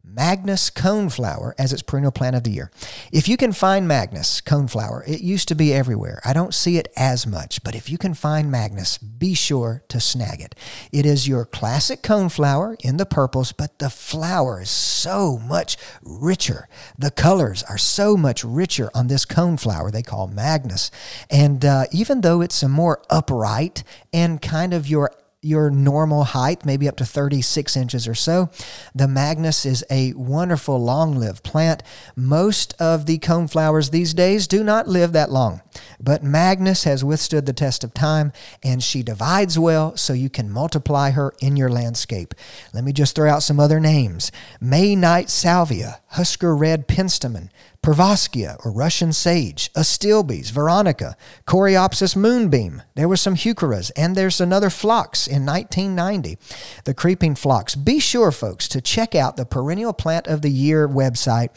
Magnus 0.07 0.69
coneflower 0.69 1.53
as 1.57 1.73
its 1.73 1.81
perennial 1.81 2.11
plant 2.11 2.35
of 2.35 2.43
the 2.43 2.51
year. 2.51 2.71
If 3.11 3.27
you 3.27 3.37
can 3.37 3.51
find 3.51 3.87
Magnus 3.87 4.41
coneflower, 4.41 5.07
it 5.07 5.21
used 5.21 5.47
to 5.49 5.55
be 5.55 5.73
everywhere. 5.73 6.21
I 6.23 6.33
don't 6.33 6.53
see 6.53 6.77
it 6.77 6.87
as 6.95 7.25
much, 7.25 7.63
but 7.63 7.75
if 7.75 7.89
you 7.89 7.97
can 7.97 8.13
find 8.13 8.51
Magnus, 8.51 8.97
be 8.97 9.33
sure 9.33 9.83
to 9.89 9.99
snag 9.99 10.41
it. 10.41 10.55
It 10.91 11.05
is 11.05 11.27
your 11.27 11.45
classic 11.45 12.01
coneflower 12.01 12.75
in 12.81 12.97
the 12.97 13.05
purples, 13.05 13.51
but 13.51 13.79
the 13.79 13.89
flower 13.89 14.61
is 14.61 14.69
so 14.69 15.37
much 15.37 15.77
richer. 16.03 16.67
The 16.97 17.11
colors 17.11 17.63
are 17.63 17.77
so 17.77 18.15
much 18.15 18.43
richer 18.43 18.89
on 18.93 19.07
this 19.07 19.25
coneflower 19.25 19.91
they 19.91 20.03
call 20.03 20.27
Magnus. 20.27 20.91
And 21.29 21.65
uh, 21.65 21.85
even 21.91 22.21
though 22.21 22.41
it's 22.41 22.63
a 22.63 22.69
more 22.69 23.01
upright 23.09 23.83
and 24.13 24.41
kind 24.41 24.73
of 24.73 24.87
your 24.87 25.11
your 25.45 25.69
normal 25.69 26.23
height, 26.23 26.65
maybe 26.65 26.87
up 26.87 26.95
to 26.97 27.05
36 27.05 27.77
inches 27.77 28.07
or 28.07 28.15
so. 28.15 28.49
The 28.95 29.07
Magnus 29.07 29.65
is 29.65 29.85
a 29.89 30.13
wonderful 30.13 30.81
long 30.81 31.15
lived 31.15 31.43
plant. 31.43 31.83
Most 32.15 32.73
of 32.79 33.05
the 33.05 33.19
coneflowers 33.19 33.91
these 33.91 34.13
days 34.13 34.47
do 34.47 34.63
not 34.63 34.87
live 34.87 35.13
that 35.13 35.31
long, 35.31 35.61
but 35.99 36.23
Magnus 36.23 36.83
has 36.85 37.03
withstood 37.03 37.45
the 37.45 37.53
test 37.53 37.83
of 37.83 37.93
time 37.93 38.33
and 38.63 38.81
she 38.81 39.03
divides 39.03 39.59
well 39.59 39.95
so 39.95 40.13
you 40.13 40.29
can 40.29 40.49
multiply 40.49 41.11
her 41.11 41.33
in 41.39 41.55
your 41.55 41.69
landscape. 41.69 42.33
Let 42.73 42.83
me 42.83 42.91
just 42.91 43.15
throw 43.15 43.29
out 43.29 43.43
some 43.43 43.59
other 43.59 43.79
names 43.79 44.31
May 44.59 44.95
Night 44.95 45.29
Salvia, 45.29 46.01
Husker 46.07 46.55
Red 46.55 46.87
Penstemon, 46.87 47.49
Perovskia 47.85 48.57
or 48.65 48.71
Russian 48.71 49.13
sage, 49.13 49.71
Astilbes, 49.73 50.49
Veronica, 50.49 51.15
Coreopsis 51.45 52.15
moonbeam. 52.15 52.81
There 52.95 53.07
were 53.07 53.15
some 53.15 53.35
heucheras, 53.35 53.91
and 53.95 54.15
there's 54.15 54.41
another 54.41 54.71
phlox 54.71 55.27
in 55.27 55.45
1990, 55.45 56.39
the 56.85 56.95
creeping 56.95 57.35
phlox. 57.35 57.75
Be 57.75 57.99
sure, 57.99 58.31
folks, 58.31 58.67
to 58.69 58.81
check 58.81 59.13
out 59.13 59.37
the 59.37 59.45
Perennial 59.45 59.93
Plant 59.93 60.25
of 60.25 60.41
the 60.41 60.49
Year 60.49 60.89
website 60.89 61.49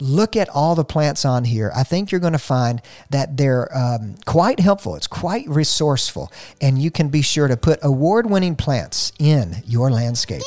look 0.00 0.36
at 0.36 0.48
all 0.50 0.76
the 0.76 0.84
plants 0.84 1.24
on 1.24 1.42
here. 1.42 1.72
I 1.74 1.82
think 1.82 2.12
you're 2.12 2.20
going 2.20 2.32
to 2.32 2.38
find 2.38 2.80
that 3.10 3.36
they're 3.36 3.68
um, 3.76 4.14
quite 4.26 4.60
helpful. 4.60 4.94
It's 4.94 5.08
quite 5.08 5.48
resourceful, 5.48 6.30
and 6.60 6.80
you 6.80 6.92
can 6.92 7.08
be 7.08 7.20
sure 7.20 7.48
to 7.48 7.56
put 7.56 7.80
award 7.82 8.30
winning 8.30 8.54
plants 8.54 9.12
in 9.18 9.56
your 9.66 9.90
landscape. 9.90 10.42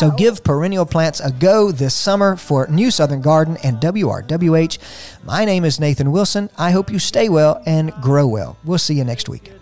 So 0.00 0.10
give 0.10 0.42
perennial 0.42 0.86
plants 0.86 1.20
a 1.20 1.30
go 1.30 1.70
this 1.70 1.94
summer 1.94 2.34
for 2.34 2.66
New 2.68 2.90
Southern 2.90 3.20
Garden 3.20 3.58
and 3.62 3.76
WRWH. 3.80 4.78
My 5.26 5.44
name 5.44 5.66
is 5.66 5.78
Nathan 5.78 6.10
Wilson. 6.10 6.48
I 6.56 6.70
hope 6.70 6.90
you 6.90 6.98
stay 6.98 7.28
well 7.28 7.62
and 7.66 7.92
grow 8.00 8.26
well. 8.26 8.56
We'll 8.64 8.78
see 8.78 8.94
you 8.94 9.04
next 9.04 9.28
week. 9.28 9.52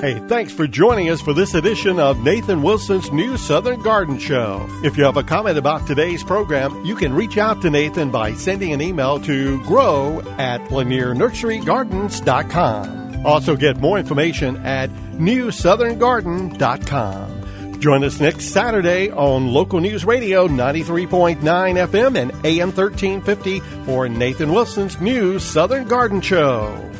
Hey, 0.00 0.18
thanks 0.26 0.52
for 0.52 0.66
joining 0.66 1.10
us 1.10 1.20
for 1.20 1.32
this 1.32 1.54
edition 1.54 2.00
of 2.00 2.18
Nathan 2.18 2.64
Wilson's 2.64 3.12
New 3.12 3.36
Southern 3.36 3.80
Garden 3.80 4.18
Show. 4.18 4.66
If 4.82 4.98
you 4.98 5.04
have 5.04 5.18
a 5.18 5.22
comment 5.22 5.56
about 5.56 5.86
today's 5.86 6.24
program, 6.24 6.84
you 6.84 6.96
can 6.96 7.14
reach 7.14 7.38
out 7.38 7.62
to 7.62 7.70
Nathan 7.70 8.10
by 8.10 8.34
sending 8.34 8.72
an 8.72 8.80
email 8.80 9.20
to 9.20 9.62
grow 9.62 10.18
at 10.36 10.60
lanierNurseryGardens.com. 10.62 13.03
Also 13.24 13.56
get 13.56 13.78
more 13.78 13.98
information 13.98 14.56
at 14.58 14.90
newsoutherngarden.com. 15.18 17.80
Join 17.80 18.04
us 18.04 18.20
next 18.20 18.44
Saturday 18.46 19.10
on 19.10 19.52
Local 19.52 19.80
News 19.80 20.04
Radio 20.04 20.48
93.9 20.48 21.40
FM 21.42 22.16
and 22.16 22.30
AM 22.44 22.72
1350 22.72 23.60
for 23.84 24.08
Nathan 24.08 24.52
Wilson's 24.52 25.00
New 25.00 25.38
Southern 25.38 25.86
Garden 25.86 26.20
Show. 26.20 26.93